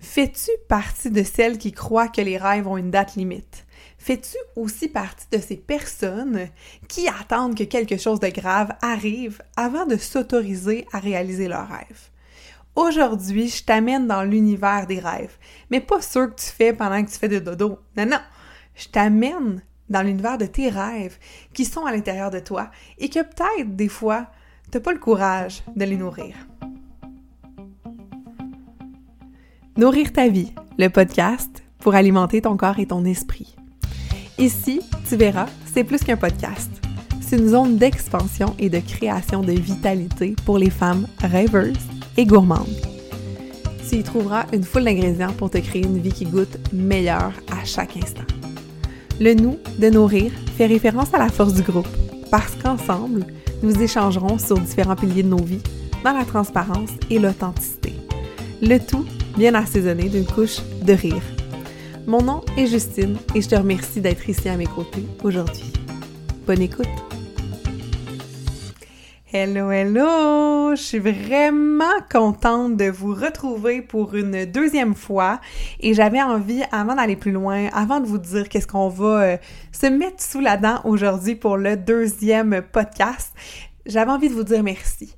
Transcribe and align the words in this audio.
Fais-tu 0.00 0.50
partie 0.68 1.10
de 1.10 1.24
celles 1.24 1.58
qui 1.58 1.72
croient 1.72 2.08
que 2.08 2.20
les 2.20 2.38
rêves 2.38 2.68
ont 2.68 2.76
une 2.76 2.90
date 2.90 3.16
limite? 3.16 3.66
Fais-tu 3.98 4.36
aussi 4.54 4.88
partie 4.88 5.26
de 5.32 5.38
ces 5.38 5.56
personnes 5.56 6.48
qui 6.86 7.08
attendent 7.08 7.56
que 7.56 7.64
quelque 7.64 7.96
chose 7.96 8.20
de 8.20 8.28
grave 8.28 8.72
arrive 8.80 9.42
avant 9.56 9.86
de 9.86 9.96
s'autoriser 9.96 10.86
à 10.92 11.00
réaliser 11.00 11.48
leurs 11.48 11.68
rêves? 11.68 12.10
Aujourd'hui, 12.76 13.48
je 13.48 13.64
t'amène 13.64 14.06
dans 14.06 14.22
l'univers 14.22 14.86
des 14.86 15.00
rêves, 15.00 15.36
mais 15.68 15.80
pas 15.80 16.00
ceux 16.00 16.28
que 16.28 16.40
tu 16.40 16.46
fais 16.46 16.72
pendant 16.72 17.04
que 17.04 17.10
tu 17.10 17.18
fais 17.18 17.28
de 17.28 17.40
dodo. 17.40 17.80
Non, 17.96 18.06
non, 18.06 18.20
je 18.76 18.86
t'amène 18.86 19.62
dans 19.88 20.02
l'univers 20.02 20.38
de 20.38 20.46
tes 20.46 20.68
rêves 20.68 21.18
qui 21.52 21.64
sont 21.64 21.86
à 21.86 21.92
l'intérieur 21.92 22.30
de 22.30 22.38
toi 22.38 22.70
et 22.98 23.08
que 23.08 23.20
peut-être 23.20 23.74
des 23.74 23.88
fois, 23.88 24.28
t'as 24.70 24.78
pas 24.78 24.92
le 24.92 25.00
courage 25.00 25.64
de 25.74 25.84
les 25.84 25.96
nourrir. 25.96 26.36
Nourrir 29.78 30.12
ta 30.12 30.26
vie, 30.26 30.50
le 30.76 30.88
podcast 30.88 31.62
pour 31.78 31.94
alimenter 31.94 32.42
ton 32.42 32.56
corps 32.56 32.80
et 32.80 32.86
ton 32.86 33.04
esprit. 33.04 33.54
Ici, 34.36 34.80
tu 35.08 35.14
verras, 35.14 35.46
c'est 35.72 35.84
plus 35.84 36.02
qu'un 36.02 36.16
podcast. 36.16 36.68
C'est 37.20 37.36
une 37.36 37.46
zone 37.46 37.76
d'expansion 37.76 38.56
et 38.58 38.70
de 38.70 38.80
création 38.80 39.40
de 39.40 39.52
vitalité 39.52 40.34
pour 40.44 40.58
les 40.58 40.70
femmes 40.70 41.06
rêveuses 41.20 41.78
et 42.16 42.26
gourmandes. 42.26 42.66
Tu 43.88 43.98
y 43.98 44.02
trouveras 44.02 44.46
une 44.52 44.64
foule 44.64 44.82
d'ingrédients 44.82 45.32
pour 45.34 45.48
te 45.48 45.58
créer 45.58 45.84
une 45.84 46.00
vie 46.00 46.10
qui 46.10 46.24
goûte 46.24 46.58
meilleure 46.72 47.34
à 47.52 47.64
chaque 47.64 47.96
instant. 47.98 48.26
Le 49.20 49.34
nous 49.34 49.58
de 49.78 49.90
nourrir 49.90 50.32
fait 50.56 50.66
référence 50.66 51.14
à 51.14 51.18
la 51.18 51.28
force 51.28 51.54
du 51.54 51.62
groupe, 51.62 51.86
parce 52.32 52.56
qu'ensemble, 52.56 53.26
nous 53.62 53.80
échangerons 53.80 54.38
sur 54.38 54.58
différents 54.58 54.96
piliers 54.96 55.22
de 55.22 55.28
nos 55.28 55.44
vies, 55.44 55.62
dans 56.02 56.18
la 56.18 56.24
transparence 56.24 56.90
et 57.10 57.20
l'authenticité. 57.20 57.92
Le 58.60 58.78
tout 58.78 59.04
bien 59.38 59.54
assaisonné 59.54 60.08
d'une 60.08 60.26
couche 60.26 60.58
de 60.82 60.92
rire. 60.92 61.22
Mon 62.08 62.20
nom 62.22 62.42
est 62.56 62.66
Justine 62.66 63.16
et 63.36 63.40
je 63.40 63.48
te 63.48 63.54
remercie 63.54 64.00
d'être 64.00 64.28
ici 64.28 64.48
à 64.48 64.56
mes 64.56 64.66
côtés 64.66 65.06
aujourd'hui. 65.22 65.72
Bonne 66.44 66.60
écoute! 66.60 66.88
Hello, 69.32 69.70
hello! 69.70 70.74
Je 70.74 70.82
suis 70.82 70.98
vraiment 70.98 71.84
contente 72.10 72.76
de 72.76 72.90
vous 72.90 73.14
retrouver 73.14 73.80
pour 73.80 74.16
une 74.16 74.44
deuxième 74.44 74.96
fois 74.96 75.40
et 75.78 75.94
j'avais 75.94 76.20
envie, 76.20 76.64
avant 76.72 76.96
d'aller 76.96 77.14
plus 77.14 77.30
loin, 77.30 77.68
avant 77.72 78.00
de 78.00 78.06
vous 78.06 78.18
dire 78.18 78.48
qu'est-ce 78.48 78.66
qu'on 78.66 78.88
va 78.88 79.22
euh, 79.22 79.36
se 79.70 79.86
mettre 79.86 80.20
sous 80.20 80.40
la 80.40 80.56
dent 80.56 80.80
aujourd'hui 80.82 81.36
pour 81.36 81.56
le 81.56 81.76
deuxième 81.76 82.60
podcast, 82.72 83.32
j'avais 83.86 84.10
envie 84.10 84.30
de 84.30 84.34
vous 84.34 84.42
dire 84.42 84.64
merci. 84.64 85.17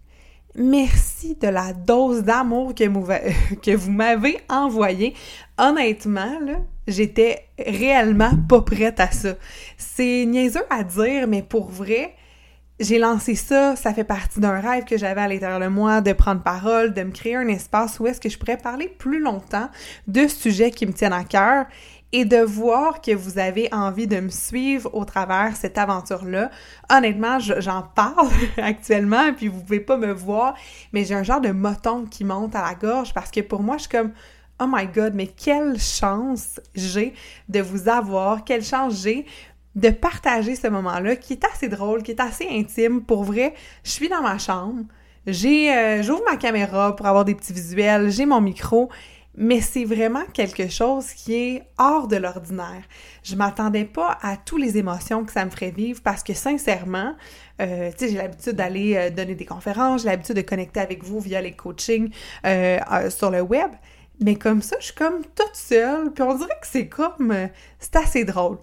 Merci 0.56 1.36
de 1.36 1.46
la 1.46 1.72
dose 1.72 2.22
d'amour 2.22 2.74
que, 2.74 3.76
vous 3.76 3.90
m'avez 3.90 4.40
envoyée. 4.48 5.14
Honnêtement, 5.58 6.40
j'étais 6.88 7.46
réellement 7.58 8.32
pas 8.48 8.62
prête 8.62 8.98
à 8.98 9.10
ça. 9.10 9.34
C'est 9.78 10.24
niaiseux 10.26 10.64
à 10.68 10.82
dire, 10.82 11.28
mais 11.28 11.42
pour 11.42 11.70
vrai, 11.70 12.14
j'ai 12.80 12.98
lancé 12.98 13.34
ça, 13.34 13.76
ça 13.76 13.92
fait 13.94 14.04
partie 14.04 14.40
d'un 14.40 14.58
rêve 14.58 14.84
que 14.84 14.96
j'avais 14.96 15.20
à 15.20 15.28
l'intérieur 15.28 15.60
de 15.60 15.68
moi, 15.68 16.00
de 16.00 16.12
prendre 16.14 16.42
parole, 16.42 16.94
de 16.94 17.02
me 17.02 17.12
créer 17.12 17.36
un 17.36 17.46
espace 17.46 18.00
où 18.00 18.06
est-ce 18.06 18.20
que 18.20 18.28
je 18.28 18.38
pourrais 18.38 18.56
parler 18.56 18.88
plus 18.88 19.20
longtemps 19.20 19.68
de 20.08 20.26
sujets 20.26 20.70
qui 20.70 20.86
me 20.86 20.92
tiennent 20.92 21.12
à 21.12 21.24
cœur 21.24 21.66
et 22.12 22.25
de 22.25 22.39
voir 22.39 23.00
que 23.00 23.14
vous 23.14 23.39
avez 23.39 23.69
envie 23.72 24.06
de 24.06 24.19
me 24.19 24.30
suivre 24.30 24.91
au 24.94 25.05
travers 25.05 25.56
cette 25.56 25.78
aventure-là. 25.78 26.50
Honnêtement, 26.91 27.39
j'en 27.39 27.83
parle 27.83 28.28
actuellement, 28.56 29.33
puis 29.33 29.48
vous 29.48 29.61
pouvez 29.61 29.80
pas 29.80 29.97
me 29.97 30.12
voir, 30.12 30.55
mais 30.92 31.05
j'ai 31.05 31.14
un 31.14 31.22
genre 31.22 31.41
de 31.41 31.50
moton 31.50 32.06
qui 32.06 32.25
monte 32.25 32.55
à 32.56 32.62
la 32.62 32.75
gorge 32.75 33.14
parce 33.14 33.31
que 33.31 33.41
pour 33.41 33.62
moi, 33.62 33.77
je 33.77 33.83
suis 33.83 33.91
comme 33.91 34.12
Oh 34.62 34.66
my 34.69 34.86
God, 34.86 35.14
mais 35.14 35.27
quelle 35.27 35.78
chance 35.81 36.61
j'ai 36.75 37.14
de 37.48 37.61
vous 37.61 37.88
avoir, 37.88 38.44
quelle 38.44 38.62
chance 38.62 39.03
j'ai 39.03 39.25
de 39.75 39.88
partager 39.88 40.56
ce 40.56 40.66
moment-là 40.66 41.16
qui 41.16 41.34
est 41.34 41.44
assez 41.44 41.69
drôle, 41.69 42.03
qui 42.03 42.10
est 42.10 42.20
assez 42.20 42.47
intime. 42.50 43.03
Pour 43.03 43.25
vrai, 43.25 43.54
je 43.84 43.91
suis 43.91 44.09
dans 44.09 44.20
ma 44.20 44.37
chambre, 44.37 44.84
j'ai, 45.26 45.72
euh, 45.72 46.03
j'ouvre 46.03 46.22
ma 46.28 46.37
caméra 46.37 46.94
pour 46.94 47.06
avoir 47.06 47.25
des 47.25 47.34
petits 47.34 47.53
visuels, 47.53 48.10
j'ai 48.10 48.26
mon 48.26 48.41
micro 48.41 48.91
mais 49.40 49.62
c'est 49.62 49.86
vraiment 49.86 50.24
quelque 50.34 50.68
chose 50.68 51.06
qui 51.14 51.34
est 51.34 51.62
hors 51.78 52.08
de 52.08 52.16
l'ordinaire. 52.16 52.82
Je 53.22 53.36
m'attendais 53.36 53.86
pas 53.86 54.18
à 54.20 54.36
toutes 54.36 54.60
les 54.60 54.76
émotions 54.76 55.24
que 55.24 55.32
ça 55.32 55.46
me 55.46 55.50
ferait 55.50 55.70
vivre 55.70 56.02
parce 56.04 56.22
que 56.22 56.34
sincèrement, 56.34 57.14
euh, 57.62 57.90
tu 57.92 58.04
sais, 58.04 58.08
j'ai 58.10 58.18
l'habitude 58.18 58.52
d'aller 58.52 58.96
euh, 58.96 59.08
donner 59.08 59.34
des 59.34 59.46
conférences, 59.46 60.02
j'ai 60.02 60.08
l'habitude 60.08 60.36
de 60.36 60.42
connecter 60.42 60.80
avec 60.80 61.02
vous 61.02 61.20
via 61.20 61.40
les 61.40 61.52
coachings 61.52 62.10
euh, 62.44 63.08
sur 63.08 63.30
le 63.30 63.40
web. 63.40 63.70
Mais 64.22 64.34
comme 64.34 64.60
ça, 64.60 64.76
je 64.78 64.84
suis 64.84 64.94
comme 64.94 65.22
toute 65.34 65.54
seule, 65.54 66.12
puis 66.12 66.22
on 66.22 66.34
dirait 66.34 66.58
que 66.60 66.66
c'est 66.66 66.88
comme... 66.88 67.34
c'est 67.78 67.96
assez 67.96 68.24
drôle. 68.24 68.58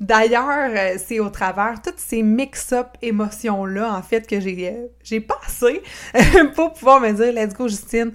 D'ailleurs, 0.00 0.70
c'est 0.96 1.20
au 1.20 1.28
travers 1.28 1.82
toutes 1.82 1.98
ces 1.98 2.22
mix-up 2.22 2.86
émotions-là, 3.02 3.92
en 3.92 4.00
fait, 4.00 4.26
que 4.26 4.40
j'ai, 4.40 4.74
j'ai 5.04 5.20
passé 5.20 5.82
pour 6.54 6.72
pouvoir 6.72 7.00
me 7.00 7.12
dire 7.12 7.30
«Let's 7.34 7.52
go, 7.52 7.68
Justine, 7.68 8.12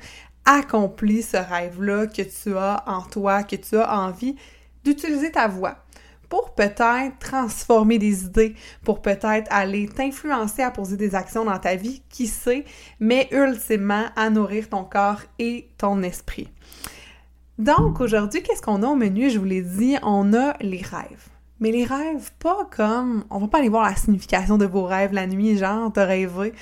accomplis 0.48 1.22
ce 1.22 1.38
rêve-là 1.38 2.08
que 2.08 2.24
tu 2.24 2.58
as 2.58 2.84
en 2.88 3.04
toi, 3.04 3.44
que 3.44 3.58
tu 3.58 3.76
as 3.78 4.00
envie 4.00 4.36
d'utiliser 4.84 5.32
ta 5.32 5.48
voix 5.48 5.76
pour 6.30 6.56
peut-être 6.56 7.20
transformer 7.20 8.00
des 8.00 8.26
idées, 8.26 8.56
pour 8.84 9.02
peut-être 9.02 9.48
aller 9.50 9.88
t'influencer 9.88 10.62
à 10.62 10.72
poser 10.72 10.98
des 10.98 11.16
actions 11.16 11.46
dans 11.46 11.60
ta 11.60 11.76
vie, 11.76 12.02
qui 12.10 12.28
sait, 12.28 12.66
mais 13.00 13.30
ultimement 13.32 14.06
à 14.16 14.30
nourrir 14.30 14.68
ton 14.70 14.84
corps 14.84 15.22
et 15.40 15.70
ton 15.78 16.02
esprit. 16.04 16.50
Donc 17.58 18.02
aujourd'hui, 18.02 18.44
qu'est-ce 18.44 18.62
qu'on 18.62 18.84
a 18.84 18.88
au 18.88 18.96
menu? 18.96 19.30
Je 19.30 19.40
vous 19.40 19.46
l'ai 19.46 19.62
dit, 19.62 19.96
on 20.04 20.34
a 20.34 20.56
les 20.62 20.82
rêves. 20.82 21.30
Mais 21.60 21.72
les 21.72 21.86
rêves, 21.86 22.32
pas 22.40 22.68
comme, 22.76 23.24
on 23.30 23.40
va 23.40 23.48
pas 23.48 23.60
aller 23.60 23.70
voir 23.70 23.84
la 23.84 23.96
signification 23.96 24.58
de 24.58 24.66
vos 24.66 24.84
rêves 24.84 25.14
la 25.14 25.26
nuit, 25.26 25.58
genre, 25.58 25.92
t'as 25.92 26.06
rêvé 26.06 26.54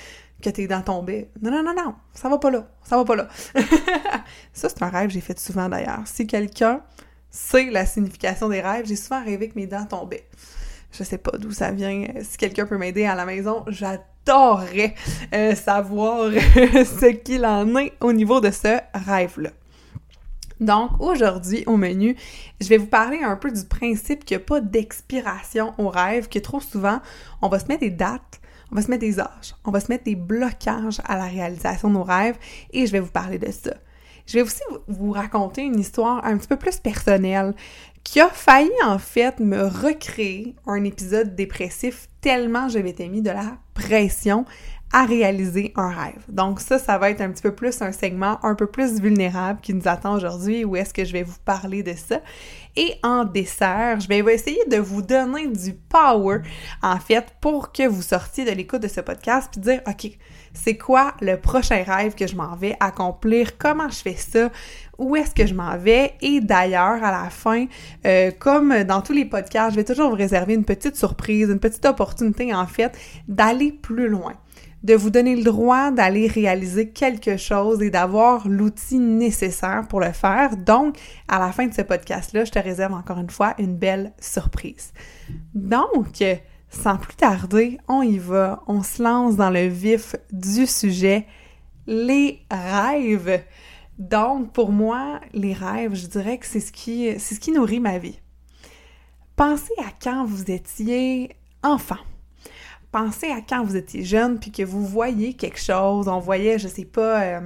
que 0.42 0.50
tes 0.50 0.66
dents 0.66 0.82
tombaient. 0.82 1.30
Non, 1.40 1.50
non, 1.50 1.62
non, 1.62 1.74
non, 1.74 1.94
ça 2.12 2.28
va 2.28 2.38
pas 2.38 2.50
là, 2.50 2.66
ça 2.84 2.96
va 2.96 3.04
pas 3.04 3.16
là. 3.16 3.28
ça, 4.52 4.68
c'est 4.68 4.82
un 4.82 4.88
rêve 4.88 5.08
que 5.08 5.14
j'ai 5.14 5.20
fait 5.20 5.38
souvent 5.38 5.68
d'ailleurs. 5.68 6.02
Si 6.06 6.26
quelqu'un 6.26 6.82
sait 7.30 7.70
la 7.70 7.86
signification 7.86 8.48
des 8.48 8.60
rêves, 8.60 8.86
j'ai 8.86 8.96
souvent 8.96 9.22
rêvé 9.22 9.48
que 9.48 9.54
mes 9.56 9.66
dents 9.66 9.86
tombaient. 9.86 10.26
Je 10.92 11.04
sais 11.04 11.18
pas 11.18 11.36
d'où 11.38 11.52
ça 11.52 11.70
vient. 11.72 12.06
Si 12.22 12.36
quelqu'un 12.38 12.66
peut 12.66 12.78
m'aider 12.78 13.04
à 13.04 13.14
la 13.14 13.26
maison, 13.26 13.64
j'adorerais 13.68 14.94
euh, 15.34 15.54
savoir 15.54 16.30
ce 16.32 17.12
qu'il 17.12 17.44
en 17.44 17.76
est 17.76 17.92
au 18.00 18.12
niveau 18.12 18.40
de 18.40 18.50
ce 18.50 18.78
rêve-là. 18.94 19.50
Donc 20.60 20.92
aujourd'hui 21.00 21.64
au 21.66 21.76
menu, 21.76 22.16
je 22.60 22.68
vais 22.68 22.78
vous 22.78 22.86
parler 22.86 23.20
un 23.22 23.36
peu 23.36 23.50
du 23.50 23.64
principe 23.64 24.24
qu'il 24.24 24.38
n'y 24.38 24.42
a 24.42 24.46
pas 24.46 24.60
d'expiration 24.60 25.74
au 25.76 25.88
rêve, 25.88 26.28
que 26.28 26.38
trop 26.38 26.60
souvent 26.60 27.00
on 27.42 27.48
va 27.48 27.58
se 27.58 27.66
mettre 27.66 27.80
des 27.80 27.90
dates 27.90 28.40
on 28.72 28.74
va 28.74 28.82
se 28.82 28.90
mettre 28.90 29.00
des 29.00 29.20
âges, 29.20 29.54
on 29.64 29.70
va 29.70 29.80
se 29.80 29.90
mettre 29.90 30.04
des 30.04 30.16
blocages 30.16 31.00
à 31.04 31.16
la 31.16 31.24
réalisation 31.24 31.88
de 31.88 31.94
nos 31.94 32.02
rêves 32.02 32.36
et 32.72 32.86
je 32.86 32.92
vais 32.92 33.00
vous 33.00 33.10
parler 33.10 33.38
de 33.38 33.50
ça. 33.50 33.74
Je 34.26 34.34
vais 34.34 34.42
aussi 34.42 34.62
vous 34.88 35.12
raconter 35.12 35.62
une 35.62 35.78
histoire 35.78 36.24
un 36.24 36.36
petit 36.36 36.48
peu 36.48 36.56
plus 36.56 36.78
personnelle 36.78 37.54
qui 38.02 38.20
a 38.20 38.28
failli 38.28 38.70
en 38.84 38.98
fait 38.98 39.40
me 39.40 39.62
recréer 39.62 40.54
un 40.66 40.84
épisode 40.84 41.34
dépressif 41.34 42.08
tellement 42.20 42.68
je 42.68 42.78
m'étais 42.78 43.08
mis 43.08 43.22
de 43.22 43.30
la 43.30 43.58
pression 43.74 44.44
à 44.92 45.04
réaliser 45.04 45.72
un 45.76 45.90
rêve. 45.90 46.22
Donc 46.28 46.60
ça, 46.60 46.78
ça 46.78 46.98
va 46.98 47.10
être 47.10 47.20
un 47.20 47.30
petit 47.30 47.42
peu 47.42 47.54
plus 47.54 47.82
un 47.82 47.92
segment 47.92 48.38
un 48.44 48.54
peu 48.54 48.66
plus 48.66 49.00
vulnérable 49.00 49.60
qui 49.60 49.74
nous 49.74 49.86
attend 49.86 50.14
aujourd'hui 50.14 50.64
où 50.64 50.76
est-ce 50.76 50.94
que 50.94 51.04
je 51.04 51.12
vais 51.12 51.24
vous 51.24 51.38
parler 51.44 51.82
de 51.82 51.94
ça. 51.94 52.20
Et 52.76 52.94
en 53.02 53.24
dessert, 53.24 54.00
je 54.00 54.08
vais 54.08 54.18
essayer 54.34 54.64
de 54.66 54.76
vous 54.76 55.02
donner 55.02 55.46
du 55.46 55.72
power, 55.72 56.40
en 56.82 56.98
fait, 56.98 57.24
pour 57.40 57.72
que 57.72 57.86
vous 57.86 58.02
sortiez 58.02 58.44
de 58.44 58.50
l'écoute 58.50 58.82
de 58.82 58.88
ce 58.88 59.00
podcast 59.00 59.48
puis 59.50 59.60
dire, 59.60 59.80
OK, 59.86 60.10
c'est 60.52 60.76
quoi 60.76 61.14
le 61.20 61.36
prochain 61.36 61.82
rêve 61.86 62.14
que 62.14 62.26
je 62.26 62.36
m'en 62.36 62.54
vais 62.54 62.76
accomplir? 62.80 63.56
Comment 63.58 63.88
je 63.88 63.96
fais 63.96 64.16
ça? 64.16 64.50
Où 64.98 65.16
est-ce 65.16 65.34
que 65.34 65.46
je 65.46 65.54
m'en 65.54 65.76
vais? 65.76 66.14
Et 66.20 66.40
d'ailleurs, 66.40 67.02
à 67.02 67.10
la 67.10 67.30
fin, 67.30 67.66
euh, 68.06 68.30
comme 68.38 68.84
dans 68.84 69.02
tous 69.02 69.12
les 69.12 69.24
podcasts, 69.24 69.70
je 69.70 69.76
vais 69.76 69.84
toujours 69.84 70.10
vous 70.10 70.16
réserver 70.16 70.54
une 70.54 70.64
petite 70.64 70.96
surprise, 70.96 71.48
une 71.48 71.60
petite 71.60 71.84
opportunité, 71.86 72.54
en 72.54 72.66
fait, 72.66 72.96
d'aller 73.28 73.72
plus 73.72 74.08
loin 74.08 74.34
de 74.86 74.94
vous 74.94 75.10
donner 75.10 75.34
le 75.34 75.42
droit 75.42 75.90
d'aller 75.90 76.28
réaliser 76.28 76.90
quelque 76.90 77.36
chose 77.36 77.82
et 77.82 77.90
d'avoir 77.90 78.46
l'outil 78.46 79.00
nécessaire 79.00 79.82
pour 79.88 79.98
le 79.98 80.12
faire. 80.12 80.56
Donc, 80.56 80.96
à 81.26 81.40
la 81.40 81.50
fin 81.50 81.66
de 81.66 81.74
ce 81.74 81.82
podcast-là, 81.82 82.44
je 82.44 82.52
te 82.52 82.60
réserve 82.60 82.94
encore 82.94 83.18
une 83.18 83.28
fois 83.28 83.54
une 83.58 83.74
belle 83.74 84.12
surprise. 84.20 84.92
Donc, 85.56 86.22
sans 86.70 86.98
plus 86.98 87.16
tarder, 87.16 87.78
on 87.88 88.02
y 88.02 88.18
va, 88.18 88.62
on 88.68 88.84
se 88.84 89.02
lance 89.02 89.34
dans 89.34 89.50
le 89.50 89.66
vif 89.66 90.14
du 90.30 90.68
sujet, 90.68 91.26
les 91.88 92.46
rêves. 92.48 93.42
Donc, 93.98 94.52
pour 94.52 94.70
moi, 94.70 95.20
les 95.32 95.52
rêves, 95.52 95.96
je 95.96 96.06
dirais 96.06 96.38
que 96.38 96.46
c'est 96.46 96.60
ce 96.60 96.70
qui, 96.70 97.12
c'est 97.18 97.34
ce 97.34 97.40
qui 97.40 97.50
nourrit 97.50 97.80
ma 97.80 97.98
vie. 97.98 98.20
Pensez 99.34 99.74
à 99.78 99.90
quand 100.00 100.24
vous 100.26 100.48
étiez 100.48 101.34
enfant 101.64 101.96
pensez 102.96 103.30
à 103.30 103.42
quand 103.46 103.62
vous 103.62 103.76
étiez 103.76 104.04
jeune 104.04 104.38
puis 104.38 104.50
que 104.50 104.62
vous 104.62 104.82
voyez 104.82 105.34
quelque 105.34 105.60
chose, 105.60 106.08
on 106.08 106.18
voyait, 106.18 106.58
je 106.58 106.66
sais 106.66 106.86
pas, 106.86 107.22
euh, 107.22 107.40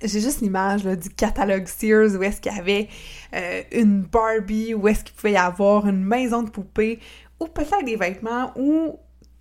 j'ai 0.00 0.20
juste 0.20 0.42
l'image 0.42 0.84
du 0.84 1.08
catalogue 1.08 1.66
Sears 1.66 2.14
où 2.14 2.22
est-ce 2.22 2.40
qu'il 2.40 2.52
y 2.52 2.58
avait 2.60 2.88
euh, 3.34 3.62
une 3.72 4.02
Barbie, 4.02 4.72
où 4.72 4.86
est-ce 4.86 5.02
qu'il 5.02 5.14
pouvait 5.16 5.32
y 5.32 5.36
avoir 5.36 5.88
une 5.88 6.04
maison 6.04 6.44
de 6.44 6.50
poupée, 6.50 7.00
ou 7.40 7.48
peut-être 7.48 7.84
des 7.84 7.96
vêtements, 7.96 8.52
ou 8.54 8.96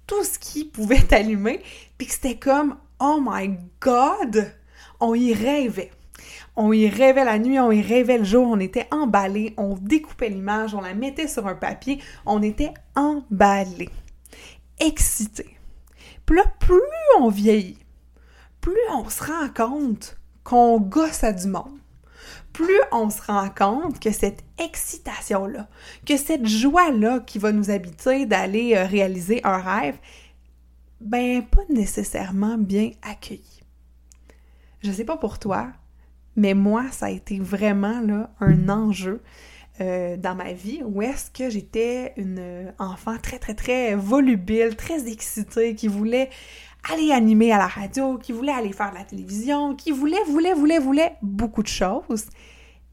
tout 0.08 0.24
ce 0.24 0.40
qui 0.40 0.66
pouvait 0.66 1.06
allumer, 1.14 1.62
puis 1.96 2.08
que 2.08 2.14
c'était 2.14 2.40
comme 2.40 2.76
Oh 3.00 3.20
my 3.24 3.56
God! 3.82 4.52
On 5.00 5.14
y 5.14 5.32
rêvait. 5.36 5.92
On 6.56 6.74
y 6.74 6.90
rêvait 6.90 7.26
la 7.26 7.38
nuit, 7.38 7.60
on 7.60 7.72
y 7.72 7.84
rêvait 7.84 8.18
le 8.18 8.24
jour, 8.24 8.48
on 8.48 8.60
était 8.60 8.88
emballés, 8.90 9.54
on 9.58 9.76
découpait 9.76 10.30
l'image, 10.30 10.74
on 10.74 10.82
la 10.82 10.96
mettait 10.96 11.28
sur 11.28 11.46
un 11.46 11.56
papier, 11.56 12.00
on 12.26 12.42
était 12.42 12.74
emballés, 12.96 13.90
là, 16.34 16.44
plus 16.60 16.82
on 17.20 17.30
vieillit, 17.30 17.80
plus 18.62 18.78
on 18.92 19.10
se 19.10 19.24
rend 19.24 19.50
compte 19.56 20.18
qu'on 20.44 20.80
gosse 20.80 21.24
à 21.24 21.32
du 21.32 21.48
monde, 21.48 21.80
plus 22.52 22.80
on 22.92 23.10
se 23.10 23.22
rend 23.22 23.50
compte 23.50 24.00
que 24.00 24.12
cette 24.12 24.44
excitation-là, 24.58 25.68
que 26.06 26.18
cette 26.18 26.46
joie-là 26.46 27.20
qui 27.22 27.40
va 27.40 27.52
nous 27.52 27.70
habiter 27.70 28.26
d'aller 28.26 28.76
euh, 28.76 28.86
réaliser 28.86 29.42
un 29.44 29.58
rêve, 29.58 29.98
ben 31.02 31.44
pas 31.46 31.64
nécessairement 31.70 32.58
bien 32.58 32.92
accueillie. 33.02 33.62
Je 34.82 34.92
sais 34.92 35.06
pas 35.06 35.18
pour 35.18 35.40
toi, 35.40 35.72
mais 36.36 36.54
moi, 36.54 36.86
ça 36.92 37.08
a 37.08 37.10
été 37.10 37.40
vraiment 37.40 38.02
là, 38.02 38.32
un 38.40 38.70
enjeu 38.70 39.22
euh, 39.82 40.18
dans 40.18 40.36
ma 40.36 40.54
vie 40.54 40.82
où 40.86 41.02
est-ce 41.02 41.32
que 41.32 41.50
j'étais 41.50 42.14
une 42.18 42.74
enfant 42.78 43.18
très, 43.18 43.40
très, 43.40 43.56
très 43.56 43.96
volubile, 43.96 44.76
très 44.76 45.12
excitée, 45.12 45.74
qui 45.74 45.88
voulait 45.88 46.30
aller 46.92 47.12
animer 47.12 47.52
à 47.52 47.58
la 47.58 47.68
radio, 47.68 48.18
qui 48.18 48.32
voulait 48.34 48.52
aller 48.52 48.72
faire 48.74 48.92
de 48.92 48.98
la 48.98 49.04
télévision, 49.04 49.76
qui 49.76 49.92
voulait, 49.92 50.24
voulait, 50.28 50.54
voulait, 50.54 50.80
voulait 50.80 51.16
beaucoup 51.22 51.64
de 51.64 51.68
choses 51.68 52.28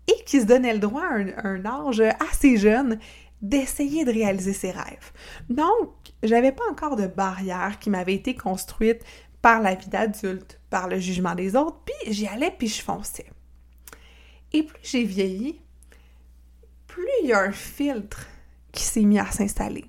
et 0.09 0.25
qui 0.25 0.41
se 0.41 0.47
donnait 0.47 0.73
le 0.73 0.79
droit 0.79 1.03
à 1.03 1.49
un, 1.49 1.65
âge 1.67 2.03
assez 2.31 2.57
jeune 2.57 2.99
d'essayer 3.43 4.05
de 4.05 4.13
réaliser 4.13 4.53
ses 4.53 4.71
rêves. 4.71 5.13
Donc, 5.49 5.91
j'avais 6.23 6.53
pas 6.53 6.65
encore 6.71 6.97
de 6.97 7.07
barrière 7.07 7.79
qui 7.79 7.91
m'avait 7.91 8.15
été 8.15 8.35
construite 8.35 9.03
par 9.43 9.61
la 9.61 9.75
vie 9.75 9.89
d'adulte, 9.89 10.61
par 10.69 10.89
le 10.89 10.99
jugement 10.99 11.35
des 11.35 11.57
autres, 11.57 11.81
puis 11.85 12.13
j'y 12.13 12.27
allais 12.27 12.55
puis 12.57 12.69
je 12.69 12.83
fonçais. 12.83 13.31
Et 14.53 14.63
plus 14.63 14.79
j'ai 14.83 15.05
vieilli, 15.05 15.61
plus 16.93 17.09
il 17.23 17.29
y 17.29 17.33
a 17.33 17.41
un 17.41 17.53
filtre 17.53 18.27
qui 18.73 18.83
s'est 18.83 19.03
mis 19.03 19.19
à 19.19 19.31
s'installer. 19.31 19.85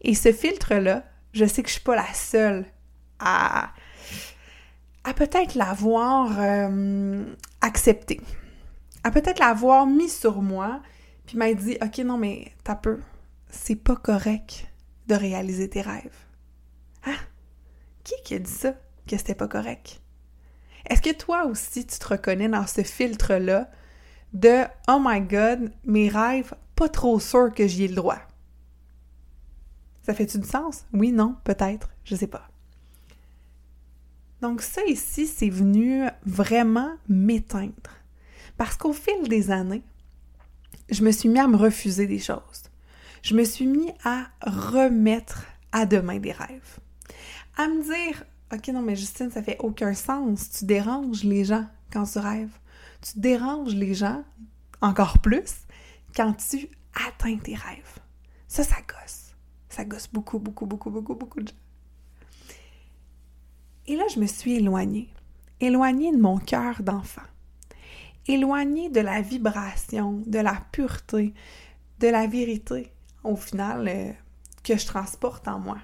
Et 0.00 0.14
ce 0.14 0.32
filtre-là, 0.32 1.04
je 1.32 1.44
sais 1.44 1.62
que 1.62 1.68
je 1.68 1.74
suis 1.74 1.82
pas 1.82 1.96
la 1.96 2.12
seule 2.12 2.64
à, 3.18 3.72
à 5.04 5.14
peut-être 5.14 5.54
l'avoir 5.54 6.38
euh, 6.38 7.24
accepté, 7.60 8.20
à 9.04 9.10
peut-être 9.10 9.38
l'avoir 9.38 9.86
mis 9.86 10.08
sur 10.08 10.42
moi, 10.42 10.80
puis 11.26 11.36
m'a 11.36 11.52
dit 11.54 11.76
Ok, 11.82 11.98
non, 11.98 12.18
mais 12.18 12.52
t'as 12.64 12.74
peu, 12.74 13.00
c'est 13.48 13.76
pas 13.76 13.96
correct 13.96 14.66
de 15.06 15.14
réaliser 15.14 15.68
tes 15.68 15.82
rêves. 15.82 16.26
Ah! 17.04 17.18
Qui 18.04 18.14
qui 18.24 18.34
a 18.34 18.38
dit 18.38 18.50
ça, 18.50 18.74
que 19.06 19.16
c'était 19.16 19.34
pas 19.34 19.48
correct? 19.48 20.00
Est-ce 20.88 21.02
que 21.02 21.14
toi 21.14 21.44
aussi 21.44 21.86
tu 21.86 21.98
te 21.98 22.08
reconnais 22.08 22.48
dans 22.48 22.66
ce 22.66 22.82
filtre-là 22.82 23.70
de 24.32 24.64
Oh 24.88 24.98
my 25.02 25.20
god, 25.20 25.72
mes 25.84 26.08
rêves, 26.08 26.54
pas 26.74 26.88
trop 26.88 27.20
sûr 27.20 27.52
que 27.52 27.66
j'y 27.66 27.84
ai 27.84 27.88
le 27.88 27.94
droit? 27.94 28.18
Ça 30.02 30.14
fait-tu 30.14 30.38
du 30.38 30.48
sens? 30.48 30.84
Oui, 30.92 31.12
non, 31.12 31.36
peut-être, 31.44 31.90
je 32.04 32.16
sais 32.16 32.26
pas. 32.26 32.48
Donc 34.40 34.60
ça 34.60 34.82
ici, 34.86 35.26
c'est 35.26 35.50
venu 35.50 36.04
vraiment 36.26 36.94
m'éteindre. 37.08 37.72
Parce 38.56 38.76
qu'au 38.76 38.92
fil 38.92 39.28
des 39.28 39.50
années, 39.50 39.82
je 40.90 41.04
me 41.04 41.12
suis 41.12 41.28
mis 41.28 41.38
à 41.38 41.46
me 41.46 41.56
refuser 41.56 42.06
des 42.06 42.18
choses. 42.18 42.64
Je 43.22 43.34
me 43.34 43.44
suis 43.44 43.66
mis 43.66 43.92
à 44.04 44.26
remettre 44.42 45.46
à 45.70 45.86
demain 45.86 46.18
des 46.18 46.32
rêves. 46.32 46.78
À 47.56 47.68
me 47.68 47.82
dire, 47.82 48.24
OK, 48.52 48.68
non, 48.68 48.82
mais 48.82 48.96
Justine, 48.96 49.30
ça 49.30 49.42
fait 49.42 49.56
aucun 49.60 49.94
sens. 49.94 50.50
Tu 50.50 50.64
déranges 50.64 51.22
les 51.22 51.44
gens 51.44 51.66
quand 51.92 52.04
tu 52.04 52.18
rêves. 52.18 52.58
Tu 53.02 53.18
déranges 53.18 53.74
les 53.74 53.94
gens 53.94 54.24
encore 54.80 55.18
plus 55.18 55.66
quand 56.14 56.34
tu 56.34 56.68
atteins 57.08 57.36
tes 57.38 57.54
rêves. 57.54 57.98
Ça, 58.48 58.64
ça 58.64 58.76
gosse. 58.76 59.34
Ça 59.68 59.84
gosse 59.84 60.08
beaucoup, 60.12 60.38
beaucoup, 60.38 60.66
beaucoup, 60.66 60.90
beaucoup, 60.90 61.14
beaucoup 61.14 61.40
de 61.40 61.48
gens. 61.48 61.54
Et 63.86 63.96
là, 63.96 64.04
je 64.14 64.20
me 64.20 64.26
suis 64.26 64.54
éloignée. 64.54 65.08
Éloignée 65.60 66.12
de 66.12 66.20
mon 66.20 66.38
cœur 66.38 66.82
d'enfant. 66.82 67.22
Éloignée 68.26 68.88
de 68.88 69.00
la 69.00 69.20
vibration, 69.20 70.22
de 70.26 70.38
la 70.38 70.54
pureté, 70.70 71.34
de 71.98 72.08
la 72.08 72.26
vérité, 72.26 72.92
au 73.24 73.36
final, 73.36 73.88
euh, 73.88 74.12
que 74.62 74.76
je 74.76 74.86
transporte 74.86 75.48
en 75.48 75.58
moi. 75.58 75.78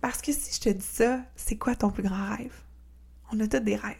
Parce 0.00 0.22
que 0.22 0.32
si 0.32 0.54
je 0.54 0.60
te 0.60 0.68
dis 0.70 0.84
ça, 0.84 1.20
c'est 1.34 1.58
quoi 1.58 1.74
ton 1.74 1.90
plus 1.90 2.02
grand 2.02 2.36
rêve? 2.36 2.62
On 3.32 3.40
a 3.40 3.48
tous 3.48 3.60
des 3.60 3.76
rêves. 3.76 3.96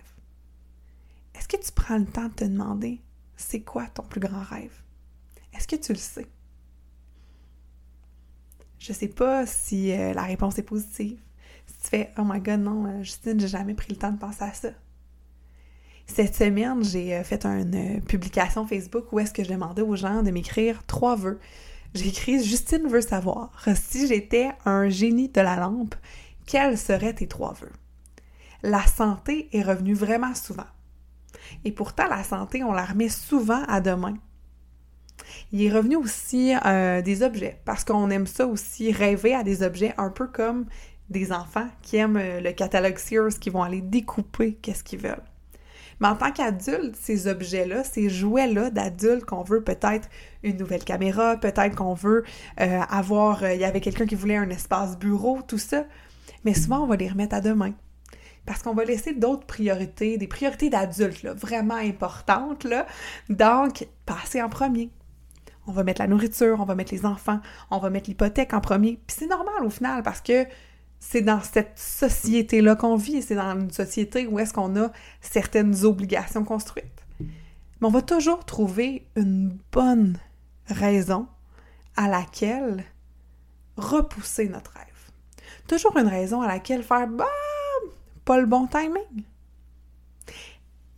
Est-ce 1.49 1.59
que 1.59 1.65
tu 1.65 1.73
prends 1.73 1.99
le 1.99 2.07
temps 2.07 2.29
de 2.29 2.35
te 2.35 2.45
demander, 2.45 3.01
c'est 3.37 3.61
quoi 3.61 3.87
ton 3.87 4.03
plus 4.03 4.21
grand 4.21 4.43
rêve? 4.43 4.83
Est-ce 5.55 5.69
que 5.69 5.77
tu 5.77 5.93
le 5.93 5.99
sais? 5.99 6.27
Je 8.79 8.93
sais 8.93 9.09
pas 9.09 9.47
si 9.47 9.93
euh, 9.93 10.13
la 10.13 10.23
réponse 10.23 10.59
est 10.59 10.65
positive 10.65 11.19
tu 11.67 11.91
fais 11.91 12.13
Oh 12.19 12.23
my 12.25 12.41
god, 12.41 12.61
non, 12.61 12.87
euh, 12.87 13.03
Justine, 13.03 13.39
j'ai 13.41 13.49
jamais 13.49 13.75
pris 13.75 13.93
le 13.93 13.97
temps 13.97 14.13
de 14.13 14.19
penser 14.19 14.45
à 14.45 14.53
ça. 14.53 14.69
Cette 16.07 16.35
semaine, 16.35 16.83
j'ai 16.85 17.15
euh, 17.15 17.25
fait 17.25 17.45
une 17.45 18.01
publication 18.03 18.67
Facebook 18.67 19.13
où 19.13 19.19
est-ce 19.19 19.33
que 19.33 19.45
je 19.45 19.51
demandais 19.51 19.83
aux 19.83 19.97
gens 19.97 20.23
de 20.23 20.31
m'écrire 20.31 20.85
trois 20.87 21.17
vœux. 21.17 21.41
J'ai 21.95 22.09
écrit 22.09 22.43
Justine 22.45 22.89
veut 22.89 23.01
savoir 23.01 23.51
si 23.75 24.07
j'étais 24.07 24.51
un 24.65 24.89
génie 24.89 25.29
de 25.29 25.41
la 25.41 25.57
lampe, 25.57 25.95
quels 26.47 26.79
seraient 26.79 27.15
tes 27.15 27.27
trois 27.27 27.55
vœux? 27.55 27.73
La 28.63 28.85
santé 28.87 29.49
est 29.53 29.63
revenue 29.63 29.95
vraiment 29.95 30.35
souvent. 30.35 30.67
Et 31.65 31.73
pourtant, 31.73 32.09
la 32.09 32.23
santé, 32.25 32.63
on 32.65 32.73
la 32.73 32.85
remet 32.85 33.09
souvent 33.09 33.63
à 33.69 33.81
demain. 33.81 34.15
Il 35.53 35.63
est 35.63 35.73
revenu 35.73 35.97
aussi 35.97 36.55
des 37.05 37.23
objets, 37.23 37.61
parce 37.65 37.85
qu'on 37.85 38.11
aime 38.11 38.27
ça 38.27 38.47
aussi, 38.47 38.93
rêver 38.93 39.35
à 39.35 39.43
des 39.43 39.63
objets 39.63 39.95
un 39.99 40.11
peu 40.11 40.27
comme 40.27 40.67
des 41.11 41.33
enfants 41.33 41.69
qui 41.83 41.97
aiment 41.97 42.17
euh, 42.17 42.41
le 42.41 42.53
catalogue 42.53 42.99
Sears, 42.99 43.39
qui 43.41 43.51
vont 43.51 43.63
aller 43.63 43.81
découper 43.81 44.55
qu'est-ce 44.55 44.83
qu'ils 44.83 45.01
veulent. 45.01 45.23
Mais 46.01 46.09
en 46.09 46.17
tant 46.17 46.31
qu'adulte, 46.31 46.95
ces 46.95 47.27
objets-là, 47.27 47.83
ces 47.83 48.11
jouets-là 48.11 48.71
d'adultes 48.71 49.25
qu'on 49.25 49.43
veut 49.43 49.63
peut-être 49.63 50.09
une 50.43 50.59
nouvelle 50.59 50.85
caméra, 50.85 51.37
peut-être 51.37 51.75
qu'on 51.75 51.95
veut 51.95 52.25
euh, 52.61 52.81
avoir, 52.91 53.43
euh, 53.43 53.55
il 53.55 53.61
y 53.61 53.65
avait 53.65 53.81
quelqu'un 53.81 54.05
qui 54.05 54.15
voulait 54.15 54.37
un 54.37 54.51
espace 54.51 54.99
bureau, 54.99 55.41
tout 55.47 55.59
ça, 55.59 55.85
mais 56.45 56.53
souvent 56.53 56.81
on 56.81 56.87
va 56.87 56.97
les 56.97 57.09
remettre 57.09 57.35
à 57.35 57.41
demain. 57.41 57.73
Parce 58.47 58.63
qu'on 58.63 58.75
va 58.75 58.85
laisser 58.85 59.13
d'autres 59.13 59.47
priorités, 59.47 60.19
des 60.19 60.29
priorités 60.29 60.71
d'adultes, 60.71 61.27
vraiment 61.27 61.75
importantes, 61.75 62.65
là. 62.65 62.87
Donc, 63.29 63.87
passer 64.07 64.41
en 64.41 64.49
premier. 64.49 64.91
On 65.67 65.73
va 65.73 65.83
mettre 65.83 66.01
la 66.01 66.07
nourriture, 66.07 66.61
on 66.61 66.65
va 66.65 66.77
mettre 66.77 66.95
les 66.95 67.05
enfants, 67.05 67.41
on 67.71 67.79
va 67.79 67.91
mettre 67.91 68.09
l'hypothèque 68.09 68.55
en 68.55 68.61
premier. 68.61 69.01
Puis 69.07 69.17
c'est 69.19 69.27
normal 69.27 69.65
au 69.65 69.71
final 69.71 70.03
parce 70.05 70.21
que 70.21 70.47
c'est 71.01 71.23
dans 71.23 71.41
cette 71.41 71.79
société-là 71.79 72.77
qu'on 72.77 72.97
vit, 72.97 73.21
c'est 73.21 73.35
dans 73.35 73.59
une 73.59 73.73
société 73.73 74.27
où 74.29 74.39
est-ce 74.39 74.55
qu'on 74.55 74.77
a 74.81 74.93
certaines 75.21 75.85
obligations 75.85 76.45
construites. 76.45 77.05
Mais 77.21 77.89
on 77.89 77.91
va 77.91 78.01
toujours 78.01 78.45
trouver 78.45 79.09
une 79.17 79.59
bonne 79.73 80.19
raison 80.69 81.27
à 81.97 82.09
laquelle 82.09 82.85
repousser 83.77 84.49
notre 84.49 84.73
rêve. 84.73 84.87
Toujours 85.69 85.97
une 85.97 86.07
raison 86.07 86.43
à 86.43 86.47
laquelle 86.47 86.83
faire 86.83 87.09
bah, 87.09 87.27
pas 88.27 88.39
le 88.39 88.47
bon 88.47 88.67
timing. 88.67 89.23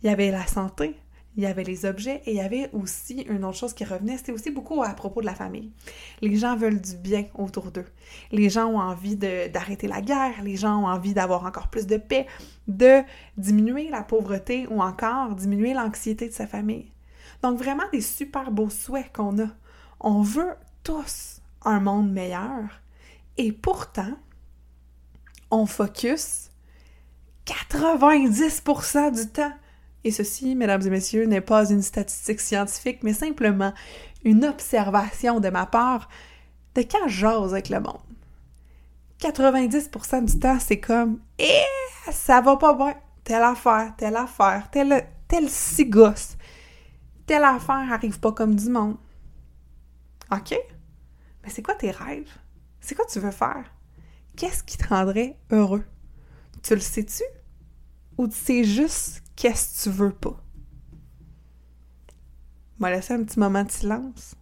Il 0.01 0.07
y 0.07 0.09
avait 0.09 0.31
la 0.31 0.47
santé, 0.47 0.95
il 1.37 1.43
y 1.43 1.45
avait 1.45 1.63
les 1.63 1.85
objets 1.85 2.23
et 2.25 2.31
il 2.31 2.37
y 2.37 2.41
avait 2.41 2.69
aussi 2.73 3.21
une 3.21 3.45
autre 3.45 3.57
chose 3.57 3.73
qui 3.73 3.85
revenait, 3.85 4.17
c'était 4.17 4.31
aussi 4.31 4.49
beaucoup 4.49 4.81
à 4.81 4.89
propos 4.89 5.21
de 5.21 5.27
la 5.27 5.35
famille. 5.35 5.71
Les 6.21 6.35
gens 6.35 6.57
veulent 6.57 6.81
du 6.81 6.95
bien 6.97 7.25
autour 7.35 7.71
d'eux. 7.71 7.85
Les 8.31 8.49
gens 8.49 8.65
ont 8.65 8.79
envie 8.79 9.15
d'arrêter 9.15 9.87
la 9.87 10.01
guerre, 10.01 10.41
les 10.43 10.55
gens 10.55 10.83
ont 10.83 10.87
envie 10.87 11.13
d'avoir 11.13 11.45
encore 11.45 11.67
plus 11.67 11.85
de 11.85 11.97
paix, 11.97 12.25
de 12.67 13.03
diminuer 13.37 13.89
la 13.89 14.01
pauvreté 14.01 14.65
ou 14.67 14.81
encore 14.81 15.35
diminuer 15.35 15.75
l'anxiété 15.75 16.27
de 16.27 16.33
sa 16.33 16.47
famille. 16.47 16.91
Donc 17.43 17.59
vraiment 17.59 17.87
des 17.93 18.01
super 18.01 18.49
beaux 18.49 18.71
souhaits 18.71 19.13
qu'on 19.13 19.39
a. 19.39 19.49
On 19.99 20.23
veut 20.23 20.55
tous 20.83 21.41
un 21.63 21.79
monde 21.79 22.11
meilleur 22.11 22.81
et 23.37 23.51
pourtant, 23.51 24.17
on 25.51 25.67
focus 25.67 26.48
90% 27.49 29.15
du 29.15 29.27
temps 29.31 29.53
et 30.03 30.11
ceci, 30.11 30.55
mesdames 30.55 30.81
et 30.85 30.89
messieurs, 30.89 31.25
n'est 31.25 31.41
pas 31.41 31.69
une 31.69 31.81
statistique 31.81 32.39
scientifique, 32.39 33.03
mais 33.03 33.13
simplement 33.13 33.73
une 34.23 34.45
observation 34.45 35.39
de 35.39 35.49
ma 35.49 35.65
part 35.65 36.07
de 36.75 36.81
quand 36.83 37.07
j'ose 37.07 37.53
avec 37.53 37.69
le 37.69 37.79
monde. 37.79 37.99
90% 39.19 40.25
du 40.25 40.39
temps, 40.39 40.57
c'est 40.59 40.79
comme 40.79 41.19
Eh, 41.37 41.63
ça 42.11 42.39
va 42.39 42.55
pas 42.55 42.73
bien. 42.73 42.95
telle 43.25 43.43
affaire, 43.43 43.93
telle 43.97 44.15
affaire, 44.15 44.69
telle, 44.71 45.05
telle 45.27 45.49
six 45.49 45.85
gosse, 45.85 46.37
telle 47.25 47.43
affaire 47.43 47.91
arrive 47.91 48.19
pas 48.19 48.31
comme 48.31 48.55
du 48.55 48.69
monde. 48.69 48.95
OK? 50.31 50.55
Mais 51.43 51.49
c'est 51.49 51.61
quoi 51.61 51.75
tes 51.75 51.91
rêves? 51.91 52.31
C'est 52.79 52.95
quoi 52.95 53.05
tu 53.05 53.19
veux 53.19 53.31
faire? 53.31 53.65
Qu'est-ce 54.37 54.63
qui 54.63 54.77
te 54.77 54.87
rendrait 54.87 55.37
heureux? 55.51 55.83
Tu 56.63 56.73
le 56.75 56.79
sais-tu? 56.79 57.23
Ou 58.19 58.27
tu 58.27 58.35
sais 58.35 58.65
juste 58.65 59.23
qu'est-ce 59.37 59.85
que 59.85 59.89
tu 59.89 59.95
veux 59.95 60.11
pas? 60.11 60.43
M'a 62.77 62.91
laissé 62.91 63.13
un 63.13 63.23
petit 63.23 63.39
moment 63.39 63.63
de 63.63 63.71
silence. 63.71 64.35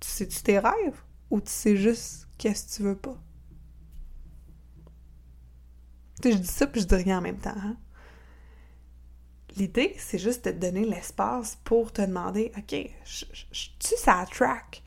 Tu 0.00 0.08
sais-tu 0.08 0.42
tes 0.42 0.58
rêves? 0.58 1.02
Ou 1.28 1.42
tu 1.42 1.50
sais 1.50 1.76
juste 1.76 2.26
qu'est-ce 2.38 2.64
que 2.64 2.76
tu 2.76 2.82
veux 2.84 2.96
pas? 2.96 3.22
Tu 6.22 6.32
je 6.32 6.38
dis 6.38 6.46
ça 6.46 6.66
puis 6.66 6.80
je 6.80 6.86
dis 6.86 6.94
rien 6.94 7.18
en 7.18 7.20
même 7.20 7.36
temps. 7.36 7.52
Hein? 7.54 7.76
L'idée, 9.56 9.94
c'est 9.98 10.18
juste 10.18 10.46
de 10.46 10.50
te 10.50 10.56
donner 10.56 10.86
l'espace 10.86 11.58
pour 11.64 11.92
te 11.92 12.00
demander, 12.00 12.50
OK, 12.56 12.74
je 13.04 13.26
suis 13.52 13.76
ça 13.98 14.24
track? 14.32 14.82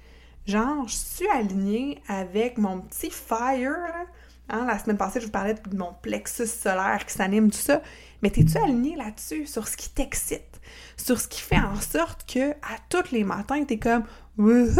Genre, 0.47 0.87
je 0.87 0.95
suis 0.95 1.29
alignée 1.29 2.01
avec 2.07 2.57
mon 2.57 2.81
petit 2.81 3.11
fire? 3.11 4.07
Hein, 4.47 4.65
la 4.65 4.77
semaine 4.77 4.97
passée, 4.97 5.19
je 5.19 5.25
vous 5.25 5.31
parlais 5.31 5.55
de 5.55 5.75
mon 5.75 5.93
plexus 5.93 6.47
solaire 6.47 7.03
qui 7.05 7.13
s'anime, 7.13 7.49
tout 7.49 7.57
ça. 7.57 7.81
Mais 8.25 8.31
t'es-tu 8.31 8.57
aligné 8.57 8.95
là-dessus, 8.95 9.45
sur 9.45 9.67
ce 9.67 9.77
qui 9.77 9.87
t'excite? 9.87 10.59
Sur 10.97 11.21
ce 11.21 11.27
qui 11.27 11.41
fait 11.41 11.59
en 11.59 11.79
sorte 11.79 12.25
que, 12.27 12.53
à 12.53 12.79
tous 12.89 13.11
les 13.11 13.23
matins, 13.23 13.63
t'es 13.65 13.77
comme 13.77 14.03
Woohoo! 14.39 14.79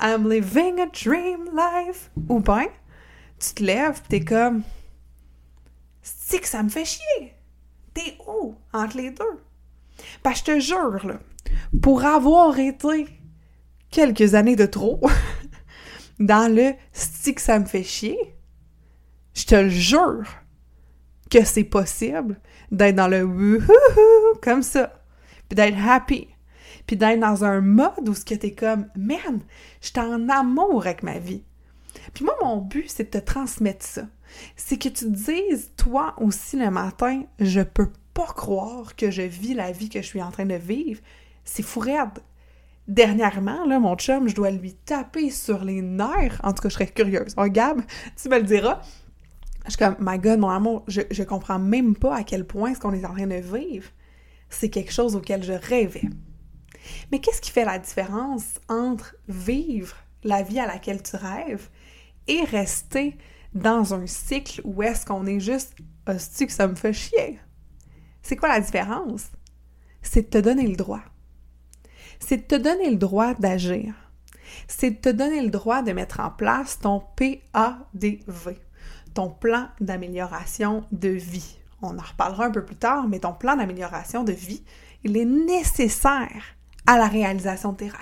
I'm 0.00 0.26
living 0.26 0.80
a 0.80 0.86
dream 0.86 1.50
life! 1.54 2.10
Ou 2.30 2.40
bien, 2.40 2.68
tu 3.38 3.52
te 3.52 3.62
lèves 3.62 4.00
t'es 4.08 4.24
comme 4.24 4.62
C'est 6.00 6.38
que 6.38 6.48
ça 6.48 6.62
me 6.62 6.70
fait 6.70 6.86
chier! 6.86 7.34
T'es 7.92 8.16
où 8.26 8.54
entre 8.72 8.96
les 8.96 9.10
deux? 9.10 9.42
Ben, 10.24 10.32
je 10.32 10.44
te 10.44 10.58
jure, 10.60 11.18
pour 11.82 12.06
avoir 12.06 12.58
été 12.58 13.06
quelques 13.90 14.34
années 14.34 14.56
de 14.56 14.64
trop 14.64 14.98
dans 16.18 16.50
le 16.50 16.72
stick 16.94 17.38
ça 17.38 17.58
me 17.58 17.66
fait 17.66 17.84
chier, 17.84 18.16
je 19.34 19.44
te 19.44 19.56
le 19.56 19.68
jure 19.68 20.24
que 21.34 21.44
c'est 21.44 21.64
possible 21.64 22.38
d'être 22.70 22.94
dans 22.94 23.08
le 23.08 23.24
wouhou 23.24 24.38
comme 24.40 24.62
ça, 24.62 25.02
puis 25.48 25.56
d'être 25.56 25.76
happy, 25.84 26.28
puis 26.86 26.96
d'être 26.96 27.18
dans 27.18 27.42
un 27.42 27.60
mode 27.60 28.08
où 28.08 28.14
ce 28.14 28.24
que 28.24 28.36
t'es 28.36 28.52
comme 28.52 28.86
man, 28.94 29.40
je 29.80 29.88
suis 29.88 29.98
en 29.98 30.28
amour 30.28 30.86
avec 30.86 31.02
ma 31.02 31.18
vie. 31.18 31.42
Puis 32.12 32.24
moi 32.24 32.36
mon 32.40 32.58
but 32.58 32.88
c'est 32.88 33.12
de 33.12 33.18
te 33.18 33.24
transmettre 33.24 33.84
ça. 33.84 34.02
C'est 34.54 34.78
que 34.78 34.88
tu 34.88 35.06
te 35.06 35.10
dises 35.10 35.72
toi 35.76 36.14
aussi 36.18 36.56
le 36.56 36.70
matin, 36.70 37.24
je 37.40 37.62
peux 37.62 37.90
pas 38.12 38.26
croire 38.26 38.94
que 38.94 39.10
je 39.10 39.22
vis 39.22 39.54
la 39.54 39.72
vie 39.72 39.88
que 39.88 40.02
je 40.02 40.06
suis 40.06 40.22
en 40.22 40.30
train 40.30 40.46
de 40.46 40.54
vivre. 40.54 41.00
C'est 41.44 41.64
fou 41.64 41.80
raide 41.80 42.20
dernièrement, 42.86 43.64
là, 43.64 43.80
mon 43.80 43.96
chum, 43.96 44.28
je 44.28 44.34
dois 44.34 44.50
lui 44.50 44.74
taper 44.74 45.30
sur 45.30 45.64
les 45.64 45.80
nerfs. 45.82 46.38
En 46.44 46.52
tout 46.52 46.62
cas, 46.62 46.68
je 46.68 46.74
serais 46.74 46.86
curieuse. 46.86 47.34
Oh, 47.38 47.46
Gab, 47.48 47.80
tu 48.20 48.28
me 48.28 48.36
le 48.36 48.44
diras. 48.44 48.82
Je 49.64 49.70
suis 49.70 49.78
comme, 49.78 49.96
my 50.00 50.18
God, 50.18 50.38
mon 50.38 50.50
amour, 50.50 50.84
je, 50.88 51.00
je 51.10 51.22
comprends 51.22 51.58
même 51.58 51.96
pas 51.96 52.16
à 52.16 52.24
quel 52.24 52.46
point 52.46 52.74
ce 52.74 52.80
qu'on 52.80 52.92
est 52.92 53.04
en 53.04 53.14
train 53.14 53.26
de 53.26 53.36
vivre, 53.36 53.88
c'est 54.50 54.68
quelque 54.68 54.92
chose 54.92 55.16
auquel 55.16 55.42
je 55.42 55.52
rêvais. 55.52 56.08
Mais 57.10 57.18
qu'est-ce 57.20 57.40
qui 57.40 57.50
fait 57.50 57.64
la 57.64 57.78
différence 57.78 58.60
entre 58.68 59.16
vivre 59.28 59.96
la 60.22 60.42
vie 60.42 60.60
à 60.60 60.66
laquelle 60.66 61.02
tu 61.02 61.16
rêves 61.16 61.68
et 62.28 62.42
rester 62.44 63.16
dans 63.54 63.94
un 63.94 64.06
cycle 64.06 64.60
où 64.64 64.82
est-ce 64.82 65.06
qu'on 65.06 65.26
est 65.26 65.40
juste 65.40 65.74
hostie 66.06 66.46
que 66.46 66.52
ça 66.52 66.66
me 66.68 66.74
fait 66.74 66.92
chier? 66.92 67.38
C'est 68.22 68.36
quoi 68.36 68.48
la 68.48 68.60
différence? 68.60 69.30
C'est 70.02 70.22
de 70.22 70.28
te 70.28 70.38
donner 70.38 70.66
le 70.66 70.76
droit 70.76 71.02
c'est 72.24 72.38
de 72.38 72.42
te 72.42 72.54
donner 72.54 72.90
le 72.90 72.96
droit 72.96 73.34
d'agir. 73.34 73.94
C'est 74.68 74.90
de 74.90 74.96
te 74.96 75.08
donner 75.08 75.42
le 75.42 75.50
droit 75.50 75.82
de 75.82 75.92
mettre 75.92 76.20
en 76.20 76.30
place 76.30 76.78
ton 76.78 77.02
PADV, 77.16 78.58
ton 79.14 79.30
plan 79.30 79.68
d'amélioration 79.80 80.84
de 80.92 81.08
vie. 81.08 81.58
On 81.82 81.98
en 81.98 82.02
reparlera 82.02 82.46
un 82.46 82.50
peu 82.50 82.64
plus 82.64 82.76
tard, 82.76 83.08
mais 83.08 83.20
ton 83.20 83.32
plan 83.32 83.56
d'amélioration 83.56 84.24
de 84.24 84.32
vie, 84.32 84.62
il 85.04 85.16
est 85.16 85.24
nécessaire 85.24 86.56
à 86.86 86.98
la 86.98 87.06
réalisation 87.06 87.72
de 87.72 87.78
tes 87.78 87.88
rêves. 87.88 88.00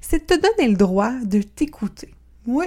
C'est 0.00 0.28
de 0.28 0.34
te 0.34 0.40
donner 0.40 0.68
le 0.68 0.76
droit 0.76 1.12
de 1.22 1.42
t'écouter. 1.42 2.14
Oui, 2.46 2.66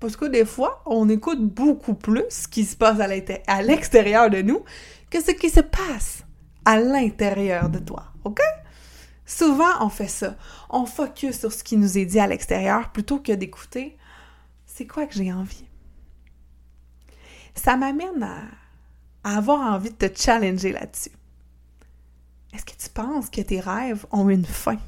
parce 0.00 0.16
que 0.16 0.24
des 0.24 0.44
fois, 0.44 0.82
on 0.86 1.08
écoute 1.08 1.42
beaucoup 1.42 1.94
plus 1.94 2.24
ce 2.30 2.48
qui 2.48 2.64
se 2.64 2.76
passe 2.76 3.00
à 3.00 3.62
l'extérieur 3.62 4.30
de 4.30 4.42
nous 4.42 4.64
que 5.10 5.22
ce 5.22 5.30
qui 5.30 5.50
se 5.50 5.60
passe 5.60 6.24
à 6.64 6.78
l'intérieur 6.78 7.68
de 7.68 7.78
toi. 7.78 8.04
OK? 8.24 8.40
Souvent, 9.24 9.70
on 9.80 9.88
fait 9.88 10.08
ça. 10.08 10.36
On 10.70 10.86
focus 10.86 11.38
sur 11.38 11.52
ce 11.52 11.62
qui 11.62 11.76
nous 11.76 11.98
est 11.98 12.06
dit 12.06 12.20
à 12.20 12.26
l'extérieur 12.26 12.90
plutôt 12.92 13.18
que 13.18 13.32
d'écouter 13.32 13.98
c'est 14.78 14.86
quoi 14.86 15.06
que 15.06 15.14
j'ai 15.14 15.32
envie? 15.32 15.64
Ça 17.58 17.76
m'amène 17.76 18.22
à, 18.22 19.36
avoir 19.36 19.74
envie 19.74 19.90
de 19.90 20.06
te 20.06 20.16
challenger 20.16 20.72
là-dessus. 20.72 21.10
Est-ce 22.54 22.64
que 22.64 22.80
tu 22.80 22.88
penses 22.88 23.28
que 23.28 23.40
tes 23.40 23.60
rêves 23.60 24.06
ont 24.12 24.28
une 24.28 24.44
fin? 24.44 24.78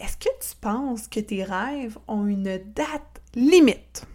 Est-ce 0.00 0.16
que 0.16 0.30
tu 0.40 0.56
penses 0.60 1.06
que 1.06 1.20
tes 1.20 1.44
rêves 1.44 1.98
ont 2.08 2.26
une 2.26 2.58
date 2.74 3.22
limite? 3.34 4.06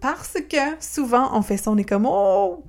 Parce 0.00 0.38
que 0.48 0.80
souvent, 0.80 1.36
on 1.36 1.42
fait 1.42 1.58
ça, 1.58 1.70
on 1.70 1.76
est 1.76 1.84
comme 1.84 2.06
Oh, 2.06 2.64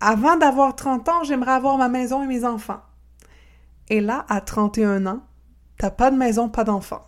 avant 0.00 0.36
d'avoir 0.36 0.76
30 0.76 1.08
ans, 1.08 1.24
j'aimerais 1.24 1.52
avoir 1.52 1.78
ma 1.78 1.88
maison 1.88 2.22
et 2.22 2.26
mes 2.26 2.44
enfants. 2.44 2.82
Et 3.88 4.00
là, 4.00 4.26
à 4.28 4.40
31 4.40 5.06
ans, 5.06 5.22
t'as 5.78 5.90
pas 5.90 6.10
de 6.10 6.16
maison, 6.16 6.48
pas 6.48 6.64
d'enfant. 6.64 7.02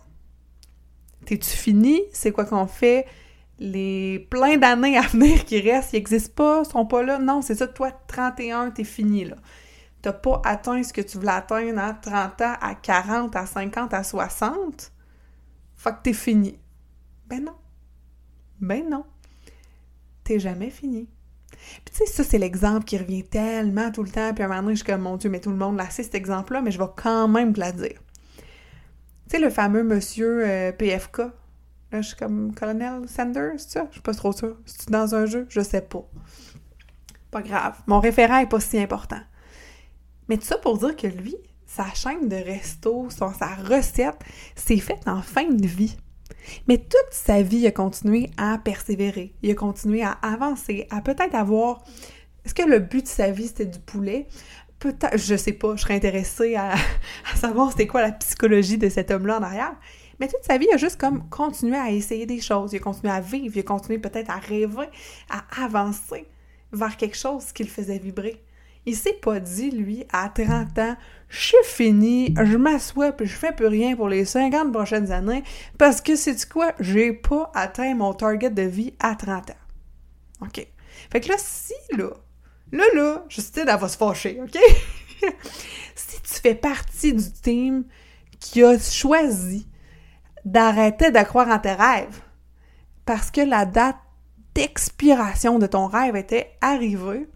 T'es-tu 1.25 1.49
fini? 1.49 2.01
C'est 2.13 2.31
quoi 2.31 2.45
qu'on 2.45 2.67
fait? 2.67 3.05
Les 3.59 4.27
plein 4.29 4.57
d'années 4.57 4.97
à 4.97 5.01
venir 5.01 5.45
qui 5.45 5.61
restent, 5.61 5.93
ils 5.93 5.97
n'existent 5.97 6.33
pas, 6.35 6.63
sont 6.65 6.85
pas 6.85 7.03
là. 7.03 7.19
Non, 7.19 7.41
c'est 7.41 7.55
ça, 7.55 7.67
toi, 7.67 7.91
31, 7.91 8.71
t'es 8.71 8.83
fini, 8.83 9.25
là. 9.25 9.35
T'as 10.01 10.13
pas 10.13 10.41
atteint 10.45 10.83
ce 10.83 10.93
que 10.93 11.01
tu 11.01 11.17
voulais 11.17 11.31
atteindre 11.31 11.79
à 11.79 11.93
30 11.93 12.41
ans, 12.41 12.53
à 12.61 12.75
40, 12.75 13.35
à 13.35 13.45
50, 13.45 13.93
à 13.93 14.03
60. 14.03 14.91
Fait 15.75 15.89
que 15.91 15.95
t'es 16.03 16.13
fini. 16.13 16.59
Ben 17.27 17.43
non. 17.43 17.55
Ben 18.59 18.87
non. 18.87 19.03
T'es 20.23 20.39
jamais 20.39 20.69
fini. 20.69 21.09
Puis 21.49 21.93
tu 21.93 21.97
sais, 21.97 22.05
ça, 22.05 22.23
c'est 22.23 22.37
l'exemple 22.37 22.85
qui 22.85 22.97
revient 22.97 23.23
tellement 23.23 23.91
tout 23.91 24.03
le 24.03 24.09
temps, 24.09 24.33
puis 24.33 24.43
à 24.43 24.45
un 24.45 24.49
moment 24.49 24.63
donné, 24.63 24.75
je 24.75 24.83
suis 24.83 24.91
comme, 24.91 25.01
mon 25.01 25.17
Dieu, 25.17 25.29
mais 25.29 25.39
tout 25.39 25.49
le 25.49 25.55
monde 25.55 25.77
l'a 25.77 25.89
cet 25.89 26.15
exemple-là, 26.15 26.61
mais 26.61 26.71
je 26.71 26.79
vais 26.79 26.89
quand 26.95 27.27
même 27.27 27.53
te 27.53 27.59
la 27.59 27.71
dire. 27.71 27.99
Tu 28.37 28.43
sais, 29.27 29.39
le 29.39 29.49
fameux 29.49 29.83
monsieur 29.83 30.47
euh, 30.47 30.71
PFK, 30.71 31.21
là, 31.91 32.01
je 32.01 32.07
suis 32.07 32.17
comme 32.17 32.53
Colonel 32.53 33.07
Sanders, 33.07 33.53
c'est 33.57 33.71
ça? 33.71 33.85
Je 33.89 33.93
suis 33.93 34.01
pas 34.01 34.13
trop 34.13 34.31
sûre. 34.31 34.57
C'est-tu 34.65 34.91
dans 34.91 35.15
un 35.15 35.25
jeu? 35.25 35.45
Je 35.49 35.61
sais 35.61 35.81
pas. 35.81 36.05
Pas 37.31 37.41
grave. 37.41 37.81
Mon 37.87 37.99
référent 37.99 38.37
est 38.37 38.49
pas 38.49 38.59
si 38.59 38.79
important. 38.79 39.21
Mais 40.27 40.37
tout 40.37 40.45
ça 40.45 40.57
pour 40.57 40.77
dire 40.77 40.95
que 40.95 41.07
lui, 41.07 41.35
sa 41.65 41.93
chaîne 41.93 42.27
de 42.27 42.35
resto, 42.35 43.09
son, 43.09 43.33
sa 43.33 43.55
recette, 43.55 44.19
c'est 44.55 44.77
faite 44.77 45.07
en 45.07 45.21
fin 45.21 45.49
de 45.49 45.67
vie. 45.67 45.97
Mais 46.67 46.77
toute 46.77 47.11
sa 47.11 47.41
vie, 47.41 47.57
il 47.57 47.67
a 47.67 47.71
continué 47.71 48.29
à 48.37 48.57
persévérer, 48.57 49.33
il 49.41 49.51
a 49.51 49.55
continué 49.55 50.03
à 50.03 50.11
avancer, 50.21 50.87
à 50.89 51.01
peut-être 51.01 51.35
avoir... 51.35 51.83
Est-ce 52.45 52.53
que 52.53 52.63
le 52.63 52.79
but 52.79 53.03
de 53.03 53.07
sa 53.07 53.31
vie, 53.31 53.47
c'était 53.47 53.65
du 53.65 53.79
poulet? 53.79 54.27
Peut-être, 54.77 55.17
je 55.17 55.35
sais 55.35 55.53
pas, 55.53 55.75
je 55.75 55.81
serais 55.81 55.95
intéressée 55.95 56.55
à, 56.55 56.75
savoir 57.35 57.71
c'était 57.71 57.87
quoi 57.87 58.01
la 58.01 58.11
psychologie 58.11 58.77
de 58.77 58.89
cet 58.89 59.09
homme-là 59.09 59.39
en 59.39 59.43
arrière. 59.43 59.75
Mais 60.19 60.27
toute 60.27 60.43
sa 60.43 60.57
vie, 60.57 60.67
il 60.69 60.73
a 60.73 60.77
juste 60.77 60.99
comme 60.99 61.27
continué 61.29 61.77
à 61.77 61.91
essayer 61.91 62.25
des 62.25 62.39
choses, 62.39 62.73
il 62.73 62.77
a 62.77 62.79
continué 62.79 63.11
à 63.11 63.21
vivre, 63.21 63.55
il 63.55 63.59
a 63.59 63.63
continué 63.63 63.99
peut-être 63.99 64.29
à 64.29 64.37
rêver, 64.37 64.87
à 65.29 65.63
avancer 65.63 66.25
vers 66.71 66.97
quelque 66.97 67.17
chose 67.17 67.51
qui 67.51 67.63
le 67.63 67.69
faisait 67.69 67.97
vibrer. 67.97 68.41
Il 68.85 68.95
s'est 68.95 69.13
pas 69.13 69.39
dit, 69.39 69.71
lui, 69.71 70.05
à 70.11 70.29
30 70.29 70.77
ans, 70.77 70.95
je 71.27 71.39
suis 71.39 71.57
fini, 71.63 72.35
je 72.39 72.55
m'assois 72.55 73.11
puis 73.11 73.25
je 73.25 73.35
fais 73.35 73.51
plus 73.51 73.65
rien 73.65 73.95
pour 73.95 74.09
les 74.09 74.25
50 74.25 74.71
prochaines 74.71 75.11
années 75.11 75.43
parce 75.77 76.01
que 76.01 76.15
c'est 76.15 76.47
quoi? 76.47 76.73
J'ai 76.79 77.11
pas 77.11 77.51
atteint 77.55 77.95
mon 77.95 78.13
target 78.13 78.51
de 78.51 78.61
vie 78.61 78.93
à 78.99 79.15
30 79.15 79.49
ans. 79.49 79.53
OK. 80.41 80.67
Fait 81.11 81.19
que 81.19 81.29
là, 81.29 81.35
si, 81.37 81.73
là, 81.97 82.11
là, 82.71 82.83
là, 82.93 83.25
Justine, 83.27 83.65
elle 83.67 83.79
va 83.79 83.87
se 83.87 83.97
fâcher, 83.97 84.39
OK? 84.41 84.57
si 85.95 86.21
tu 86.21 86.33
fais 86.33 86.55
partie 86.55 87.13
du 87.13 87.31
team 87.31 87.85
qui 88.39 88.63
a 88.63 88.77
choisi 88.77 89.67
d'arrêter 90.45 91.11
de 91.11 91.23
croire 91.23 91.49
en 91.49 91.59
tes 91.59 91.73
rêves 91.73 92.21
parce 93.05 93.31
que 93.31 93.41
la 93.41 93.65
date 93.65 93.97
d'expiration 94.53 95.59
de 95.59 95.67
ton 95.67 95.87
rêve 95.87 96.15
était 96.15 96.51
arrivée, 96.61 97.27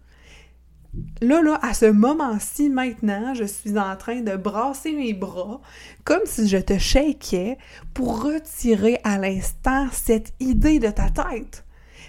Là, 1.22 1.40
là, 1.42 1.58
à 1.62 1.74
ce 1.74 1.86
moment-ci, 1.86 2.68
maintenant, 2.68 3.34
je 3.34 3.44
suis 3.44 3.78
en 3.78 3.96
train 3.96 4.22
de 4.22 4.36
brasser 4.36 4.92
mes 4.92 5.12
bras 5.12 5.60
comme 6.04 6.22
si 6.24 6.48
je 6.48 6.56
te 6.56 6.78
shakeais 6.78 7.58
pour 7.94 8.24
retirer 8.24 8.98
à 9.04 9.18
l'instant 9.18 9.86
cette 9.92 10.32
idée 10.40 10.78
de 10.78 10.88
ta 10.88 11.10
tête. 11.10 11.64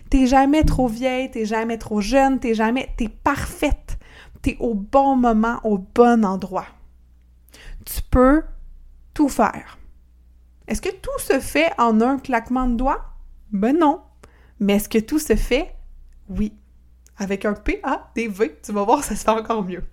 T'es 0.09 0.25
jamais 0.25 0.63
trop 0.63 0.87
vieille, 0.87 1.29
t'es 1.29 1.45
jamais 1.45 1.77
trop 1.77 2.01
jeune, 2.01 2.39
t'es 2.39 2.53
jamais... 2.53 2.89
T'es 2.97 3.07
parfaite. 3.07 3.99
T'es 4.41 4.57
au 4.59 4.73
bon 4.73 5.15
moment, 5.15 5.59
au 5.63 5.77
bon 5.77 6.25
endroit. 6.25 6.65
Tu 7.85 8.01
peux 8.09 8.41
tout 9.13 9.29
faire. 9.29 9.77
Est-ce 10.71 10.81
que 10.81 10.95
tout 11.01 11.19
se 11.19 11.41
fait 11.41 11.69
en 11.77 11.99
un 11.99 12.17
claquement 12.17 12.65
de 12.65 12.77
doigts? 12.77 13.03
Ben 13.51 13.77
non. 13.77 13.99
Mais 14.61 14.75
est-ce 14.75 14.87
que 14.87 14.99
tout 14.99 15.19
se 15.19 15.35
fait? 15.35 15.75
Oui. 16.29 16.53
Avec 17.17 17.43
un 17.43 17.51
P-A-D-V, 17.51 18.59
tu 18.63 18.71
vas 18.71 18.85
voir, 18.85 19.03
ça 19.03 19.17
se 19.17 19.25
fait 19.25 19.31
encore 19.31 19.65
mieux. 19.65 19.83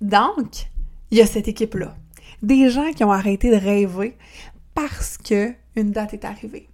Donc, 0.00 0.70
il 1.10 1.18
y 1.18 1.22
a 1.22 1.26
cette 1.26 1.48
équipe-là. 1.48 1.96
Des 2.40 2.70
gens 2.70 2.92
qui 2.92 3.02
ont 3.02 3.10
arrêté 3.10 3.50
de 3.50 3.56
rêver 3.56 4.16
parce 4.74 5.18
que 5.18 5.52
une 5.74 5.90
date 5.90 6.14
est 6.14 6.24
arrivée. 6.24 6.68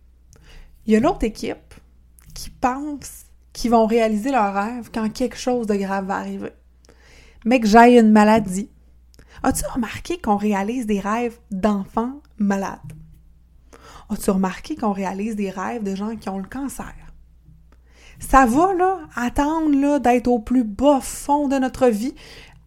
Il 0.85 0.93
y 0.93 0.97
a 0.97 1.01
l'autre 1.01 1.25
équipe 1.25 1.75
qui 2.35 2.51
pense 2.51 3.25
qu'ils 3.55 3.71
vont 3.71 3.87
réaliser 3.87 4.31
leur 4.31 4.53
rêve 4.53 4.91
quand 4.93 5.11
quelque 5.11 5.39
chose 5.39 5.67
de 5.67 5.77
grave 5.77 6.05
va 6.05 6.17
arriver. 6.17 6.53
Mais 7.47 7.61
que 7.61 7.67
j'aille 7.67 7.99
une 7.99 8.13
maladie. 8.13 8.69
As-tu 9.43 9.65
remarqué 9.73 10.21
qu'on 10.21 10.37
réalise 10.37 10.85
des 10.85 11.01
rêves 11.01 11.39
d'enfants 11.51 12.21
malades? 12.39 12.93
As-tu 14.09 14.31
remarqué 14.31 14.77
qu'on 14.77 14.93
réalise 14.93 15.37
des 15.37 15.51
rêves 15.51 15.83
de 15.83 15.95
gens 15.95 16.17
qui 16.17 16.29
ont 16.29 16.39
le 16.39 16.49
cancer? 16.49 16.95
Ça 18.21 18.47
va, 18.47 18.73
là, 18.75 19.01
attendre, 19.15 19.75
là, 19.79 19.99
d'être 19.99 20.29
au 20.29 20.39
plus 20.39 20.65
bas 20.65 21.01
fond 21.01 21.49
de 21.49 21.57
notre 21.57 21.89
vie 21.89 22.15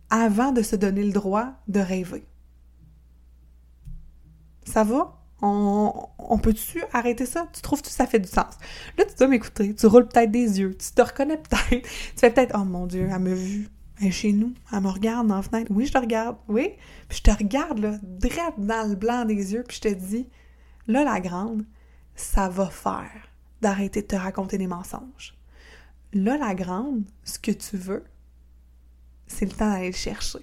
avant 0.09 0.51
de 0.51 0.61
se 0.61 0.75
donner 0.75 1.03
le 1.03 1.11
droit 1.11 1.53
de 1.67 1.79
rêver. 1.79 2.25
Ça 4.65 4.83
va? 4.83 5.21
On, 5.41 6.39
peut-tu 6.41 6.83
arrêter 6.91 7.25
ça? 7.25 7.47
Tu 7.53 7.61
trouves 7.61 7.81
que 7.81 7.89
ça 7.89 8.07
fait 8.07 8.19
du 8.19 8.27
sens? 8.27 8.55
Là, 8.97 9.05
tu 9.05 9.15
dois 9.15 9.27
m'écouter, 9.27 9.75
tu 9.75 9.85
roules 9.85 10.07
peut-être 10.07 10.31
des 10.31 10.59
yeux, 10.59 10.75
tu 10.75 10.91
te 10.91 11.01
reconnais 11.01 11.37
peut-être, 11.37 11.69
tu 11.83 12.17
fais 12.17 12.31
peut-être 12.31 12.55
«Oh 12.59 12.65
mon 12.65 12.87
Dieu, 12.87 13.07
elle 13.11 13.19
m'a 13.19 13.33
vu, 13.33 13.69
est 14.01 14.11
chez 14.11 14.33
nous, 14.33 14.53
elle 14.71 14.81
me 14.81 14.89
regarde 14.89 15.27
dans 15.27 15.37
la 15.37 15.41
fenêtre. 15.41 15.71
Oui, 15.73 15.85
je 15.85 15.93
te 15.93 15.97
regarde, 15.97 16.37
oui. 16.47 16.71
Puis 17.07 17.19
je 17.19 17.23
te 17.23 17.31
regarde, 17.31 17.79
là, 17.79 17.97
direct 18.03 18.59
dans 18.59 18.87
le 18.87 18.95
blanc 18.95 19.25
des 19.25 19.53
yeux, 19.53 19.63
puis 19.67 19.77
je 19.77 19.81
te 19.89 19.93
dis 19.93 20.27
«Là, 20.87 21.03
la 21.03 21.19
grande, 21.19 21.65
ça 22.15 22.49
va 22.49 22.67
faire 22.67 23.29
d'arrêter 23.61 24.01
de 24.01 24.07
te 24.07 24.15
raconter 24.15 24.57
des 24.57 24.67
mensonges. 24.67 25.35
Là, 26.13 26.37
la 26.37 26.53
grande, 26.55 27.03
ce 27.23 27.39
que 27.39 27.51
tu 27.51 27.77
veux, 27.77 28.03
c'est 29.27 29.45
le 29.45 29.51
temps 29.51 29.71
d'aller 29.71 29.91
le 29.91 29.95
chercher. 29.95 30.39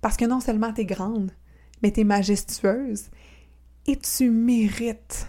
Parce 0.00 0.16
que 0.16 0.24
non 0.24 0.40
seulement 0.40 0.72
t'es 0.72 0.84
grande, 0.84 1.30
mais 1.82 1.90
t'es 1.90 2.04
majestueuse 2.04 3.10
et 3.86 3.96
tu 3.96 4.30
mérites. 4.30 5.28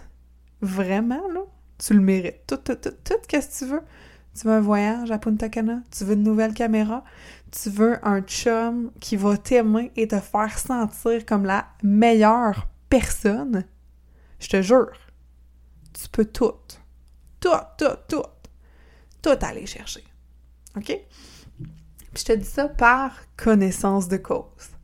Vraiment, 0.60 1.28
là, 1.28 1.42
tu 1.78 1.94
le 1.94 2.00
mérites. 2.00 2.46
Tout, 2.46 2.56
tout, 2.56 2.74
tout, 2.74 2.94
tout, 3.04 3.14
qu'est-ce 3.28 3.60
que 3.60 3.64
tu 3.64 3.70
veux? 3.70 3.82
Tu 4.38 4.46
veux 4.46 4.52
un 4.52 4.60
voyage 4.60 5.10
à 5.10 5.18
Punta 5.18 5.48
Cana? 5.48 5.80
Tu 5.90 6.04
veux 6.04 6.14
une 6.14 6.22
nouvelle 6.22 6.52
caméra? 6.52 7.04
Tu 7.50 7.70
veux 7.70 7.98
un 8.06 8.20
chum 8.20 8.90
qui 9.00 9.16
va 9.16 9.36
t'aimer 9.36 9.92
et 9.96 10.08
te 10.08 10.20
faire 10.20 10.58
sentir 10.58 11.24
comme 11.24 11.44
la 11.44 11.66
meilleure 11.82 12.68
personne? 12.88 13.64
Je 14.38 14.48
te 14.48 14.62
jure, 14.62 14.98
tu 15.92 16.08
peux 16.08 16.26
tout. 16.26 16.52
Tout, 17.40 17.50
tout, 17.78 17.96
tout. 18.08 18.22
Tout 19.22 19.38
aller 19.40 19.66
chercher. 19.66 20.04
OK? 20.76 20.86
Puis 20.86 22.24
je 22.24 22.24
te 22.24 22.32
dis 22.32 22.44
ça 22.44 22.68
par 22.68 23.12
connaissance 23.36 24.08
de 24.08 24.18
cause 24.18 24.76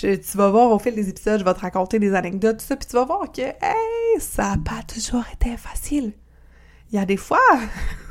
tu 0.00 0.36
vas 0.36 0.50
voir 0.50 0.70
au 0.70 0.78
fil 0.78 0.94
des 0.94 1.08
épisodes, 1.08 1.40
je 1.40 1.44
vais 1.44 1.54
te 1.54 1.60
raconter 1.60 1.98
des 1.98 2.14
anecdotes, 2.14 2.58
tout 2.58 2.64
ça, 2.64 2.76
puis 2.76 2.86
tu 2.86 2.96
vas 2.96 3.04
voir 3.04 3.32
que, 3.32 3.40
hey, 3.40 4.20
ça 4.20 4.50
n'a 4.50 4.62
pas 4.62 4.82
toujours 4.82 5.24
été 5.32 5.56
facile. 5.56 6.12
Il 6.90 6.96
y 6.96 6.98
a 6.98 7.06
des 7.06 7.16
fois, 7.16 7.38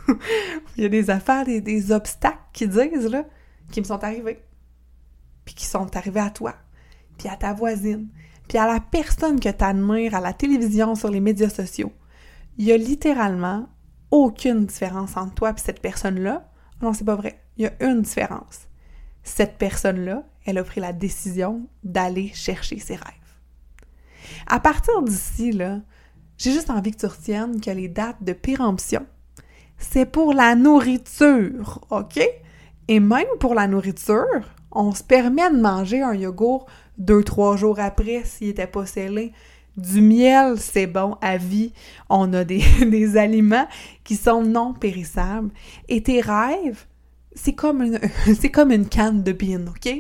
il 0.78 0.84
y 0.84 0.86
a 0.86 0.90
des 0.90 1.10
affaires, 1.10 1.46
des, 1.46 1.92
obstacles 1.92 2.40
qui 2.54 2.68
disent, 2.68 3.10
là, 3.10 3.26
qui 3.72 3.80
me 3.80 3.86
sont 3.86 4.04
arrivés. 4.04 4.44
Puis 5.46 5.56
qui 5.56 5.66
sont 5.66 5.96
arrivés 5.96 6.22
à 6.22 6.30
toi, 6.30 6.56
puis 7.18 7.28
à 7.30 7.36
ta 7.36 7.54
voisine, 7.54 8.10
puis 8.48 8.58
à 8.58 8.68
la 8.68 8.80
personne 8.80 9.40
que 9.40 9.50
tu 9.50 9.64
admires 9.64 10.16
à 10.16 10.22
la 10.22 10.34
télévision, 10.34 10.96
sur 10.96 11.10
les 11.10 11.20
médias 11.20 11.50
sociaux. 11.50 11.92
Il 12.58 12.66
y 12.66 12.72
a 12.72 12.78
littéralement 12.78 13.68
aucune 14.12 14.66
différence 14.66 15.18
entre 15.18 15.36
toi 15.36 15.52
et 15.52 15.60
cette 15.60 15.82
personne-là. 15.82 16.50
Non, 16.82 16.94
c'est 16.94 17.04
pas 17.04 17.16
vrai. 17.16 17.42
Il 17.58 17.64
y 17.64 17.68
a 17.68 17.74
une 17.82 18.02
différence. 18.02 18.68
Cette 19.24 19.58
personne-là, 19.58 20.24
elle 20.46 20.58
a 20.58 20.64
pris 20.64 20.80
la 20.80 20.94
décision 20.94 21.68
d'aller 21.84 22.32
chercher 22.34 22.80
ses 22.80 22.96
rêves. 22.96 23.14
À 24.48 24.60
partir 24.60 25.02
d'ici, 25.02 25.52
là, 25.52 25.82
j'ai 26.38 26.52
juste 26.52 26.70
envie 26.70 26.92
que 26.92 27.00
tu 27.00 27.06
retiennes 27.06 27.62
que 27.62 27.72
les 27.72 27.88
dates 27.88 28.22
de 28.22 28.34
péremption, 28.34 29.06
c'est 29.78 30.06
pour 30.06 30.34
la 30.34 30.56
nourriture, 30.56 31.82
OK? 31.90 32.20
Et 32.88 33.00
même 33.00 33.28
pour 33.40 33.56
la 33.56 33.68
nourriture, 33.68 34.26
on 34.72 34.94
se 34.94 35.04
permet 35.04 35.50
de 35.50 35.60
manger 35.60 36.02
un 36.02 36.14
yogourt 36.14 36.66
deux, 36.98 37.24
trois 37.24 37.58
jours 37.58 37.80
après 37.80 38.24
s'il 38.24 38.48
n'était 38.48 38.68
pas 38.68 38.86
scellé. 38.86 39.34
Du 39.78 40.02
miel, 40.02 40.58
c'est 40.58 40.88
bon 40.88 41.18
à 41.22 41.38
vie. 41.38 41.74
On 42.10 42.32
a 42.34 42.44
des, 42.44 42.64
des 42.86 43.18
aliments 43.18 43.68
qui 44.04 44.16
sont 44.16 44.44
non 44.44 44.74
périssables. 44.74 45.52
Et 45.90 46.04
tes 46.04 46.22
rêves, 46.22 46.86
c'est 47.34 47.54
comme 47.54 47.82
une, 47.82 48.00
c'est 48.40 48.52
comme 48.52 48.72
une 48.72 48.88
canne 48.88 49.24
de 49.24 49.34
bean, 49.34 49.68
OK? 49.68 49.92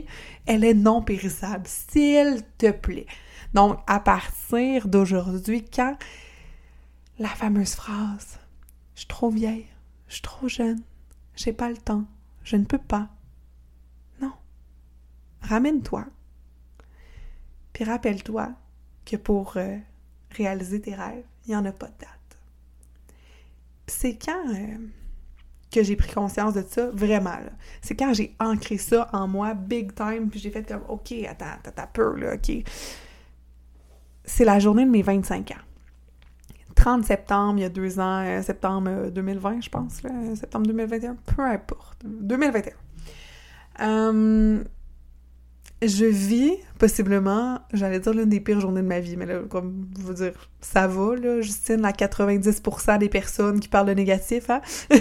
Elle 0.45 0.63
est 0.63 0.73
non 0.73 1.01
périssable, 1.01 1.65
s'il 1.65 2.41
te 2.57 2.71
plaît. 2.71 3.07
Donc, 3.53 3.79
à 3.87 3.99
partir 3.99 4.87
d'aujourd'hui, 4.87 5.65
quand 5.65 5.95
la 7.19 7.29
fameuse 7.29 7.73
phrase 7.75 8.39
Je 8.95 9.01
suis 9.01 9.07
trop 9.07 9.29
vieille, 9.29 9.67
je 10.07 10.13
suis 10.13 10.21
trop 10.21 10.47
jeune, 10.47 10.81
j'ai 11.35 11.53
pas 11.53 11.69
le 11.69 11.77
temps, 11.77 12.05
je 12.43 12.55
ne 12.55 12.65
peux 12.65 12.79
pas. 12.79 13.09
Non. 14.21 14.33
Ramène-toi. 15.41 16.05
Puis 17.73 17.83
rappelle-toi 17.83 18.53
que 19.05 19.17
pour 19.17 19.57
euh, 19.57 19.77
réaliser 20.31 20.81
tes 20.81 20.95
rêves, 20.95 21.25
il 21.45 21.49
n'y 21.49 21.55
en 21.55 21.65
a 21.65 21.71
pas 21.71 21.87
de 21.87 21.97
date. 21.99 22.39
C'est 23.87 24.17
quand. 24.17 24.49
Euh, 24.49 24.77
que 25.75 25.83
j'ai 25.83 25.95
pris 25.97 26.11
conscience 26.11 26.53
de 26.53 26.63
ça, 26.67 26.89
vraiment. 26.91 27.37
C'est 27.81 27.95
quand 27.95 28.13
j'ai 28.13 28.33
ancré 28.39 28.77
ça 28.77 29.09
en 29.11 29.27
moi, 29.27 29.53
big 29.53 29.93
time, 29.93 30.29
puis 30.29 30.39
j'ai 30.39 30.49
fait 30.49 30.63
comme, 30.63 30.83
OK, 30.87 31.11
attends, 31.27 31.57
t'as 31.63 31.87
peur, 31.87 32.15
là, 32.15 32.35
OK. 32.35 32.63
C'est 34.23 34.45
la 34.45 34.59
journée 34.59 34.85
de 34.85 34.89
mes 34.89 35.01
25 35.01 35.51
ans. 35.51 35.63
30 36.75 37.05
septembre, 37.05 37.55
il 37.57 37.61
y 37.61 37.65
a 37.65 37.69
deux 37.69 37.99
ans, 37.99 38.23
euh, 38.23 38.41
septembre 38.41 39.09
2020, 39.09 39.51
euh, 39.51 39.61
je 39.61 39.69
pense, 39.69 40.03
là, 40.03 40.11
septembre 40.35 40.67
2021, 40.67 41.15
peu 41.35 41.41
importe, 41.43 41.99
2021. 42.05 42.73
Hum, 43.79 44.63
je 45.81 46.05
vis 46.05 46.53
possiblement, 46.79 47.59
j'allais 47.73 47.99
dire 47.99 48.13
l'une 48.13 48.29
des 48.29 48.39
pires 48.39 48.59
journées 48.59 48.81
de 48.81 48.87
ma 48.87 48.99
vie, 48.99 49.17
mais 49.17 49.25
là, 49.25 49.39
comme 49.49 49.87
vous 49.99 50.13
dire, 50.13 50.33
ça 50.61 50.87
va, 50.87 51.15
là, 51.15 51.41
Justine, 51.41 51.83
à 51.85 51.91
90% 51.91 52.99
des 52.99 53.09
personnes 53.09 53.59
qui 53.59 53.67
parlent 53.67 53.87
de 53.87 53.93
négatif, 53.93 54.49
hein? 54.49 54.61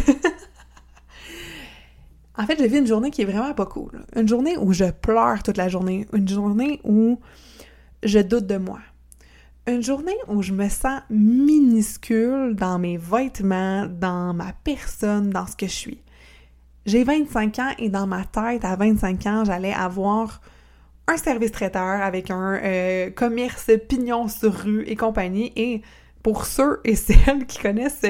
En 2.37 2.47
fait, 2.47 2.57
j'ai 2.59 2.67
vu 2.67 2.79
une 2.79 2.87
journée 2.87 3.11
qui 3.11 3.23
est 3.23 3.27
vraiment 3.27 3.55
pas 3.55 3.67
cool. 3.67 4.05
Une 4.17 4.29
journée 4.29 4.57
où 4.59 4.73
je 4.73 4.91
pleure 4.91 5.43
toute 5.43 5.57
la 5.57 5.69
journée. 5.69 6.07
Une 6.13 6.27
journée 6.27 6.81
où 6.83 7.21
je 8.03 8.19
doute 8.19 8.47
de 8.47 8.57
moi. 8.57 8.81
Une 9.67 9.83
journée 9.83 10.17
où 10.29 10.43
je 10.43 10.53
me 10.53 10.69
sens 10.69 11.01
minuscule 11.09 12.55
dans 12.55 12.79
mes 12.79 12.99
vêtements, 12.99 13.87
dans 13.87 14.35
ma 14.35 14.53
personne, 14.63 15.31
dans 15.31 15.47
ce 15.47 15.57
que 15.57 15.67
je 15.67 15.73
suis. 15.73 16.03
J'ai 16.85 17.03
25 17.03 17.59
ans 17.61 17.71
et 17.79 17.89
dans 17.89 18.07
ma 18.07 18.27
tête, 18.27 18.63
à 18.63 18.77
25 18.77 19.27
ans, 19.27 19.45
j'allais 19.47 19.73
avoir 19.73 20.43
un 21.07 21.17
service 21.17 21.51
traiteur 21.51 22.03
avec 22.03 22.31
un 22.31 22.61
euh, 22.63 23.11
commerce 23.11 23.71
pignon 23.89 24.29
sur 24.29 24.53
rue 24.53 24.85
et 24.87 24.97
compagnie. 24.97 25.51
Et 25.57 25.81
pour 26.23 26.45
ceux 26.45 26.81
et 26.85 26.95
celles 26.95 27.47
qui 27.47 27.59
connaissent 27.59 28.05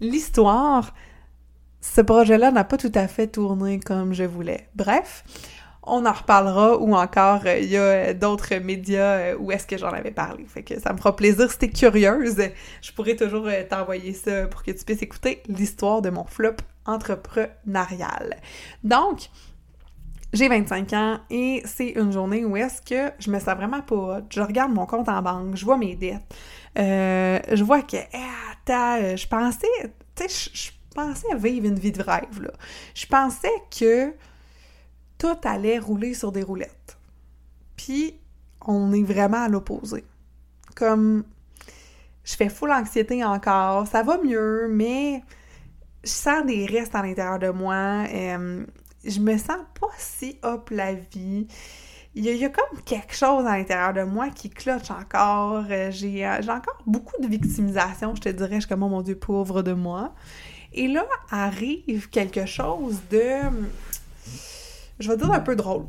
l'histoire, 0.00 0.94
ce 1.82 2.00
projet-là 2.00 2.50
n'a 2.50 2.64
pas 2.64 2.78
tout 2.78 2.92
à 2.94 3.08
fait 3.08 3.26
tourné 3.26 3.78
comme 3.78 4.14
je 4.14 4.24
voulais. 4.24 4.68
Bref, 4.74 5.22
on 5.86 6.06
en 6.06 6.12
reparlera 6.12 6.78
ou 6.78 6.94
encore 6.94 7.42
euh, 7.46 7.58
il 7.58 7.70
y 7.70 7.76
a 7.76 8.14
d'autres 8.14 8.54
médias 8.56 9.18
euh, 9.18 9.36
où 9.38 9.52
est-ce 9.52 9.66
que 9.66 9.76
j'en 9.76 9.90
avais 9.90 10.10
parlé. 10.10 10.44
Fait 10.46 10.64
ça 10.80 10.92
me 10.92 10.98
fera 10.98 11.14
plaisir. 11.14 11.50
Si 11.50 11.58
t'es 11.58 11.70
curieuse, 11.70 12.36
je 12.82 12.92
pourrais 12.92 13.16
toujours 13.16 13.46
euh, 13.46 13.62
t'envoyer 13.68 14.12
ça 14.12 14.46
pour 14.46 14.62
que 14.62 14.70
tu 14.70 14.84
puisses 14.84 15.02
écouter 15.02 15.42
l'histoire 15.48 16.02
de 16.02 16.10
mon 16.10 16.24
flop 16.24 16.56
entrepreneurial. 16.86 18.36
Donc, 18.82 19.30
j'ai 20.32 20.48
25 20.48 20.92
ans 20.94 21.20
et 21.30 21.62
c'est 21.64 21.90
une 21.90 22.12
journée 22.12 22.44
où 22.44 22.56
est-ce 22.56 22.82
que 22.82 23.12
je 23.18 23.30
me 23.30 23.38
sens 23.38 23.54
vraiment 23.54 23.82
pas 23.82 24.20
Je 24.30 24.40
regarde 24.40 24.72
mon 24.72 24.86
compte 24.86 25.08
en 25.08 25.22
banque, 25.22 25.56
je 25.56 25.64
vois 25.64 25.76
mes 25.76 25.96
dettes. 25.96 26.22
je 26.76 27.62
vois 27.62 27.82
que, 27.82 27.96
eh, 27.96 28.18
attends, 28.52 29.16
je 29.16 29.28
pensais, 29.28 29.94
tu 30.16 30.28
sais, 30.28 30.50
je 30.52 30.70
pensais 30.94 31.28
vivre 31.36 31.66
une 31.66 31.78
vie 31.78 31.92
de 31.92 32.02
rêve, 32.02 32.42
là. 32.42 32.50
Je 32.94 33.06
pensais 33.06 33.48
que 33.78 34.12
tout 35.24 35.48
allait 35.48 35.78
rouler 35.78 36.12
sur 36.12 36.32
des 36.32 36.42
roulettes. 36.42 36.98
Puis, 37.76 38.20
on 38.60 38.92
est 38.92 39.02
vraiment 39.02 39.44
à 39.44 39.48
l'opposé. 39.48 40.04
Comme 40.76 41.24
je 42.24 42.34
fais 42.34 42.50
full 42.50 42.70
anxiété 42.70 43.24
encore, 43.24 43.86
ça 43.86 44.02
va 44.02 44.18
mieux, 44.18 44.68
mais 44.68 45.22
je 46.02 46.10
sens 46.10 46.44
des 46.44 46.66
restes 46.66 46.94
à 46.94 47.00
l'intérieur 47.00 47.38
de 47.38 47.48
moi. 47.48 48.04
Euh, 48.12 48.66
je 49.02 49.18
me 49.20 49.38
sens 49.38 49.64
pas 49.80 49.88
si 49.96 50.36
hop 50.42 50.68
la 50.68 50.92
vie. 50.92 51.46
Il 52.14 52.24
y, 52.26 52.44
a, 52.44 52.48
comme 52.50 52.82
quelque 52.82 53.14
chose 53.14 53.46
à 53.46 53.56
l'intérieur 53.56 53.94
de 53.94 54.02
moi 54.02 54.28
qui 54.28 54.50
cloche 54.50 54.90
encore. 54.90 55.64
Euh, 55.70 55.90
j'ai, 55.90 56.28
encore 56.28 56.82
beaucoup 56.84 57.18
de 57.22 57.28
victimisation, 57.28 58.14
je 58.14 58.20
te 58.20 58.28
dirais. 58.28 58.56
Je 58.56 58.60
suis 58.60 58.68
comme, 58.68 58.82
oh 58.82 58.88
mon 58.88 59.00
Dieu, 59.00 59.16
pauvre 59.16 59.62
de 59.62 59.72
moi. 59.72 60.12
Et 60.74 60.86
là 60.86 61.06
arrive 61.30 62.10
quelque 62.10 62.44
chose 62.44 63.00
de, 63.10 63.40
je 64.98 65.10
vais 65.10 65.16
dire 65.16 65.32
un 65.32 65.40
peu 65.40 65.56
drôle. 65.56 65.84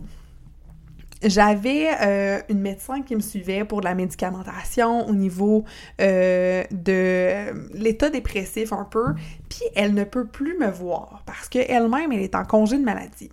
J'avais 1.23 1.87
euh, 2.01 2.41
une 2.49 2.59
médecin 2.59 3.01
qui 3.01 3.15
me 3.15 3.21
suivait 3.21 3.63
pour 3.63 3.81
la 3.81 3.95
médicamentation 3.95 5.07
au 5.07 5.13
niveau 5.13 5.63
euh, 6.01 6.63
de 6.71 7.73
l'état 7.73 8.09
dépressif 8.09 8.73
un 8.73 8.83
peu, 8.83 9.13
puis 9.49 9.63
elle 9.75 9.93
ne 9.93 10.03
peut 10.03 10.27
plus 10.27 10.57
me 10.59 10.69
voir 10.69 11.23
parce 11.25 11.47
qu'elle-même, 11.49 12.11
elle 12.11 12.21
est 12.21 12.35
en 12.35 12.43
congé 12.43 12.77
de 12.77 12.83
maladie. 12.83 13.31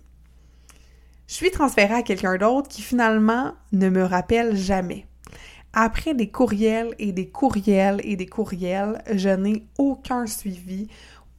Je 1.27 1.35
suis 1.35 1.51
transférée 1.51 1.95
à 1.95 2.01
quelqu'un 2.03 2.37
d'autre 2.37 2.69
qui 2.69 2.81
finalement 2.81 3.53
ne 3.71 3.89
me 3.89 4.03
rappelle 4.03 4.55
jamais. 4.55 5.05
Après 5.73 6.13
des 6.13 6.29
courriels 6.29 6.93
et 6.99 7.11
des 7.11 7.27
courriels 7.27 7.99
et 8.03 8.15
des 8.15 8.27
courriels, 8.27 9.03
je 9.11 9.29
n'ai 9.29 9.65
aucun 9.77 10.27
suivi, 10.27 10.87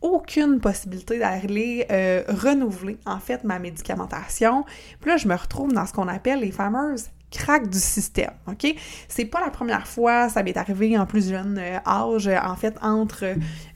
aucune 0.04 0.60
possibilité 0.60 1.18
d'aller 1.18 1.86
euh, 1.90 2.22
renouveler 2.28 2.98
en 3.06 3.18
fait 3.18 3.42
ma 3.42 3.58
médicamentation. 3.58 4.64
Puis 5.00 5.10
là, 5.10 5.16
je 5.16 5.26
me 5.26 5.34
retrouve 5.34 5.72
dans 5.72 5.86
ce 5.86 5.94
qu'on 5.94 6.08
appelle 6.08 6.40
les 6.40 6.52
fameuses 6.52 7.06
craques 7.30 7.68
du 7.70 7.78
système, 7.78 8.30
OK? 8.46 8.66
C'est 9.08 9.24
pas 9.24 9.40
la 9.40 9.50
première 9.50 9.88
fois, 9.88 10.28
ça 10.28 10.42
m'est 10.42 10.56
arrivé 10.56 10.96
en 10.96 11.06
plus 11.06 11.30
jeune 11.30 11.58
euh, 11.58 11.78
âge, 11.86 12.28
en 12.28 12.54
fait, 12.54 12.76
entre 12.82 13.24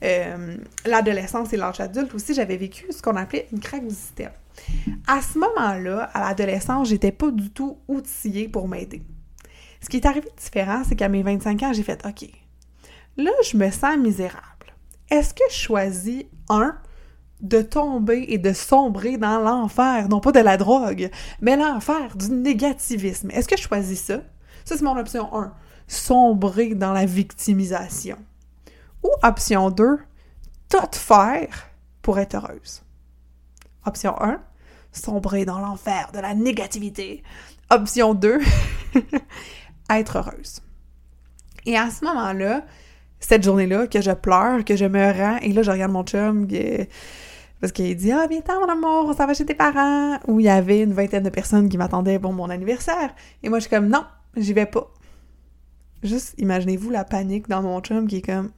euh, 0.03 0.57
l'adolescence 0.85 1.51
et 1.51 1.57
l'âge 1.57 1.81
adulte 1.81 2.13
aussi, 2.13 2.35
j'avais 2.35 2.57
vécu 2.57 2.85
ce 2.91 3.01
qu'on 3.01 3.15
appelait 3.15 3.47
une 3.51 3.59
craque 3.59 3.87
du 3.87 3.95
système. 3.95 4.31
À 5.07 5.21
ce 5.21 5.39
moment-là, 5.39 6.03
à 6.13 6.27
l'adolescence, 6.27 6.89
j'étais 6.89 7.11
pas 7.11 7.31
du 7.31 7.49
tout 7.49 7.79
outillée 7.87 8.47
pour 8.47 8.67
m'aider. 8.67 9.01
Ce 9.81 9.89
qui 9.89 9.97
est 9.97 10.05
arrivé 10.05 10.29
de 10.29 10.41
différent, 10.41 10.83
c'est 10.87 10.95
qu'à 10.95 11.09
mes 11.09 11.23
25 11.23 11.63
ans, 11.63 11.73
j'ai 11.73 11.83
fait 11.83 12.05
OK. 12.05 12.29
Là, 13.17 13.31
je 13.43 13.57
me 13.57 13.69
sens 13.71 13.97
misérable 13.97 14.45
est-ce 15.11 15.33
que 15.33 15.43
je 15.49 15.55
choisis 15.55 16.23
un 16.49 16.75
de 17.41 17.61
tomber 17.61 18.25
et 18.27 18.37
de 18.37 18.53
sombrer 18.53 19.17
dans 19.17 19.39
l'enfer, 19.39 20.09
non 20.09 20.19
pas 20.19 20.31
de 20.31 20.39
la 20.39 20.57
drogue, 20.57 21.09
mais 21.41 21.55
l'enfer 21.55 22.15
du 22.15 22.31
négativisme? 22.31 23.31
Est-ce 23.31 23.47
que 23.47 23.57
je 23.57 23.63
choisis 23.63 24.01
ça? 24.01 24.21
Ça, 24.65 24.77
c'est 24.77 24.83
mon 24.83 24.97
option 24.97 25.33
1. 25.33 25.53
Sombrer 25.87 26.75
dans 26.75 26.93
la 26.93 27.05
victimisation. 27.05 28.17
Ou 29.03 29.09
option 29.23 29.71
2, 29.71 29.97
tout 30.69 30.77
faire 30.93 31.69
pour 32.01 32.19
être 32.19 32.35
heureuse. 32.35 32.83
Option 33.85 34.21
1, 34.21 34.41
sombrer 34.91 35.45
dans 35.45 35.59
l'enfer 35.59 36.11
de 36.13 36.19
la 36.19 36.35
négativité. 36.35 37.23
Option 37.71 38.13
2, 38.13 38.39
être 39.89 40.17
heureuse. 40.17 40.61
Et 41.65 41.77
à 41.77 41.89
ce 41.89 42.03
moment-là, 42.05 42.63
cette 43.19 43.43
journée-là 43.43 43.87
que 43.87 44.01
je 44.01 44.11
pleure, 44.11 44.63
que 44.63 44.75
je 44.75 44.85
me 44.85 45.11
rends, 45.11 45.37
et 45.41 45.51
là, 45.53 45.61
je 45.61 45.71
regarde 45.71 45.91
mon 45.91 46.03
chum, 46.03 46.47
parce 47.59 47.73
qu'il 47.73 47.95
dit 47.95 48.11
«Ah, 48.13 48.25
viens-t'en, 48.29 48.59
mon 48.61 48.71
amour, 48.71 49.05
on 49.09 49.11
va 49.11 49.33
chez 49.33 49.45
tes 49.45 49.53
parents!» 49.53 50.17
Où 50.27 50.39
il 50.39 50.45
y 50.45 50.49
avait 50.49 50.81
une 50.81 50.93
vingtaine 50.93 51.23
de 51.23 51.29
personnes 51.29 51.67
qui 51.67 51.77
m'attendaient 51.77 52.19
pour 52.19 52.31
mon 52.31 52.49
anniversaire. 52.49 53.13
Et 53.43 53.49
moi, 53.49 53.59
je 53.59 53.63
suis 53.63 53.69
comme 53.69 53.87
«Non, 53.89 54.05
j'y 54.37 54.53
vais 54.53 54.65
pas.» 54.65 54.91
Juste, 56.03 56.35
imaginez-vous 56.37 56.89
la 56.89 57.03
panique 57.03 57.49
dans 57.49 57.61
mon 57.61 57.81
chum 57.81 58.07
qui 58.07 58.17
est 58.17 58.21
comme... 58.21 58.51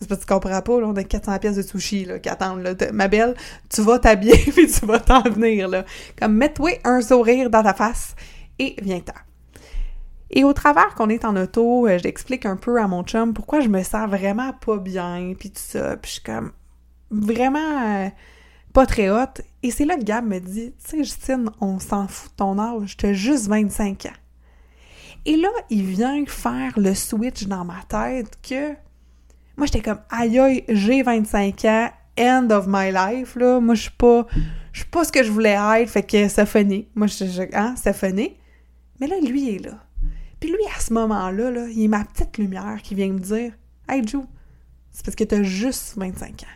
C'est 0.00 0.08
parce 0.08 0.22
que 0.22 0.26
tu 0.26 0.32
comprends 0.32 0.62
pas, 0.62 0.80
là, 0.80 0.86
on 0.88 0.96
a 0.96 1.04
400 1.04 1.38
pièces 1.38 1.56
de 1.56 1.62
sushi, 1.62 2.06
là, 2.06 2.18
qui 2.18 2.28
attendent, 2.28 2.62
là. 2.62 2.74
Ma 2.92 3.06
belle, 3.06 3.34
tu 3.68 3.82
vas 3.82 3.98
t'habiller, 3.98 4.36
puis 4.56 4.66
tu 4.66 4.86
vas 4.86 4.98
t'en 4.98 5.22
venir, 5.22 5.68
là. 5.68 5.84
Comme, 6.18 6.34
mets-toi 6.34 6.80
un 6.84 7.02
sourire 7.02 7.50
dans 7.50 7.62
ta 7.62 7.74
face 7.74 8.16
et 8.58 8.74
viens-t'en. 8.82 9.12
Et 10.30 10.44
au 10.44 10.52
travers 10.52 10.94
qu'on 10.94 11.08
est 11.08 11.24
en 11.24 11.36
auto, 11.36 11.86
euh, 11.88 11.98
j'explique 11.98 12.46
un 12.46 12.56
peu 12.56 12.80
à 12.80 12.86
mon 12.86 13.02
chum 13.02 13.34
pourquoi 13.34 13.60
je 13.60 13.68
me 13.68 13.82
sens 13.82 14.08
vraiment 14.08 14.52
pas 14.52 14.78
bien, 14.78 15.34
puis 15.38 15.50
tout 15.50 15.60
ça, 15.62 15.96
puis 15.96 16.08
je 16.08 16.14
suis 16.14 16.22
comme 16.22 16.52
vraiment 17.10 17.58
euh, 17.58 18.08
pas 18.72 18.86
très 18.86 19.10
haute. 19.10 19.42
Et 19.62 19.72
c'est 19.72 19.84
là 19.84 19.96
que 19.96 20.04
Gab 20.04 20.24
me 20.24 20.38
dit, 20.38 20.72
tu 20.72 20.90
sais 20.90 20.98
Justine, 20.98 21.50
on 21.60 21.80
s'en 21.80 22.06
fout 22.06 22.30
de 22.30 22.36
ton 22.36 22.58
âge, 22.58 22.96
t'as 22.96 23.12
juste 23.12 23.48
25 23.48 24.06
ans. 24.06 24.18
Et 25.26 25.36
là, 25.36 25.48
il 25.68 25.84
vient 25.84 26.24
faire 26.26 26.78
le 26.78 26.94
switch 26.94 27.46
dans 27.46 27.64
ma 27.64 27.82
tête 27.88 28.38
que 28.48 28.70
moi 29.56 29.66
j'étais 29.66 29.82
comme 29.82 30.00
aïe 30.10 30.38
aïe, 30.38 30.64
j'ai 30.68 31.02
25 31.02 31.64
ans, 31.66 31.90
end 32.18 32.48
of 32.50 32.66
my 32.66 32.90
life 32.90 33.36
là, 33.36 33.60
moi 33.60 33.74
je 33.74 33.82
suis 33.82 33.90
pas 33.90 34.26
je 34.72 34.80
suis 34.80 34.88
pas 34.88 35.04
ce 35.04 35.12
que 35.12 35.22
je 35.22 35.30
voulais 35.30 35.58
être, 35.80 35.90
fait 35.90 36.04
que 36.04 36.28
ça 36.28 36.46
finit. 36.46 36.88
Moi 36.94 37.08
je, 37.08 37.26
je 37.26 37.42
hein, 37.52 37.74
ça 37.76 37.92
finit. 37.92 38.36
Mais 39.00 39.08
là 39.08 39.16
lui 39.20 39.56
est 39.56 39.58
là. 39.58 39.84
Puis 40.40 40.50
lui, 40.50 40.64
à 40.74 40.80
ce 40.80 40.92
moment-là, 40.94 41.50
là, 41.50 41.66
il 41.68 41.84
est 41.84 41.88
ma 41.88 42.04
petite 42.04 42.38
lumière 42.38 42.78
qui 42.82 42.94
vient 42.94 43.08
me 43.08 43.18
dire 43.18 43.52
Hey 43.88 44.06
Joe, 44.06 44.24
c'est 44.90 45.04
parce 45.04 45.14
que 45.14 45.24
t'as 45.24 45.42
juste 45.42 45.96
25 45.96 46.42
ans. 46.42 46.46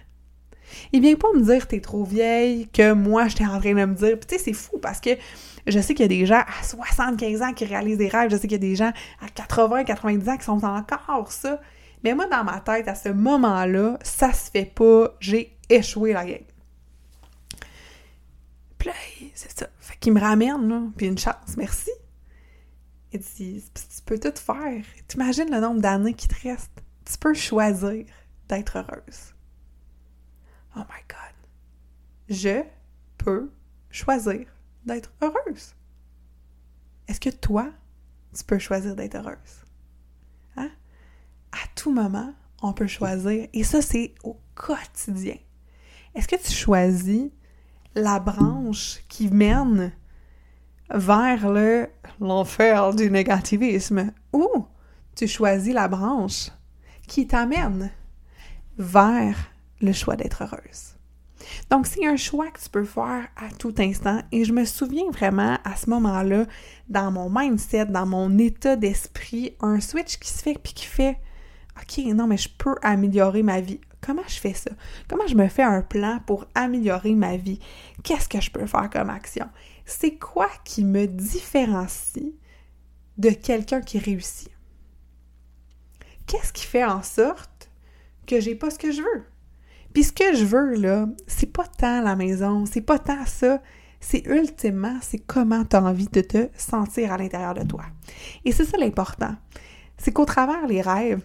Il 0.92 1.02
vient 1.02 1.14
pas 1.14 1.28
me 1.34 1.42
dire 1.42 1.68
t'es 1.68 1.80
trop 1.80 2.04
vieille, 2.04 2.68
que 2.68 2.92
moi 2.92 3.28
j'étais 3.28 3.46
en 3.46 3.60
train 3.60 3.74
de 3.74 3.84
me 3.84 3.94
dire. 3.94 4.18
Puis 4.18 4.26
tu 4.26 4.36
sais, 4.36 4.42
c'est 4.42 4.52
fou 4.52 4.78
parce 4.78 5.00
que 5.00 5.10
je 5.66 5.78
sais 5.78 5.94
qu'il 5.94 6.02
y 6.02 6.06
a 6.06 6.08
des 6.08 6.26
gens 6.26 6.40
à 6.40 6.62
75 6.62 7.42
ans 7.42 7.52
qui 7.52 7.64
réalisent 7.64 7.98
des 7.98 8.08
rêves, 8.08 8.30
je 8.30 8.36
sais 8.36 8.42
qu'il 8.48 8.52
y 8.52 8.54
a 8.54 8.58
des 8.58 8.74
gens 8.74 8.92
à 9.20 9.28
80, 9.28 9.84
90 9.84 10.28
ans 10.28 10.36
qui 10.36 10.44
sont 10.44 10.64
encore 10.64 11.30
ça. 11.30 11.60
Mais 12.02 12.14
moi, 12.14 12.26
dans 12.26 12.44
ma 12.44 12.60
tête, 12.60 12.86
à 12.88 12.94
ce 12.94 13.08
moment-là, 13.08 13.98
ça 14.02 14.32
se 14.32 14.50
fait 14.50 14.66
pas, 14.66 15.14
j'ai 15.20 15.56
échoué 15.70 16.12
la 16.12 16.26
game. 16.26 16.44
Puis 18.78 18.90
c'est 19.34 19.58
ça. 19.58 19.68
Fait 19.80 19.96
qu'il 19.98 20.12
me 20.12 20.20
ramène, 20.20 20.68
là, 20.68 20.82
puis 20.96 21.06
une 21.06 21.16
chance, 21.16 21.56
merci. 21.56 21.90
Il 23.14 23.20
dit, 23.20 23.64
tu 23.72 24.02
peux 24.04 24.18
tout 24.18 24.36
faire. 24.36 24.84
T'imagines 25.06 25.48
le 25.48 25.60
nombre 25.60 25.80
d'années 25.80 26.14
qui 26.14 26.26
te 26.26 26.48
restent. 26.48 26.82
Tu 27.04 27.16
peux 27.16 27.32
choisir 27.32 28.04
d'être 28.48 28.76
heureuse. 28.76 29.34
Oh 30.76 30.80
my 30.80 31.00
God. 31.08 31.48
Je 32.28 32.64
peux 33.16 33.52
choisir 33.88 34.46
d'être 34.84 35.12
heureuse. 35.22 35.76
Est-ce 37.06 37.20
que 37.20 37.30
toi, 37.30 37.70
tu 38.36 38.42
peux 38.42 38.58
choisir 38.58 38.96
d'être 38.96 39.14
heureuse? 39.14 39.64
Hein? 40.56 40.70
À 41.52 41.68
tout 41.76 41.92
moment, 41.92 42.34
on 42.62 42.72
peut 42.72 42.88
choisir. 42.88 43.46
Et 43.52 43.62
ça, 43.62 43.80
c'est 43.80 44.12
au 44.24 44.40
quotidien. 44.56 45.36
Est-ce 46.16 46.26
que 46.26 46.42
tu 46.42 46.50
choisis 46.50 47.30
la 47.94 48.18
branche 48.18 49.04
qui 49.08 49.28
mène 49.28 49.92
vers 50.90 51.50
le 51.50 51.88
l'enfer 52.20 52.94
du 52.94 53.10
négativisme 53.10 54.12
ou 54.32 54.48
tu 55.16 55.26
choisis 55.26 55.74
la 55.74 55.88
branche 55.88 56.50
qui 57.06 57.26
t'amène 57.26 57.90
vers 58.78 59.36
le 59.80 59.92
choix 59.92 60.16
d'être 60.16 60.44
heureuse. 60.44 60.94
Donc, 61.70 61.86
c'est 61.86 62.06
un 62.06 62.16
choix 62.16 62.50
que 62.50 62.60
tu 62.60 62.70
peux 62.70 62.84
faire 62.84 63.28
à 63.36 63.50
tout 63.58 63.74
instant 63.78 64.22
et 64.32 64.44
je 64.44 64.52
me 64.52 64.64
souviens 64.64 65.10
vraiment 65.10 65.58
à 65.64 65.76
ce 65.76 65.90
moment-là, 65.90 66.46
dans 66.88 67.10
mon 67.10 67.28
mindset, 67.30 67.86
dans 67.86 68.06
mon 68.06 68.38
état 68.38 68.76
d'esprit, 68.76 69.54
un 69.60 69.80
switch 69.80 70.18
qui 70.18 70.28
se 70.28 70.42
fait 70.42 70.58
puis 70.62 70.72
qui 70.72 70.86
fait 70.86 71.18
OK, 71.76 72.04
non, 72.14 72.26
mais 72.26 72.36
je 72.36 72.48
peux 72.48 72.76
améliorer 72.82 73.42
ma 73.42 73.60
vie. 73.60 73.80
Comment 74.00 74.22
je 74.28 74.38
fais 74.38 74.54
ça? 74.54 74.70
Comment 75.08 75.26
je 75.26 75.34
me 75.34 75.48
fais 75.48 75.62
un 75.62 75.82
plan 75.82 76.20
pour 76.26 76.46
améliorer 76.54 77.14
ma 77.14 77.36
vie? 77.36 77.58
Qu'est-ce 78.02 78.28
que 78.28 78.40
je 78.40 78.50
peux 78.50 78.66
faire 78.66 78.88
comme 78.90 79.10
action? 79.10 79.46
C'est 79.84 80.16
quoi 80.16 80.48
qui 80.64 80.84
me 80.84 81.06
différencie 81.06 82.32
de 83.18 83.30
quelqu'un 83.30 83.80
qui 83.80 83.98
réussit? 83.98 84.50
Qu'est-ce 86.26 86.52
qui 86.52 86.64
fait 86.64 86.84
en 86.84 87.02
sorte 87.02 87.70
que 88.26 88.40
j'ai 88.40 88.54
pas 88.54 88.70
ce 88.70 88.78
que 88.78 88.92
je 88.92 89.02
veux? 89.02 89.24
Puis 89.92 90.04
ce 90.04 90.12
que 90.12 90.34
je 90.34 90.44
veux, 90.44 90.74
là, 90.74 91.06
c'est 91.26 91.52
pas 91.52 91.66
tant 91.66 92.00
la 92.00 92.16
maison, 92.16 92.66
c'est 92.66 92.80
pas 92.80 92.98
tant 92.98 93.26
ça, 93.26 93.62
c'est 94.00 94.24
ultimement, 94.26 94.98
c'est 95.00 95.18
comment 95.18 95.64
tu 95.64 95.76
as 95.76 95.82
envie 95.82 96.08
de 96.08 96.20
te 96.20 96.48
sentir 96.56 97.12
à 97.12 97.18
l'intérieur 97.18 97.54
de 97.54 97.62
toi. 97.62 97.84
Et 98.44 98.52
c'est 98.52 98.64
ça 98.64 98.76
l'important. 98.76 99.36
C'est 99.96 100.12
qu'au 100.12 100.24
travers 100.24 100.66
les 100.66 100.82
rêves, 100.82 101.22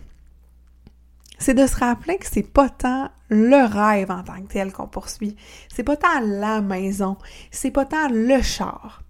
c'est 1.39 1.53
de 1.53 1.65
se 1.65 1.75
rappeler 1.77 2.17
que 2.17 2.27
c'est 2.27 2.43
pas 2.43 2.69
tant 2.69 3.09
le 3.29 3.65
rêve 3.65 4.11
en 4.11 4.23
tant 4.23 4.41
que 4.41 4.53
tel 4.53 4.71
qu'on 4.71 4.87
poursuit, 4.87 5.35
c'est 5.73 5.83
pas 5.83 5.97
tant 5.97 6.19
la 6.21 6.61
maison, 6.61 7.17
c'est 7.49 7.71
pas 7.71 7.85
tant 7.85 8.09
le 8.09 8.41
char, 8.41 9.03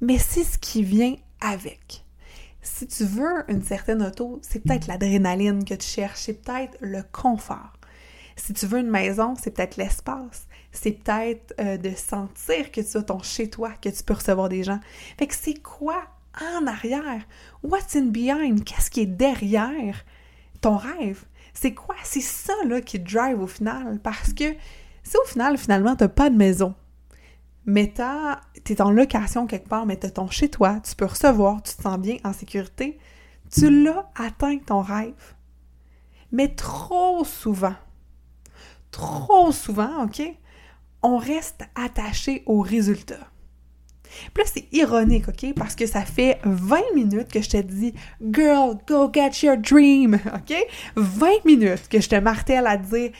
mais 0.00 0.18
c'est 0.18 0.44
ce 0.44 0.58
qui 0.58 0.82
vient 0.82 1.14
avec. 1.40 2.04
Si 2.62 2.86
tu 2.86 3.04
veux 3.04 3.44
une 3.48 3.62
certaine 3.62 4.02
auto, 4.02 4.40
c'est 4.42 4.60
peut-être 4.60 4.86
l'adrénaline 4.86 5.64
que 5.64 5.74
tu 5.74 5.86
cherches, 5.86 6.20
c'est 6.20 6.42
peut-être 6.44 6.76
le 6.80 7.02
confort. 7.10 7.72
Si 8.36 8.52
tu 8.52 8.66
veux 8.66 8.80
une 8.80 8.90
maison, 8.90 9.34
c'est 9.40 9.50
peut-être 9.50 9.76
l'espace. 9.76 10.46
C'est 10.72 10.92
peut-être 10.92 11.54
euh, 11.60 11.76
de 11.76 11.90
sentir 11.90 12.70
que 12.70 12.80
tu 12.80 12.96
as 12.96 13.02
ton 13.02 13.22
chez-toi, 13.22 13.72
que 13.82 13.88
tu 13.88 14.02
peux 14.02 14.14
recevoir 14.14 14.48
des 14.48 14.62
gens. 14.62 14.80
Fait 15.18 15.26
que 15.26 15.34
c'est 15.34 15.60
quoi 15.62 16.04
en 16.40 16.66
arrière? 16.66 17.26
What's 17.62 17.96
in 17.96 18.06
behind? 18.06 18.64
Qu'est-ce 18.64 18.90
qui 18.90 19.00
est 19.00 19.06
derrière 19.06 20.04
ton 20.60 20.76
rêve? 20.76 21.24
C'est 21.52 21.74
quoi? 21.74 21.96
C'est 22.04 22.20
ça 22.20 22.54
là, 22.66 22.80
qui 22.80 22.98
drive 22.98 23.40
au 23.40 23.46
final. 23.46 24.00
Parce 24.02 24.32
que 24.32 24.54
si 25.02 25.16
au 25.16 25.26
final, 25.26 25.58
finalement, 25.58 25.96
tu 25.96 26.04
n'as 26.04 26.08
pas 26.08 26.30
de 26.30 26.36
maison, 26.36 26.74
mais 27.64 27.92
tu 27.92 28.72
es 28.72 28.82
en 28.82 28.90
location 28.90 29.46
quelque 29.46 29.68
part, 29.68 29.86
mais 29.86 29.98
tu 29.98 30.06
as 30.06 30.10
ton 30.10 30.28
chez 30.28 30.48
toi, 30.48 30.80
tu 30.80 30.94
peux 30.94 31.06
recevoir, 31.06 31.62
tu 31.62 31.74
te 31.74 31.82
sens 31.82 31.98
bien 31.98 32.16
en 32.24 32.32
sécurité, 32.32 32.98
tu 33.50 33.70
l'as 33.82 34.10
atteint 34.14 34.58
ton 34.58 34.80
rêve. 34.80 35.34
Mais 36.32 36.54
trop 36.54 37.24
souvent, 37.24 37.74
trop 38.90 39.52
souvent, 39.52 40.04
OK, 40.04 40.22
on 41.02 41.16
reste 41.16 41.62
attaché 41.74 42.42
au 42.46 42.60
résultat. 42.60 43.29
Puis 44.32 44.42
là, 44.42 44.50
c'est 44.52 44.66
ironique, 44.72 45.28
OK? 45.28 45.54
Parce 45.54 45.74
que 45.74 45.86
ça 45.86 46.02
fait 46.02 46.38
20 46.44 46.80
minutes 46.94 47.32
que 47.32 47.40
je 47.40 47.50
te 47.50 47.56
dis 47.58 47.94
Girl, 48.32 48.76
go 48.86 49.10
get 49.12 49.30
your 49.42 49.56
dream, 49.56 50.14
OK? 50.34 50.54
20 50.96 51.44
minutes 51.44 51.88
que 51.88 52.00
je 52.00 52.08
te 52.08 52.16
martèle 52.16 52.66
à 52.66 52.76
dire 52.76 53.10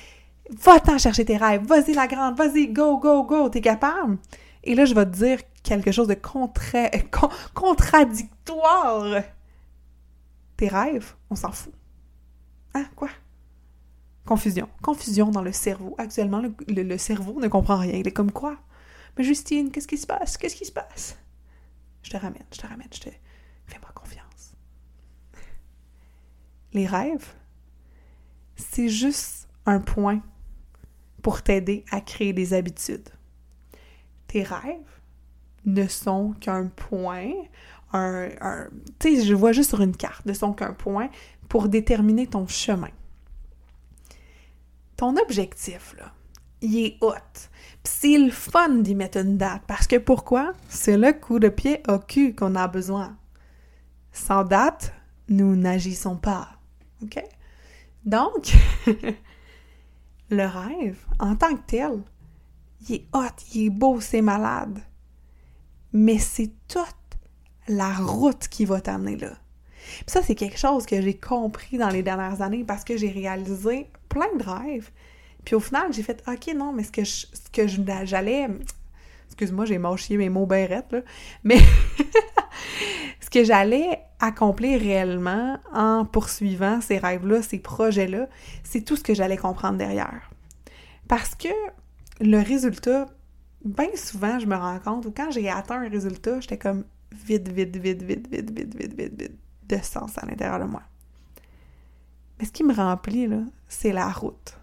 Va-t'en 0.50 0.98
chercher 0.98 1.24
tes 1.24 1.37
rêves, 1.37 1.64
vas-y 1.64 1.94
la 1.94 2.09
grande, 2.09 2.37
vas-y, 2.37 2.68
go, 2.68 2.98
go, 2.98 3.22
go, 3.22 3.48
t'es 3.48 3.61
capable? 3.61 4.18
Et 4.64 4.74
là, 4.74 4.85
je 4.85 4.94
vais 4.94 5.07
te 5.07 5.11
dire 5.11 5.38
quelque 5.62 5.92
chose 5.92 6.09
de 6.09 6.14
contradictoire. 7.55 9.22
Tes 10.57 10.68
rêves, 10.68 11.14
on 11.31 11.37
s'en 11.37 11.53
fout. 11.53 11.72
Hein, 12.74 12.85
quoi? 12.96 13.09
Confusion. 14.26 14.68
Confusion 14.83 15.31
dans 15.31 15.42
le 15.42 15.53
cerveau. 15.53 15.94
Actuellement, 15.98 16.42
le, 16.68 16.98
cerveau 16.98 17.40
ne 17.40 17.48
comprend 17.48 17.76
rien. 17.76 17.94
Il 17.94 18.07
est 18.07 18.12
comme 18.12 18.33
quoi? 18.33 18.57
Mais 19.16 19.25
Justine, 19.25 19.70
qu'est-ce 19.70 19.88
qui 19.88 19.99
se 19.99 20.07
passe? 20.07 20.37
Qu'est-ce 20.37 20.57
qui 20.57 20.64
se 20.64 20.73
passe? 20.73 21.18
Je 22.03 22.11
te 22.11 22.16
ramène, 22.16 22.44
je 22.53 22.59
te 22.59 22.66
ramène, 22.66 22.88
je 22.92 23.01
te. 23.01 23.11
Fais-moi 23.66 23.90
confiance. 23.94 24.55
Les 26.73 26.87
rêves, 26.87 27.35
c'est 28.57 28.88
juste 28.88 29.49
un 29.66 29.81
point 29.81 30.23
pour 31.23 31.42
t'aider 31.42 31.85
à 31.90 32.01
créer 32.01 32.33
des 32.33 32.55
habitudes. 32.55 33.09
Tes 34.27 34.42
rêves 34.42 35.01
ne 35.64 35.87
sont 35.87 36.33
qu'un 36.40 36.66
point, 36.68 37.33
un, 37.92 38.29
tu 38.99 39.16
sais, 39.16 39.25
je 39.25 39.35
vois 39.35 39.53
juste 39.53 39.70
sur 39.70 39.81
une 39.81 39.96
carte, 39.96 40.25
ne 40.27 40.33
sont 40.33 40.53
qu'un 40.53 40.73
point 40.73 41.11
pour 41.49 41.68
déterminer 41.68 42.27
ton 42.27 42.46
chemin. 42.46 42.90
Ton 44.96 45.16
objectif, 45.16 45.94
là, 45.99 46.12
il 46.61 46.79
est 46.79 46.99
haut. 47.01 47.14
C'est 47.85 48.19
le 48.19 48.31
fun 48.31 48.69
d'y 48.81 48.95
mettre 48.95 49.19
une 49.19 49.38
date. 49.38 49.62
Parce 49.66 49.87
que 49.87 49.97
pourquoi? 49.97 50.53
C'est 50.69 50.97
le 50.97 51.12
coup 51.12 51.38
de 51.38 51.49
pied 51.49 51.83
au 51.88 51.99
cul 51.99 52.35
qu'on 52.35 52.55
a 52.55 52.69
besoin. 52.69 53.16
Sans 54.12 54.45
date, 54.45 54.93
nous 55.29 55.57
n'agissons 55.57 56.16
pas. 56.16 56.49
OK? 57.03 57.23
Donc, 58.05 58.53
le 60.31 60.47
rêve, 60.47 60.99
en 61.19 61.37
tant 61.37 61.55
que 61.55 61.62
tel, 61.66 62.03
il 62.88 62.97
est 62.97 63.07
hot, 63.12 63.37
il 63.55 63.66
est 63.66 63.71
beau, 63.71 64.01
c'est 64.01 64.23
malade. 64.23 64.81
Mais 65.93 66.19
c'est 66.19 66.51
toute 66.69 66.97
la 67.69 67.93
route 67.93 68.49
qui 68.49 68.64
va 68.64 68.81
t'amener 68.81 69.16
là. 69.16 69.37
Ça, 70.07 70.23
c'est 70.23 70.35
quelque 70.35 70.59
chose 70.59 70.87
que 70.87 71.01
j'ai 71.01 71.16
compris 71.16 71.79
dans 71.79 71.88
les 71.88 72.03
dernières 72.03 72.43
années 72.43 72.64
parce 72.64 72.85
que 72.85 72.97
j'ai 72.97 73.11
réalisé 73.11 73.90
plein 74.09 74.35
de 74.37 74.43
rêves. 74.43 74.90
Puis 75.44 75.55
au 75.55 75.61
final, 75.61 75.92
j'ai 75.92 76.03
fait 76.03 76.22
OK, 76.26 76.55
non, 76.55 76.72
mais 76.72 76.85
ce 76.85 76.92
que 76.92 77.05
ce 77.05 77.26
que 77.53 77.66
j'allais. 78.07 78.48
Excuse-moi, 79.26 79.64
j'ai 79.64 79.79
mâché 79.79 80.16
mes 80.16 80.29
mots 80.29 80.46
bêrettes, 80.46 80.92
là. 80.92 81.00
Mais 81.44 81.59
ce 83.20 83.31
que 83.31 83.44
j'allais 83.44 84.00
accomplir 84.18 84.81
réellement 84.81 85.59
en 85.72 86.05
poursuivant 86.05 86.81
ces 86.81 86.98
rêves-là, 86.98 87.42
ces 87.42 87.59
projets-là, 87.59 88.29
c'est 88.64 88.83
tout 88.83 88.96
ce 88.96 89.03
que 89.03 89.14
j'allais 89.14 89.37
comprendre 89.37 89.79
derrière. 89.79 90.31
Parce 91.09 91.35
que 91.35 91.48
le 92.20 92.38
résultat, 92.38 93.07
bien 93.64 93.88
souvent, 93.94 94.38
je 94.38 94.46
me 94.46 94.57
rends 94.57 94.79
compte, 94.79 95.07
ou 95.07 95.11
quand 95.11 95.31
j'ai 95.31 95.48
atteint 95.48 95.81
un 95.81 95.88
résultat, 95.88 96.40
j'étais 96.40 96.59
comme 96.59 96.85
vide, 97.12 97.48
vide, 97.48 97.76
vide, 97.76 98.03
vide, 98.03 98.26
vide, 98.29 98.50
vide, 98.50 98.74
vide, 98.76 98.94
vide, 98.94 99.22
vide 99.22 99.37
de 99.68 99.76
sens 99.83 100.18
à 100.18 100.26
l'intérieur 100.26 100.59
de 100.59 100.64
moi. 100.64 100.83
Mais 102.38 102.44
ce 102.46 102.53
qui 102.53 102.64
me 102.64 102.74
remplit, 102.74 103.26
là, 103.26 103.40
c'est 103.68 103.92
la 103.92 104.09
route. 104.09 104.60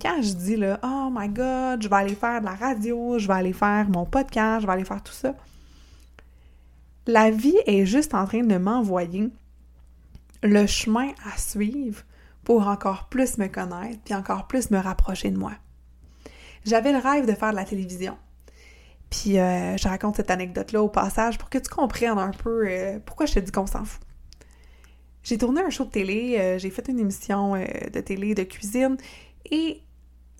Quand 0.00 0.22
je 0.22 0.32
dis, 0.32 0.56
là, 0.56 0.80
oh 0.82 1.08
my 1.12 1.28
God, 1.28 1.82
je 1.82 1.88
vais 1.88 1.96
aller 1.96 2.14
faire 2.14 2.40
de 2.40 2.46
la 2.46 2.54
radio, 2.54 3.18
je 3.18 3.26
vais 3.26 3.34
aller 3.34 3.52
faire 3.52 3.88
mon 3.88 4.06
podcast, 4.06 4.62
je 4.62 4.66
vais 4.66 4.72
aller 4.72 4.84
faire 4.84 5.02
tout 5.02 5.12
ça, 5.12 5.34
la 7.06 7.30
vie 7.30 7.56
est 7.66 7.86
juste 7.86 8.14
en 8.14 8.26
train 8.26 8.42
de 8.42 8.56
m'envoyer 8.56 9.30
le 10.42 10.66
chemin 10.66 11.08
à 11.32 11.36
suivre 11.38 12.02
pour 12.44 12.68
encore 12.68 13.08
plus 13.08 13.38
me 13.38 13.48
connaître, 13.48 13.98
puis 14.04 14.14
encore 14.14 14.46
plus 14.46 14.70
me 14.70 14.78
rapprocher 14.78 15.30
de 15.30 15.38
moi. 15.38 15.52
J'avais 16.64 16.92
le 16.92 16.98
rêve 16.98 17.26
de 17.26 17.34
faire 17.34 17.50
de 17.50 17.56
la 17.56 17.64
télévision. 17.64 18.16
Puis 19.10 19.38
euh, 19.38 19.76
je 19.76 19.88
raconte 19.88 20.16
cette 20.16 20.30
anecdote-là 20.30 20.82
au 20.82 20.88
passage 20.88 21.36
pour 21.36 21.50
que 21.50 21.58
tu 21.58 21.68
comprennes 21.68 22.18
un 22.18 22.30
peu 22.30 22.64
euh, 22.68 22.98
pourquoi 23.04 23.26
je 23.26 23.34
te 23.34 23.40
dis 23.40 23.50
qu'on 23.50 23.66
s'en 23.66 23.84
fout. 23.84 24.00
J'ai 25.22 25.36
tourné 25.36 25.60
un 25.60 25.70
show 25.70 25.84
de 25.84 25.90
télé, 25.90 26.36
euh, 26.38 26.58
j'ai 26.58 26.70
fait 26.70 26.88
une 26.88 26.98
émission 26.98 27.54
de 27.54 28.00
télé 28.00 28.34
de 28.34 28.44
cuisine 28.44 28.96
et 29.50 29.82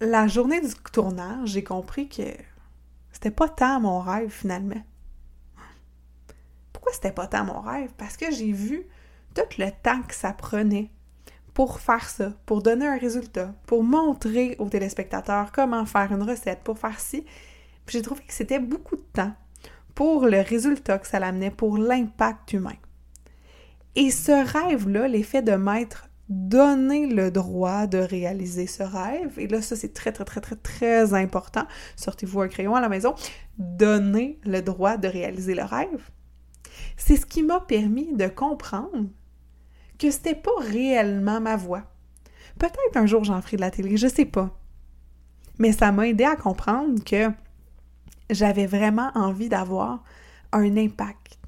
la 0.00 0.26
journée 0.26 0.60
du 0.60 0.74
tournage, 0.92 1.50
j'ai 1.50 1.64
compris 1.64 2.08
que 2.08 2.22
c'était 3.12 3.30
pas 3.30 3.48
tant 3.48 3.80
mon 3.80 4.00
rêve 4.00 4.30
finalement. 4.30 4.82
Pourquoi 6.72 6.92
c'était 6.92 7.12
pas 7.12 7.26
tant 7.26 7.44
mon 7.44 7.60
rêve? 7.60 7.90
Parce 7.98 8.16
que 8.16 8.30
j'ai 8.30 8.52
vu 8.52 8.86
tout 9.34 9.42
le 9.58 9.70
temps 9.82 10.02
que 10.02 10.14
ça 10.14 10.32
prenait 10.32 10.90
pour 11.52 11.80
faire 11.80 12.08
ça, 12.08 12.32
pour 12.46 12.62
donner 12.62 12.86
un 12.86 12.96
résultat, 12.96 13.54
pour 13.66 13.84
montrer 13.84 14.56
aux 14.58 14.68
téléspectateurs 14.68 15.52
comment 15.52 15.84
faire 15.84 16.12
une 16.12 16.22
recette, 16.22 16.60
pour 16.60 16.78
faire 16.78 16.98
ci. 16.98 17.26
J'ai 17.86 18.02
trouvé 18.02 18.22
que 18.24 18.32
c'était 18.32 18.60
beaucoup 18.60 18.96
de 18.96 19.04
temps 19.12 19.34
pour 19.94 20.26
le 20.26 20.40
résultat 20.40 20.98
que 20.98 21.06
ça 21.06 21.18
l'amenait, 21.18 21.50
pour 21.50 21.76
l'impact 21.76 22.54
humain. 22.54 22.76
Et 23.96 24.10
ce 24.10 24.30
rêve-là, 24.30 25.08
l'effet 25.08 25.42
de 25.42 25.52
m'être 25.52 26.08
donné 26.30 27.06
le 27.06 27.32
droit 27.32 27.88
de 27.88 27.98
réaliser 27.98 28.68
ce 28.68 28.84
rêve, 28.84 29.38
et 29.38 29.48
là, 29.48 29.60
ça, 29.60 29.74
c'est 29.74 29.92
très, 29.92 30.12
très, 30.12 30.24
très, 30.24 30.40
très, 30.40 30.56
très 30.56 31.12
important. 31.12 31.66
Sortez-vous 31.96 32.40
un 32.40 32.48
crayon 32.48 32.76
à 32.76 32.80
la 32.80 32.88
maison. 32.88 33.14
Donner 33.58 34.38
le 34.44 34.60
droit 34.60 34.96
de 34.96 35.08
réaliser 35.08 35.54
le 35.54 35.64
rêve. 35.64 36.10
C'est 36.96 37.16
ce 37.16 37.26
qui 37.26 37.42
m'a 37.42 37.60
permis 37.60 38.14
de 38.14 38.28
comprendre 38.28 39.08
que 39.98 40.10
c'était 40.10 40.36
pas 40.36 40.50
réellement 40.60 41.40
ma 41.40 41.56
voix. 41.56 41.82
Peut-être 42.58 42.96
un 42.96 43.06
jour 43.06 43.24
j'en 43.24 43.42
ferai 43.42 43.56
de 43.56 43.62
la 43.62 43.70
télé, 43.70 43.96
je 43.96 44.06
sais 44.06 44.24
pas. 44.24 44.56
Mais 45.58 45.72
ça 45.72 45.92
m'a 45.92 46.08
aidé 46.08 46.24
à 46.24 46.36
comprendre 46.36 47.02
que 47.04 47.30
j'avais 48.30 48.66
vraiment 48.66 49.10
envie 49.14 49.48
d'avoir 49.48 50.04
un 50.52 50.76
impact 50.76 51.38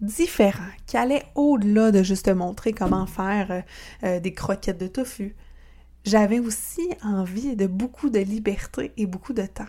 différent, 0.00 0.70
qui 0.86 0.96
allait 0.96 1.24
au-delà 1.34 1.90
de 1.90 2.02
juste 2.02 2.28
montrer 2.28 2.72
comment 2.72 3.06
faire 3.06 3.50
euh, 3.50 3.60
euh, 4.04 4.20
des 4.20 4.32
croquettes 4.32 4.78
de 4.78 4.86
tofu. 4.86 5.34
J'avais 6.04 6.38
aussi 6.38 6.88
envie 7.02 7.56
de 7.56 7.66
beaucoup 7.66 8.08
de 8.08 8.20
liberté 8.20 8.92
et 8.96 9.06
beaucoup 9.06 9.32
de 9.32 9.44
temps. 9.44 9.66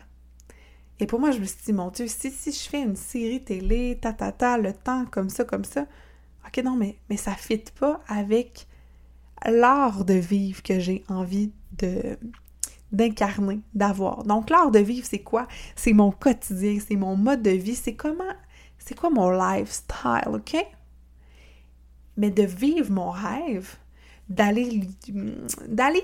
Et 0.99 1.07
pour 1.07 1.19
moi, 1.19 1.31
je 1.31 1.39
me 1.39 1.45
suis 1.45 1.57
dit, 1.65 1.73
mon 1.73 1.89
Dieu, 1.89 2.05
si, 2.07 2.31
je 2.45 2.69
fais 2.69 2.81
une 2.81 2.95
série 2.95 3.43
télé, 3.43 3.97
ta, 4.01 4.13
ta, 4.13 4.57
le 4.57 4.73
temps 4.73 5.05
comme 5.09 5.29
ça, 5.29 5.45
comme 5.45 5.63
ça, 5.63 5.85
OK, 6.45 6.63
non, 6.63 6.75
mais, 6.75 6.97
ça 7.17 7.31
ne 7.31 7.35
fit 7.35 7.63
pas 7.79 8.01
avec 8.07 8.67
l'art 9.45 10.03
de 10.03 10.15
vivre 10.15 10.61
que 10.61 10.79
j'ai 10.79 11.03
envie 11.07 11.51
d'incarner, 12.91 13.61
d'avoir. 13.73 14.23
Donc 14.23 14.49
l'art 14.49 14.71
de 14.71 14.79
vivre, 14.79 15.07
c'est 15.09 15.23
quoi? 15.23 15.47
C'est 15.75 15.93
mon 15.93 16.11
quotidien, 16.11 16.77
c'est 16.85 16.95
mon 16.97 17.15
mode 17.15 17.41
de 17.41 17.51
vie, 17.51 17.75
c'est 17.75 17.95
comment, 17.95 18.33
c'est 18.89 18.95
quoi 18.95 19.11
mon 19.11 19.29
lifestyle, 19.29 20.29
OK? 20.33 20.57
Mais 22.17 22.31
de 22.31 22.41
vivre 22.41 22.91
mon 22.91 23.11
rêve, 23.11 23.75
d'aller 24.27 24.89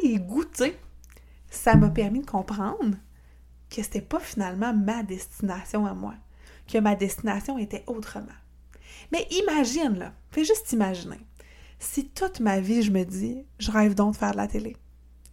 y 0.04 0.20
goûter, 0.20 0.78
ça 1.50 1.76
m'a 1.76 1.90
permis 1.90 2.20
de 2.20 2.28
comprendre 2.28 2.96
que 3.72 3.82
c'était 3.82 4.02
pas 4.02 4.20
finalement 4.20 4.72
ma 4.72 5.02
destination 5.02 5.88
à 5.88 5.96
moi, 5.96 6.14
que 6.72 6.78
ma 6.78 6.94
destination 6.94 7.58
était 7.58 7.84
autrement. 7.88 8.28
Mais 9.12 9.28
imagine, 9.32 9.98
là, 9.98 10.14
fais 10.30 10.46
juste 10.46 10.72
imaginer. 10.72 11.26
Si 11.80 12.10
toute 12.10 12.40
ma 12.40 12.60
vie, 12.60 12.84
je 12.84 12.92
me 12.92 13.04
dis, 13.04 13.48
je 13.58 13.72
rêve 13.72 13.96
donc 13.96 14.14
de 14.14 14.18
faire 14.18 14.34
de 14.34 14.38
la 14.38 14.48
télé, 14.48 14.78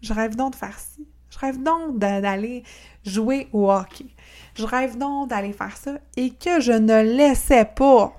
je 0.00 0.14
rêve 0.14 0.36
donc 0.36 0.52
de 0.52 0.56
faire 0.56 0.78
ci, 0.78 1.06
je 1.32 1.38
rêve 1.38 1.62
donc 1.62 1.98
d'aller 1.98 2.62
jouer 3.04 3.48
au 3.52 3.70
hockey, 3.70 4.06
je 4.54 4.66
rêve 4.66 4.98
donc 4.98 5.30
d'aller 5.30 5.54
faire 5.54 5.76
ça, 5.76 5.98
et 6.16 6.30
que 6.30 6.60
je 6.60 6.72
ne 6.72 7.02
laissais 7.02 7.64
pas 7.64 8.14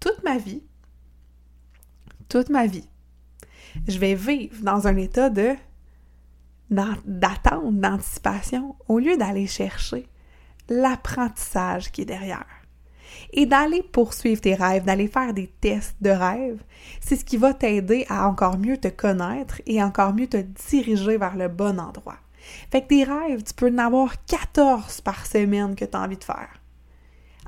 toute 0.00 0.24
ma 0.24 0.38
vie, 0.38 0.64
toute 2.28 2.48
ma 2.48 2.66
vie, 2.66 2.88
je 3.86 3.98
vais 3.98 4.14
vivre 4.16 4.60
dans 4.62 4.88
un 4.88 4.96
état 4.96 5.30
d'attente, 6.68 7.80
d'anticipation, 7.80 8.74
au 8.88 8.98
lieu 8.98 9.16
d'aller 9.16 9.46
chercher 9.46 10.08
l'apprentissage 10.68 11.92
qui 11.92 12.02
est 12.02 12.06
derrière. 12.06 12.46
Et 13.32 13.46
d'aller 13.46 13.82
poursuivre 13.82 14.40
tes 14.40 14.54
rêves, 14.54 14.84
d'aller 14.84 15.08
faire 15.08 15.34
des 15.34 15.48
tests 15.60 15.96
de 16.00 16.10
rêves, 16.10 16.62
c'est 17.00 17.16
ce 17.16 17.24
qui 17.24 17.36
va 17.36 17.54
t'aider 17.54 18.06
à 18.08 18.28
encore 18.28 18.58
mieux 18.58 18.76
te 18.76 18.88
connaître 18.88 19.60
et 19.66 19.82
encore 19.82 20.14
mieux 20.14 20.26
te 20.26 20.44
diriger 20.70 21.16
vers 21.16 21.36
le 21.36 21.48
bon 21.48 21.80
endroit. 21.80 22.18
Fait 22.70 22.82
que 22.82 22.88
des 22.88 23.04
rêves, 23.04 23.42
tu 23.42 23.54
peux 23.54 23.72
en 23.72 23.78
avoir 23.78 24.24
14 24.26 25.00
par 25.00 25.26
semaine 25.26 25.74
que 25.74 25.84
tu 25.84 25.96
as 25.96 26.00
envie 26.00 26.16
de 26.16 26.24
faire. 26.24 26.60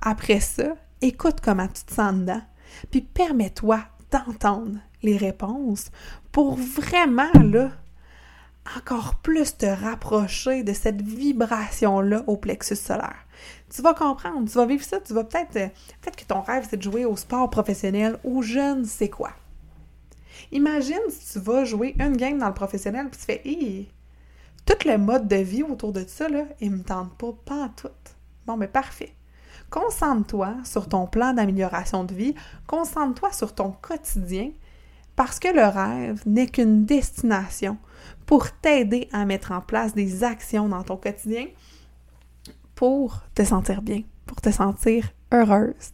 Après 0.01 0.41
ça, 0.41 0.77
écoute 1.01 1.41
comment 1.43 1.69
tu 1.69 1.83
te 1.85 1.93
sens 1.93 2.15
dedans, 2.15 2.43
puis 2.91 3.01
permets-toi 3.01 3.81
d'entendre 4.11 4.79
les 5.03 5.17
réponses 5.17 5.91
pour 6.33 6.57
vraiment, 6.57 7.31
là, 7.43 7.71
encore 8.77 9.17
plus 9.17 9.57
te 9.57 9.67
rapprocher 9.67 10.63
de 10.63 10.73
cette 10.73 11.03
vibration-là 11.03 12.25
au 12.27 12.37
plexus 12.37 12.77
solaire. 12.77 13.24
Tu 13.75 13.83
vas 13.83 13.95
comprendre, 13.95 14.49
tu 14.49 14.55
vas 14.57 14.67
vivre 14.67 14.85
ça, 14.85 15.01
tu 15.01 15.13
vas 15.13 15.25
peut-être, 15.25 15.57
euh, 15.57 15.69
peut-être 16.01 16.17
que 16.17 16.25
ton 16.25 16.41
rêve 16.41 16.67
c'est 16.69 16.77
de 16.77 16.83
jouer 16.83 17.05
au 17.05 17.17
sport 17.17 17.51
professionnel 17.51 18.19
ou 18.25 18.43
je 18.43 18.79
ne 18.79 18.85
sais 18.85 19.09
quoi. 19.09 19.31
Imagine 20.53 21.01
si 21.09 21.33
tu 21.33 21.39
vas 21.39 21.65
jouer 21.65 21.95
une 21.99 22.17
game 22.17 22.39
dans 22.39 22.49
le 22.49 22.55
professionnel 22.55 23.09
puis 23.11 23.19
tu 23.19 23.25
fais, 23.25 23.43
hé, 23.45 23.89
tout 24.67 24.89
le 24.89 24.97
mode 24.99 25.29
de 25.29 25.37
vie 25.37 25.63
autour 25.63 25.93
de 25.93 26.05
ça, 26.07 26.29
là, 26.29 26.45
il 26.61 26.71
me 26.71 26.83
tente 26.83 27.17
pas, 27.17 27.33
pas 27.45 27.71
tout. 27.77 27.89
Bon, 28.47 28.57
mais 28.57 28.69
parfait. 28.69 29.15
Concentre-toi 29.71 30.57
sur 30.65 30.89
ton 30.89 31.07
plan 31.07 31.33
d'amélioration 31.33 32.05
de 32.05 32.15
vie, 32.15 32.35
concentre-toi 32.67 33.33
sur 33.33 33.55
ton 33.55 33.73
quotidien, 33.73 34.53
parce 35.17 35.39
que 35.39 35.49
le 35.49 35.65
rêve 35.65 36.23
n'est 36.27 36.47
qu'une 36.47 36.85
destination 36.85 37.79
pour 38.27 38.51
t'aider 38.51 39.09
à 39.13 39.25
mettre 39.25 39.53
en 39.53 39.61
place 39.61 39.95
des 39.95 40.25
actions 40.25 40.69
dans 40.69 40.83
ton 40.83 40.97
quotidien 40.97 41.47
pour 42.75 43.23
te 43.35 43.45
sentir 43.45 43.83
bien, 43.83 44.03
pour 44.27 44.41
te 44.41 44.51
sentir 44.51 45.11
heureuse. 45.33 45.93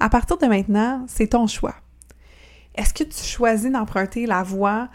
À 0.00 0.08
partir 0.08 0.38
de 0.38 0.46
maintenant, 0.46 1.04
c'est 1.08 1.28
ton 1.28 1.46
choix. 1.46 1.74
Est-ce 2.74 2.94
que 2.94 3.02
tu 3.02 3.24
choisis 3.24 3.72
d'emprunter 3.72 4.26
la 4.26 4.44
voie 4.44 4.88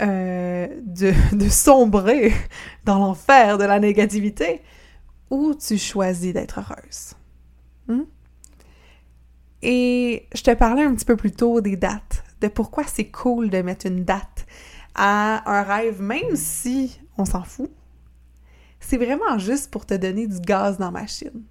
euh, 0.00 0.68
de, 0.84 1.48
sombrer 1.48 2.32
dans 2.84 2.98
l'enfer 2.98 3.56
de 3.56 3.64
la 3.64 3.80
négativité 3.80 4.60
ou 5.30 5.54
tu 5.54 5.78
choisis 5.78 6.34
d'être 6.34 6.60
heureuse? 6.60 7.14
Hmm? 7.88 8.04
Et 9.62 10.28
je 10.34 10.42
te 10.42 10.54
parlais 10.54 10.84
un 10.84 10.94
petit 10.94 11.04
peu 11.04 11.16
plus 11.16 11.32
tôt 11.32 11.60
des 11.60 11.76
dates, 11.76 12.24
de 12.40 12.48
pourquoi 12.48 12.84
c'est 12.84 13.10
cool 13.10 13.50
de 13.50 13.62
mettre 13.62 13.86
une 13.86 14.04
date 14.04 14.46
à 14.94 15.50
un 15.50 15.62
rêve, 15.62 16.02
même 16.02 16.34
si 16.34 17.00
on 17.16 17.24
s'en 17.24 17.42
fout. 17.42 17.70
C'est 18.80 18.96
vraiment 18.96 19.38
juste 19.38 19.70
pour 19.70 19.86
te 19.86 19.94
donner 19.94 20.26
du 20.26 20.40
gaz 20.40 20.78
dans 20.78 20.86
la 20.86 20.90
machine. 20.90 21.44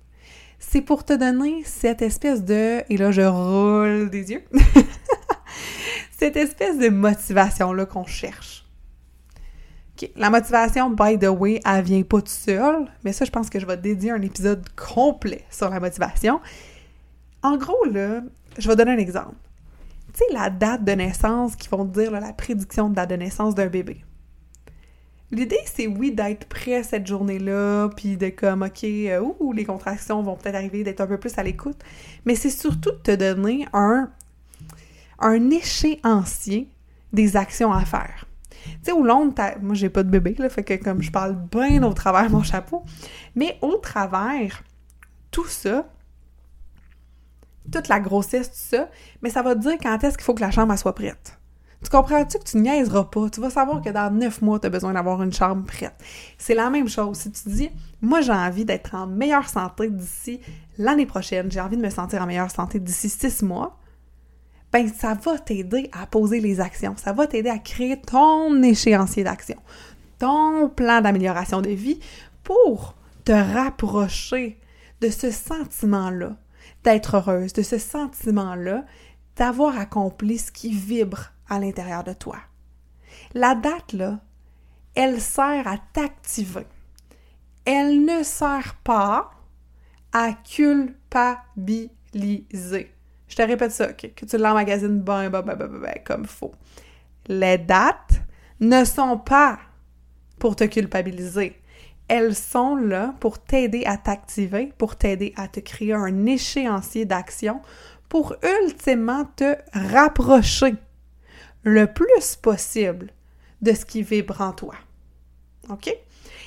C'est 0.59 0.81
pour 0.81 1.05
te 1.05 1.13
donner 1.13 1.63
cette 1.63 2.01
espèce 2.01 2.43
de... 2.43 2.83
Et 2.89 2.97
là, 2.97 3.11
je 3.11 3.21
roule 3.21 4.09
des 4.09 4.31
yeux. 4.31 4.43
cette 6.17 6.35
espèce 6.35 6.77
de 6.77 6.89
motivation-là 6.89 7.85
qu'on 7.85 8.05
cherche. 8.05 8.65
La 10.15 10.29
motivation, 10.29 10.89
by 10.89 11.17
the 11.17 11.27
way, 11.27 11.61
elle 11.65 11.83
vient 11.83 12.03
pas 12.03 12.21
tout 12.21 12.27
seul, 12.27 12.87
mais 13.03 13.13
ça, 13.13 13.25
je 13.25 13.31
pense 13.31 13.49
que 13.49 13.59
je 13.59 13.65
vais 13.65 13.77
dédier 13.77 14.11
un 14.11 14.21
épisode 14.21 14.65
complet 14.75 15.45
sur 15.49 15.69
la 15.69 15.79
motivation. 15.79 16.39
En 17.43 17.57
gros, 17.57 17.85
là, 17.85 18.21
je 18.57 18.67
vais 18.67 18.75
donner 18.75 18.91
un 18.91 18.97
exemple 18.97 19.35
tu 20.13 20.19
sais, 20.19 20.33
la 20.33 20.49
date 20.49 20.83
de 20.83 20.91
naissance 20.93 21.55
qui 21.55 21.67
vont 21.67 21.85
dire 21.85 22.11
la 22.11 22.33
prédiction 22.33 22.89
de 22.89 22.95
date 22.95 23.09
de 23.09 23.15
naissance 23.15 23.55
d'un 23.55 23.67
bébé. 23.67 24.03
L'idée, 25.31 25.59
c'est 25.65 25.85
oui, 25.85 26.11
d'être 26.11 26.47
prêt 26.47 26.81
cette 26.81 27.05
journée-là, 27.05 27.89
puis 27.95 28.17
de 28.17 28.29
comme, 28.29 28.63
OK, 28.63 28.83
euh, 28.83 29.21
ouh, 29.39 29.53
les 29.53 29.63
contractions 29.63 30.23
vont 30.23 30.35
peut-être 30.35 30.55
arriver, 30.55 30.83
d'être 30.83 31.01
un 31.01 31.07
peu 31.07 31.19
plus 31.19 31.37
à 31.37 31.43
l'écoute, 31.43 31.77
mais 32.25 32.33
c'est 32.35 32.49
surtout 32.49 32.91
de 32.91 32.97
te 32.97 33.15
donner 33.15 33.67
un, 33.73 34.09
un 35.19 35.49
échéancier 35.51 36.67
des 37.13 37.37
actions 37.37 37.71
à 37.71 37.85
faire. 37.85 38.25
Tu 38.49 38.71
sais, 38.83 38.91
au 38.91 39.03
long 39.03 39.27
de 39.27 39.33
ta... 39.33 39.57
Moi, 39.59 39.75
j'ai 39.75 39.89
pas 39.89 40.03
de 40.03 40.09
bébé, 40.09 40.35
là, 40.39 40.49
fait 40.49 40.63
que 40.63 40.73
comme 40.73 41.01
je 41.01 41.11
parle 41.11 41.35
bien 41.51 41.83
au 41.83 41.93
travers 41.93 42.29
mon 42.29 42.43
chapeau, 42.43 42.83
mais 43.35 43.57
au 43.61 43.77
travers 43.77 44.63
tout 45.29 45.47
ça, 45.47 45.87
toute 47.71 47.87
la 47.87 47.99
grossesse, 47.99 48.49
tout 48.49 48.77
ça, 48.77 48.89
mais 49.21 49.29
ça 49.29 49.43
va 49.43 49.55
te 49.55 49.61
dire 49.61 49.77
quand 49.81 50.03
est-ce 50.03 50.17
qu'il 50.17 50.25
faut 50.25 50.33
que 50.33 50.41
la 50.41 50.51
chambre 50.51 50.75
soit 50.75 50.95
prête. 50.95 51.38
Tu 51.83 51.89
comprends-tu 51.89 52.39
que 52.39 52.43
tu 52.43 52.57
niaiseras 52.57 53.05
pas? 53.05 53.29
Tu 53.29 53.39
vas 53.39 53.49
savoir 53.49 53.81
que 53.81 53.89
dans 53.89 54.11
neuf 54.13 54.41
mois, 54.41 54.59
tu 54.59 54.67
as 54.67 54.69
besoin 54.69 54.93
d'avoir 54.93 55.23
une 55.23 55.31
chambre 55.31 55.65
prête. 55.65 55.95
C'est 56.37 56.53
la 56.53 56.69
même 56.69 56.89
chose. 56.89 57.17
Si 57.17 57.31
tu 57.31 57.49
dis, 57.49 57.69
moi, 58.01 58.19
j'ai 58.21 58.33
envie 58.33 58.65
d'être 58.65 58.95
en 58.95 59.07
meilleure 59.07 59.47
santé 59.47 59.89
d'ici 59.89 60.41
l'année 60.77 61.05
prochaine, 61.05 61.49
j'ai 61.49 61.61
envie 61.61 61.77
de 61.77 61.81
me 61.81 61.89
sentir 61.89 62.21
en 62.21 62.25
meilleure 62.25 62.51
santé 62.51 62.79
d'ici 62.79 63.07
six 63.07 63.41
mois, 63.43 63.77
ben, 64.71 64.87
ça 64.87 65.13
va 65.15 65.39
t'aider 65.39 65.89
à 65.93 66.05
poser 66.05 66.41
les 66.41 66.59
actions. 66.59 66.95
Ça 66.97 67.13
va 67.13 67.27
t'aider 67.27 67.49
à 67.49 67.59
créer 67.59 67.99
ton 67.99 68.61
échéancier 68.61 69.23
d'action, 69.23 69.57
ton 70.19 70.69
plan 70.69 71.01
d'amélioration 71.01 71.61
de 71.61 71.69
vie 71.69 71.99
pour 72.43 72.95
te 73.23 73.31
rapprocher 73.31 74.59
de 75.01 75.09
ce 75.09 75.31
sentiment-là 75.31 76.35
d'être 76.83 77.15
heureuse, 77.15 77.53
de 77.53 77.61
ce 77.61 77.77
sentiment-là, 77.77 78.85
d'avoir 79.35 79.77
accompli 79.77 80.37
ce 80.37 80.51
qui 80.51 80.71
vibre 80.71 81.31
à 81.49 81.59
l'intérieur 81.59 82.03
de 82.03 82.13
toi. 82.13 82.37
La 83.33 83.55
date, 83.55 83.93
là, 83.93 84.19
elle 84.95 85.21
sert 85.21 85.67
à 85.67 85.77
t'activer. 85.93 86.65
Elle 87.65 88.05
ne 88.05 88.23
sert 88.23 88.75
pas 88.83 89.31
à 90.11 90.33
culpabiliser. 90.33 92.91
Je 93.27 93.35
te 93.35 93.41
répète 93.41 93.71
ça, 93.71 93.89
OK? 93.89 94.13
Que 94.15 94.25
tu 94.25 94.37
l'emmagasines 94.37 95.01
ben, 95.01 95.29
ben, 95.29 95.45
comme 96.03 96.25
faux. 96.25 96.53
Les 97.27 97.57
dates 97.57 98.21
ne 98.59 98.83
sont 98.83 99.17
pas 99.17 99.59
pour 100.39 100.55
te 100.55 100.63
culpabiliser 100.63 101.59
elles 102.09 102.35
sont 102.35 102.75
là 102.75 103.13
pour 103.19 103.39
t'aider 103.39 103.85
à 103.85 103.95
t'activer, 103.95 104.73
pour 104.77 104.97
t'aider 104.97 105.33
à 105.37 105.47
te 105.47 105.61
créer 105.61 105.93
un 105.93 106.25
échéancier 106.25 107.05
d'action, 107.05 107.61
pour 108.09 108.35
ultimement 108.63 109.25
te 109.35 109.55
rapprocher 109.71 110.75
le 111.63 111.87
plus 111.87 112.35
possible 112.41 113.11
de 113.61 113.73
ce 113.73 113.85
qui 113.85 114.03
vibre 114.03 114.41
en 114.41 114.53
toi. 114.53 114.75
OK? 115.69 115.89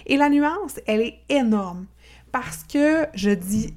Et 0.07 0.17
la 0.17 0.29
nuance, 0.29 0.81
elle 0.87 1.01
est 1.01 1.21
énorme 1.29 1.87
parce 2.33 2.65
que 2.65 3.07
je 3.15 3.31
dis 3.31 3.75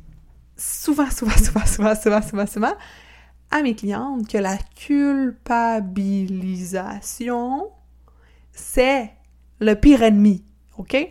souvent, 0.57 1.09
souvent, 1.09 1.37
souvent, 1.37 1.65
souvent, 1.65 1.95
souvent, 1.95 2.21
souvent, 2.21 2.47
souvent 2.47 2.73
à 3.51 3.61
mes 3.61 3.75
clientes 3.75 4.27
que 4.27 4.37
la 4.37 4.57
culpabilisation, 4.75 7.69
c'est 8.51 9.11
le 9.59 9.75
pire 9.75 10.03
ennemi. 10.03 10.43
OK? 10.77 11.09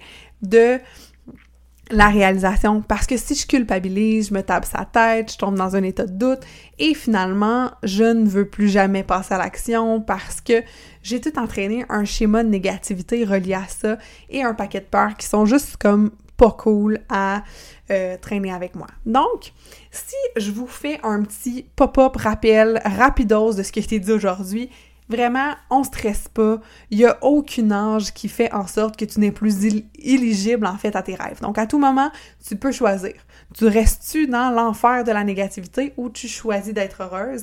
La 1.90 2.08
réalisation 2.08 2.80
parce 2.80 3.06
que 3.06 3.16
si 3.16 3.34
je 3.34 3.46
culpabilise, 3.46 4.28
je 4.28 4.34
me 4.34 4.42
tape 4.42 4.64
sa 4.64 4.84
tête, 4.84 5.32
je 5.32 5.38
tombe 5.38 5.56
dans 5.56 5.76
un 5.76 5.82
état 5.82 6.06
de 6.06 6.12
doute 6.12 6.40
et 6.78 6.94
finalement, 6.94 7.70
je 7.82 8.04
ne 8.04 8.26
veux 8.26 8.48
plus 8.48 8.68
jamais 8.68 9.02
passer 9.02 9.34
à 9.34 9.38
l'action 9.38 10.00
parce 10.00 10.40
que 10.40 10.62
j'ai 11.02 11.20
tout 11.20 11.38
entraîné 11.38 11.84
un 11.88 12.04
schéma 12.04 12.42
de 12.42 12.48
négativité 12.48 13.24
relié 13.24 13.54
à 13.54 13.66
ça 13.68 13.98
et 14.30 14.42
un 14.42 14.54
paquet 14.54 14.80
de 14.80 14.86
peurs 14.86 15.16
qui 15.16 15.26
sont 15.26 15.44
juste 15.44 15.76
comme 15.76 16.10
pas 16.36 16.50
cool 16.50 17.00
à 17.08 17.44
euh, 17.90 18.16
traîner 18.20 18.52
avec 18.52 18.74
moi. 18.74 18.88
Donc, 19.06 19.52
si 19.90 20.16
je 20.36 20.50
vous 20.50 20.66
fais 20.66 20.98
un 21.02 21.22
petit 21.22 21.66
pop-up 21.76 22.16
rappel 22.16 22.80
rapidos 22.84 23.54
de 23.54 23.62
ce 23.62 23.70
que 23.70 23.80
je 23.80 23.88
t'ai 23.88 24.00
dit 24.00 24.10
aujourd'hui, 24.10 24.70
Vraiment, 25.08 25.54
on 25.70 25.84
stresse 25.84 26.28
pas. 26.28 26.60
Il 26.90 26.98
y 26.98 27.04
a 27.04 27.18
aucun 27.22 27.70
âge 27.70 28.14
qui 28.14 28.28
fait 28.28 28.50
en 28.54 28.66
sorte 28.66 28.96
que 28.96 29.04
tu 29.04 29.20
n'es 29.20 29.32
plus 29.32 29.66
éligible 29.98 30.66
en 30.66 30.78
fait 30.78 30.96
à 30.96 31.02
tes 31.02 31.14
rêves. 31.14 31.40
Donc 31.42 31.58
à 31.58 31.66
tout 31.66 31.78
moment, 31.78 32.10
tu 32.46 32.56
peux 32.56 32.72
choisir. 32.72 33.12
Tu 33.54 33.66
restes-tu 33.66 34.26
dans 34.26 34.50
l'enfer 34.50 35.04
de 35.04 35.12
la 35.12 35.22
négativité 35.22 35.92
ou 35.98 36.08
tu 36.08 36.26
choisis 36.26 36.72
d'être 36.72 37.02
heureuse? 37.02 37.42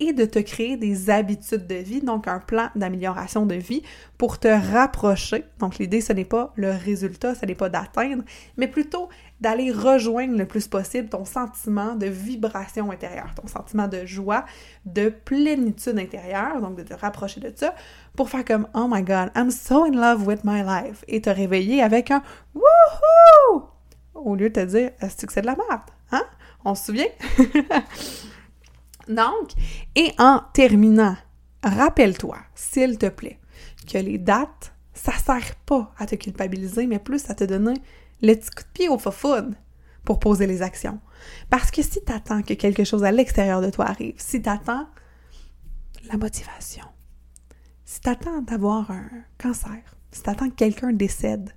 Et 0.00 0.12
de 0.12 0.24
te 0.24 0.38
créer 0.38 0.76
des 0.76 1.10
habitudes 1.10 1.66
de 1.66 1.76
vie, 1.76 2.00
donc 2.00 2.26
un 2.26 2.40
plan 2.40 2.70
d'amélioration 2.74 3.46
de 3.46 3.54
vie 3.54 3.82
pour 4.18 4.38
te 4.38 4.48
rapprocher. 4.48 5.44
Donc 5.58 5.78
l'idée, 5.78 6.00
ce 6.00 6.12
n'est 6.12 6.24
pas 6.24 6.52
le 6.56 6.70
résultat, 6.70 7.34
ce 7.34 7.46
n'est 7.46 7.54
pas 7.54 7.68
d'atteindre, 7.68 8.24
mais 8.56 8.66
plutôt 8.66 9.08
d'aller 9.40 9.70
rejoindre 9.70 10.36
le 10.36 10.46
plus 10.46 10.68
possible 10.68 11.08
ton 11.08 11.24
sentiment 11.24 11.94
de 11.94 12.06
vibration 12.06 12.90
intérieure, 12.90 13.34
ton 13.34 13.46
sentiment 13.46 13.88
de 13.88 14.04
joie, 14.04 14.44
de 14.84 15.08
plénitude 15.08 15.98
intérieure, 15.98 16.60
donc 16.60 16.76
de 16.76 16.82
te 16.82 16.94
rapprocher 16.94 17.40
de 17.40 17.52
ça 17.54 17.74
pour 18.16 18.28
faire 18.28 18.44
comme 18.44 18.66
Oh 18.74 18.86
my 18.90 19.02
God, 19.02 19.30
I'm 19.36 19.50
so 19.50 19.84
in 19.84 19.92
love 19.92 20.26
with 20.26 20.40
my 20.44 20.62
life 20.62 21.04
et 21.08 21.20
te 21.20 21.30
réveiller 21.30 21.82
avec 21.82 22.10
un 22.10 22.22
Woohoo! 22.54 23.64
Au 24.14 24.34
lieu 24.34 24.50
de 24.50 24.54
te 24.54 24.64
dire 24.64 24.90
Est-ce 25.00 25.26
c'est 25.28 25.40
de 25.40 25.46
la 25.46 25.56
merde? 25.56 25.82
Hein? 26.12 26.24
On 26.64 26.74
se 26.74 26.86
souvient? 26.86 27.06
donc, 29.10 29.50
et 29.94 30.12
en 30.18 30.42
terminant, 30.52 31.16
rappelle-toi, 31.62 32.38
s'il 32.54 32.98
te 32.98 33.06
plaît, 33.06 33.38
que 33.90 33.98
les 33.98 34.18
dates, 34.18 34.72
ça 34.94 35.12
sert 35.12 35.54
pas 35.66 35.92
à 35.98 36.06
te 36.06 36.14
culpabiliser, 36.14 36.86
mais 36.86 36.98
plus 36.98 37.28
à 37.30 37.34
te 37.34 37.44
donner 37.44 37.74
le 38.22 38.34
petit 38.34 38.50
coup 38.50 38.62
de 38.62 38.68
pied 38.72 38.88
au 38.88 38.98
fun 38.98 39.50
pour 40.04 40.18
poser 40.18 40.46
les 40.46 40.62
actions, 40.62 40.98
Parce 41.50 41.70
que 41.70 41.82
si 41.82 42.02
tu 42.04 42.12
attends 42.12 42.42
que 42.42 42.54
quelque 42.54 42.84
chose 42.84 43.04
à 43.04 43.12
l'extérieur 43.12 43.60
de 43.60 43.70
toi 43.70 43.86
arrive, 43.86 44.14
si 44.16 44.40
tu 44.40 44.48
attends 44.48 44.88
la 46.10 46.16
motivation, 46.16 46.84
si 47.84 48.00
tu 48.00 48.08
attends 48.08 48.42
d'avoir 48.42 48.90
un 48.90 49.08
cancer, 49.38 49.82
si 50.10 50.22
tu 50.22 50.30
attends 50.30 50.48
que 50.48 50.54
quelqu'un 50.54 50.92
décède, 50.92 51.50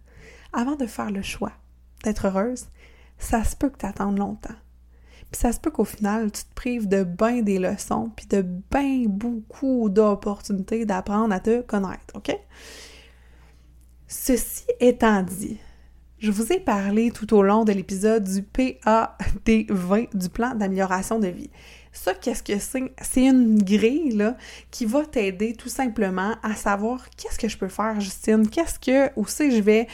avant 0.51 0.76
de 0.76 0.86
faire 0.86 1.12
le 1.12 1.22
choix 1.22 1.54
d'être 2.04 2.28
heureuse, 2.28 2.68
ça 3.18 3.43
se 3.43 3.56
peut 3.56 3.70
que 3.70 3.78
tu 3.78 3.86
attendes 3.86 4.18
longtemps. 4.18 4.56
Puis 5.34 5.40
ça 5.40 5.52
se 5.52 5.60
peut 5.60 5.72
qu'au 5.72 5.84
final, 5.84 6.32
tu 6.32 6.44
te 6.44 6.54
prives 6.54 6.88
de 6.88 7.04
bien 7.04 7.42
des 7.42 7.58
leçons, 7.58 8.12
puis 8.16 8.28
de 8.28 8.44
bien 8.44 9.06
beaucoup 9.08 9.90
d'opportunités 9.90 10.86
d'apprendre 10.86 11.34
à 11.34 11.40
te 11.40 11.62
connaître, 11.62 12.14
OK? 12.14 12.38
Ceci 14.08 14.66
étant 14.80 15.24
dit, 15.24 15.58
je 16.20 16.30
vous 16.30 16.54
ai 16.54 16.60
parlé 16.60 17.10
tout 17.10 17.34
au 17.34 17.42
long 17.42 17.64
de 17.64 17.74
l'épisode 17.74 18.24
du 18.24 18.44
PAD20, 18.44 20.16
du 20.16 20.30
plan 20.30 20.54
d'amélioration 20.54 21.18
de 21.18 21.30
vie. 21.30 21.50
Ça, 21.92 22.14
qu'est-ce 22.14 22.44
que 22.44 22.60
c'est? 22.60 22.94
C'est 23.02 23.26
une 23.26 23.58
grille 23.64 24.12
là, 24.12 24.38
qui 24.70 24.86
va 24.86 25.04
t'aider 25.04 25.54
tout 25.54 25.68
simplement 25.68 26.36
à 26.44 26.54
savoir 26.54 27.10
qu'est-ce 27.18 27.40
que 27.40 27.48
je 27.48 27.58
peux 27.58 27.70
faire, 27.70 28.00
Justine, 28.00 28.48
qu'est-ce 28.48 28.78
que, 28.78 29.10
où 29.20 29.26
c'est 29.26 29.50
je 29.50 29.64
vais, 29.64 29.88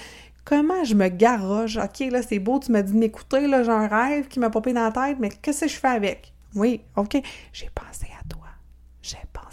comment 0.49 0.83
je 0.83 0.95
me 0.95 1.09
garoche? 1.09 1.77
OK, 1.77 1.99
là, 2.11 2.23
c'est 2.23 2.39
beau, 2.39 2.59
tu 2.59 2.71
m'as 2.71 2.81
dit 2.81 2.93
de 2.93 2.97
m'écouter, 2.97 3.45
là, 3.47 3.61
j'ai 3.61 3.69
un 3.69 3.87
rêve 3.87 4.27
qui 4.27 4.39
m'a 4.39 4.49
popé 4.49 4.73
dans 4.73 4.83
la 4.83 4.91
tête, 4.91 5.17
mais 5.19 5.29
qu'est-ce 5.29 5.61
que 5.61 5.67
je 5.67 5.75
fais 5.75 5.89
avec? 5.89 6.33
Oui, 6.55 6.81
OK, 6.95 7.21
j'ai 7.53 7.69
pensé 7.69 8.07
à 8.19 8.27
toi. 8.27 8.47
J'ai 9.03 9.17
pensé. 9.31 9.48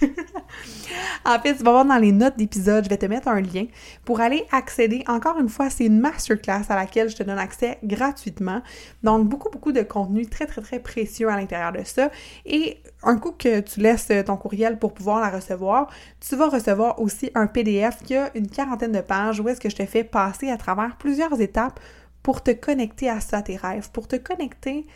en 1.24 1.38
fait, 1.40 1.56
tu 1.56 1.62
vas 1.62 1.70
voir 1.72 1.84
dans 1.84 1.96
les 1.96 2.12
notes 2.12 2.36
d'épisode, 2.36 2.84
je 2.84 2.88
vais 2.88 2.96
te 2.96 3.06
mettre 3.06 3.28
un 3.28 3.40
lien 3.40 3.66
pour 4.04 4.20
aller 4.20 4.44
accéder. 4.52 5.04
Encore 5.06 5.38
une 5.38 5.48
fois, 5.48 5.70
c'est 5.70 5.86
une 5.86 6.00
masterclass 6.00 6.62
à 6.68 6.76
laquelle 6.76 7.08
je 7.08 7.16
te 7.16 7.22
donne 7.22 7.38
accès 7.38 7.78
gratuitement. 7.82 8.62
Donc, 9.02 9.28
beaucoup, 9.28 9.50
beaucoup 9.50 9.72
de 9.72 9.82
contenu 9.82 10.26
très, 10.26 10.46
très, 10.46 10.60
très 10.60 10.78
précieux 10.80 11.28
à 11.28 11.36
l'intérieur 11.36 11.72
de 11.72 11.84
ça. 11.84 12.10
Et 12.46 12.78
un 13.02 13.16
coup 13.16 13.32
que 13.32 13.60
tu 13.60 13.80
laisses 13.80 14.10
ton 14.26 14.36
courriel 14.36 14.78
pour 14.78 14.94
pouvoir 14.94 15.20
la 15.20 15.30
recevoir, 15.30 15.88
tu 16.20 16.36
vas 16.36 16.48
recevoir 16.48 17.00
aussi 17.00 17.30
un 17.34 17.46
PDF 17.46 18.02
qui 18.04 18.16
a 18.16 18.30
une 18.34 18.48
quarantaine 18.48 18.92
de 18.92 19.00
pages 19.00 19.40
où 19.40 19.48
est-ce 19.48 19.60
que 19.60 19.70
je 19.70 19.76
te 19.76 19.86
fais 19.86 20.04
passer 20.04 20.50
à 20.50 20.56
travers 20.56 20.96
plusieurs 20.96 21.40
étapes 21.40 21.80
pour 22.22 22.42
te 22.42 22.50
connecter 22.50 23.08
à 23.08 23.20
ça, 23.20 23.42
tes 23.42 23.56
rêves, 23.56 23.90
pour 23.90 24.08
te 24.08 24.16
connecter 24.16 24.86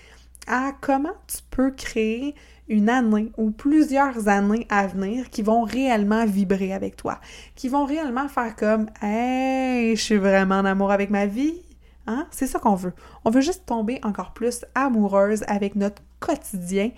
à 0.47 0.73
comment 0.81 1.15
tu 1.27 1.39
peux 1.51 1.71
créer 1.71 2.35
une 2.69 2.89
année 2.89 3.33
ou 3.37 3.51
plusieurs 3.51 4.29
années 4.29 4.67
à 4.71 4.87
venir 4.87 5.31
qui 5.31 5.43
vont 5.43 5.63
réellement 5.63 6.25
vibrer 6.27 6.73
avec 6.73 6.97
toi, 6.97 7.21
qui 7.55 7.69
vont 7.69 7.85
réellement 7.85 8.29
faire 8.29 8.57
comme 8.57 8.87
Hey, 9.01 9.97
je 9.97 10.03
suis 10.03 10.17
vraiment 10.17 10.57
en 10.57 10.65
amour 10.65 10.91
avec 10.91 11.11
ma 11.11 11.27
vie. 11.27 11.63
Hein? 12.07 12.27
C'est 12.31 12.47
ça 12.47 12.59
qu'on 12.59 12.75
veut. 12.75 12.93
On 13.25 13.31
veut 13.31 13.41
juste 13.41 13.65
tomber 13.67 13.99
encore 14.03 14.33
plus 14.33 14.67
amoureuse 14.75 15.45
avec 15.47 15.77
notre 15.77 16.03
quotidien. 16.21 16.91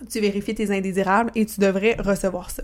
Tu 0.09 0.19
vérifies 0.19 0.53
tes 0.53 0.75
indésirables 0.75 1.31
et 1.33 1.45
tu 1.45 1.61
devrais 1.61 1.95
recevoir 1.95 2.49
ça. 2.49 2.63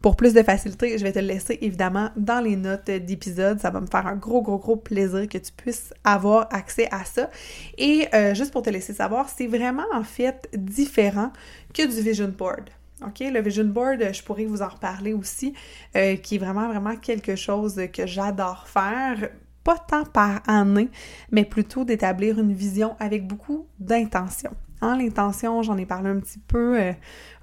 Pour 0.00 0.16
plus 0.16 0.32
de 0.32 0.42
facilité, 0.42 0.96
je 0.96 1.02
vais 1.02 1.12
te 1.12 1.18
le 1.18 1.26
laisser 1.26 1.58
évidemment 1.60 2.10
dans 2.16 2.40
les 2.40 2.56
notes 2.56 2.90
d'épisode. 2.90 3.60
Ça 3.60 3.70
va 3.70 3.80
me 3.80 3.86
faire 3.86 4.06
un 4.06 4.16
gros, 4.16 4.40
gros, 4.40 4.58
gros 4.58 4.76
plaisir 4.76 5.28
que 5.28 5.36
tu 5.36 5.52
puisses 5.52 5.92
avoir 6.04 6.48
accès 6.50 6.88
à 6.90 7.04
ça. 7.04 7.30
Et 7.76 8.08
euh, 8.14 8.34
juste 8.34 8.52
pour 8.52 8.62
te 8.62 8.70
laisser 8.70 8.94
savoir, 8.94 9.28
c'est 9.28 9.48
vraiment 9.48 9.86
en 9.92 10.02
fait 10.02 10.48
différent 10.56 11.30
que 11.74 11.86
du 11.86 12.00
vision 12.00 12.28
board. 12.28 12.70
OK, 13.06 13.20
le 13.20 13.40
vision 13.40 13.64
board, 13.64 14.12
je 14.12 14.22
pourrais 14.22 14.44
vous 14.44 14.62
en 14.62 14.68
reparler 14.68 15.12
aussi, 15.12 15.54
euh, 15.96 16.16
qui 16.16 16.34
est 16.36 16.38
vraiment, 16.38 16.68
vraiment 16.68 16.96
quelque 16.96 17.36
chose 17.36 17.80
que 17.92 18.06
j'adore 18.06 18.66
faire, 18.66 19.30
pas 19.62 19.78
tant 19.78 20.04
par 20.04 20.42
année, 20.48 20.88
mais 21.30 21.44
plutôt 21.44 21.84
d'établir 21.84 22.38
une 22.38 22.52
vision 22.52 22.96
avec 22.98 23.26
beaucoup 23.26 23.66
d'intention. 23.78 24.50
L'intention, 24.80 25.62
j'en 25.62 25.76
ai 25.76 25.86
parlé 25.86 26.10
un 26.10 26.20
petit 26.20 26.38
peu, 26.38 26.80
euh, 26.80 26.92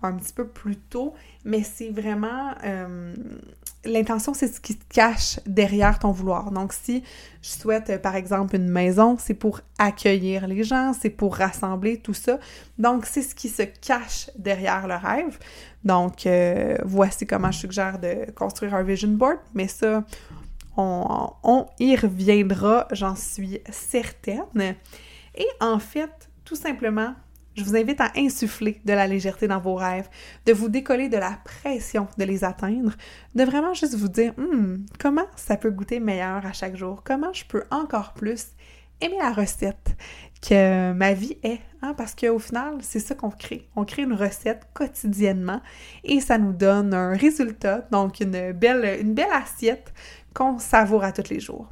un 0.01 0.13
petit 0.13 0.33
peu 0.33 0.47
plus 0.47 0.77
tôt, 0.77 1.13
mais 1.43 1.63
c'est 1.63 1.89
vraiment 1.89 2.53
euh, 2.63 3.13
l'intention, 3.83 4.33
c'est 4.33 4.47
ce 4.47 4.61
qui 4.61 4.73
se 4.73 4.79
cache 4.89 5.39
derrière 5.45 5.99
ton 5.99 6.11
vouloir. 6.11 6.51
Donc, 6.51 6.71
si 6.71 7.03
je 7.41 7.49
souhaite, 7.49 7.89
euh, 7.89 7.97
par 7.97 8.15
exemple, 8.15 8.55
une 8.55 8.69
maison, 8.69 9.17
c'est 9.19 9.33
pour 9.33 9.59
accueillir 9.77 10.47
les 10.47 10.63
gens, 10.63 10.93
c'est 10.93 11.09
pour 11.09 11.35
rassembler 11.35 11.97
tout 11.97 12.13
ça. 12.13 12.39
Donc, 12.77 13.05
c'est 13.05 13.21
ce 13.21 13.35
qui 13.35 13.49
se 13.49 13.63
cache 13.63 14.29
derrière 14.37 14.87
le 14.87 14.95
rêve. 14.95 15.37
Donc, 15.83 16.27
voici 16.83 17.27
comment 17.27 17.51
je 17.51 17.59
suggère 17.59 17.99
de 17.99 18.31
construire 18.31 18.73
un 18.73 18.81
vision 18.81 19.09
board, 19.09 19.37
mais 19.53 19.67
ça, 19.67 20.03
on 20.77 21.67
y 21.79 21.95
reviendra, 21.95 22.87
j'en 22.91 23.15
suis 23.15 23.59
certaine. 23.69 24.75
Et 25.35 25.47
en 25.59 25.77
fait, 25.77 26.29
tout 26.43 26.55
simplement, 26.55 27.13
je 27.55 27.63
vous 27.63 27.75
invite 27.75 28.01
à 28.01 28.11
insuffler 28.17 28.81
de 28.85 28.93
la 28.93 29.07
légèreté 29.07 29.47
dans 29.47 29.59
vos 29.59 29.75
rêves, 29.75 30.09
de 30.45 30.53
vous 30.53 30.69
décoller 30.69 31.09
de 31.09 31.17
la 31.17 31.39
pression 31.43 32.07
de 32.17 32.23
les 32.23 32.43
atteindre, 32.43 32.93
de 33.33 33.43
vraiment 33.43 33.73
juste 33.73 33.95
vous 33.95 34.07
dire 34.07 34.33
hmm, 34.37 34.85
comment 34.99 35.25
ça 35.35 35.57
peut 35.57 35.71
goûter 35.71 35.99
meilleur 35.99 36.45
à 36.45 36.53
chaque 36.53 36.75
jour, 36.75 37.03
comment 37.03 37.33
je 37.33 37.45
peux 37.45 37.63
encore 37.71 38.13
plus 38.13 38.47
aimer 39.01 39.17
la 39.19 39.31
recette 39.31 39.95
que 40.41 40.93
ma 40.93 41.13
vie 41.13 41.37
est, 41.43 41.59
hein, 41.81 41.93
parce 41.97 42.13
qu'au 42.13 42.39
final, 42.39 42.77
c'est 42.81 42.99
ça 42.99 43.15
qu'on 43.15 43.31
crée. 43.31 43.67
On 43.75 43.83
crée 43.83 44.03
une 44.03 44.13
recette 44.13 44.67
quotidiennement 44.73 45.61
et 46.03 46.21
ça 46.21 46.37
nous 46.37 46.53
donne 46.53 46.93
un 46.93 47.15
résultat, 47.15 47.87
donc 47.91 48.19
une 48.19 48.51
belle, 48.51 48.99
une 49.01 49.13
belle 49.13 49.31
assiette 49.33 49.93
qu'on 50.33 50.59
savoure 50.59 51.03
à 51.03 51.11
tous 51.11 51.29
les 51.29 51.39
jours 51.39 51.69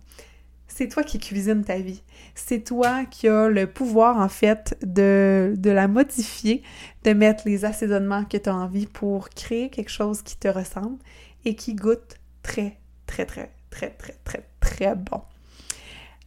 c'est 0.73 0.87
toi 0.87 1.03
qui 1.03 1.19
cuisines 1.19 1.63
ta 1.63 1.77
vie. 1.77 2.01
C'est 2.35 2.63
toi 2.63 3.05
qui 3.05 3.27
as 3.27 3.47
le 3.47 3.67
pouvoir, 3.67 4.17
en 4.17 4.29
fait, 4.29 4.77
de, 4.81 5.55
la 5.63 5.87
modifier, 5.87 6.63
de 7.03 7.13
mettre 7.13 7.43
les 7.45 7.63
assaisonnements 7.65 8.25
que 8.25 8.37
tu 8.37 8.49
as 8.49 8.55
envie 8.55 8.87
pour 8.87 9.29
créer 9.29 9.69
quelque 9.69 9.91
chose 9.91 10.21
qui 10.23 10.37
te 10.37 10.47
ressemble 10.47 10.97
et 11.45 11.55
qui 11.55 11.75
goûte 11.75 12.15
très, 12.41 12.77
très, 13.05 13.25
très, 13.25 13.51
très, 13.69 13.91
très, 13.91 14.17
très, 14.23 14.43
très 14.59 14.95
bon. 14.95 15.21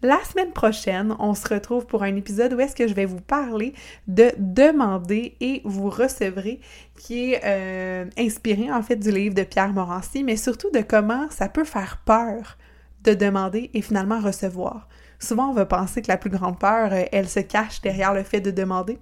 La 0.02 0.22
semaine 0.30 0.52
prochaine, 0.52 1.16
on 1.18 1.34
se 1.34 1.48
retrouve 1.48 1.86
pour 1.86 2.02
un 2.02 2.14
épisode 2.16 2.52
où 2.52 2.60
est-ce 2.60 2.76
que 2.76 2.86
je 2.86 2.92
vais 2.92 3.06
vous 3.06 3.20
parler 3.20 3.72
de 4.06 4.30
demander 4.36 5.36
et 5.40 5.62
vous 5.64 5.88
recevrez, 5.88 6.60
qui 7.00 7.32
est 7.32 7.40
euh, 7.44 8.04
inspiré 8.18 8.70
en 8.70 8.82
fait 8.82 8.96
du 8.96 9.10
livre 9.10 9.34
de 9.34 9.42
Pierre 9.42 9.72
Morancy, 9.72 10.22
mais 10.22 10.36
surtout 10.36 10.70
de 10.70 10.80
comment 10.80 11.28
ça 11.30 11.48
peut 11.48 11.64
faire 11.64 12.02
peur 12.04 12.58
de 13.04 13.14
demander 13.14 13.70
et 13.72 13.80
finalement 13.80 14.20
recevoir. 14.20 14.86
Souvent, 15.18 15.48
on 15.50 15.54
va 15.54 15.66
penser 15.66 16.02
que 16.02 16.08
la 16.08 16.16
plus 16.16 16.30
grande 16.30 16.58
peur, 16.58 16.92
euh, 16.92 17.04
elle 17.12 17.28
se 17.28 17.40
cache 17.40 17.80
derrière 17.80 18.14
le 18.14 18.22
fait 18.22 18.40
de 18.40 18.50
demander. 18.50 18.98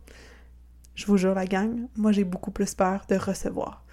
Je 0.95 1.07
vous 1.07 1.17
jure, 1.17 1.35
la 1.35 1.45
gang, 1.45 1.89
moi 1.97 2.13
j'ai 2.13 2.25
beaucoup 2.25 2.53
plus 2.53 2.75
peur 2.75 3.03
de 3.09 3.17
recevoir. 3.17 3.85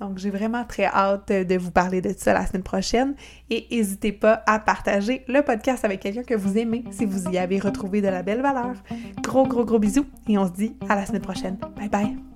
Donc, 0.00 0.18
j'ai 0.18 0.30
vraiment 0.30 0.64
très 0.64 0.84
hâte 0.84 1.32
de 1.32 1.58
vous 1.58 1.72
parler 1.72 2.00
de 2.00 2.14
ça 2.16 2.32
la 2.32 2.46
semaine 2.46 2.62
prochaine 2.62 3.14
et 3.50 3.66
n'hésitez 3.70 4.12
pas 4.12 4.44
à 4.46 4.60
partager 4.60 5.24
le 5.26 5.42
podcast 5.42 5.84
avec 5.84 6.00
quelqu'un 6.00 6.22
que 6.22 6.34
vous 6.34 6.56
aimez 6.56 6.84
si 6.92 7.04
vous 7.04 7.28
y 7.30 7.38
avez 7.38 7.58
retrouvé 7.58 8.00
de 8.00 8.08
la 8.08 8.22
belle 8.22 8.40
valeur. 8.40 8.74
Gros, 9.22 9.46
gros, 9.46 9.64
gros 9.64 9.80
bisous 9.80 10.06
et 10.28 10.38
on 10.38 10.46
se 10.46 10.52
dit 10.52 10.76
à 10.88 10.94
la 10.94 11.04
semaine 11.04 11.22
prochaine. 11.22 11.58
Bye 11.76 11.88
bye! 11.88 12.27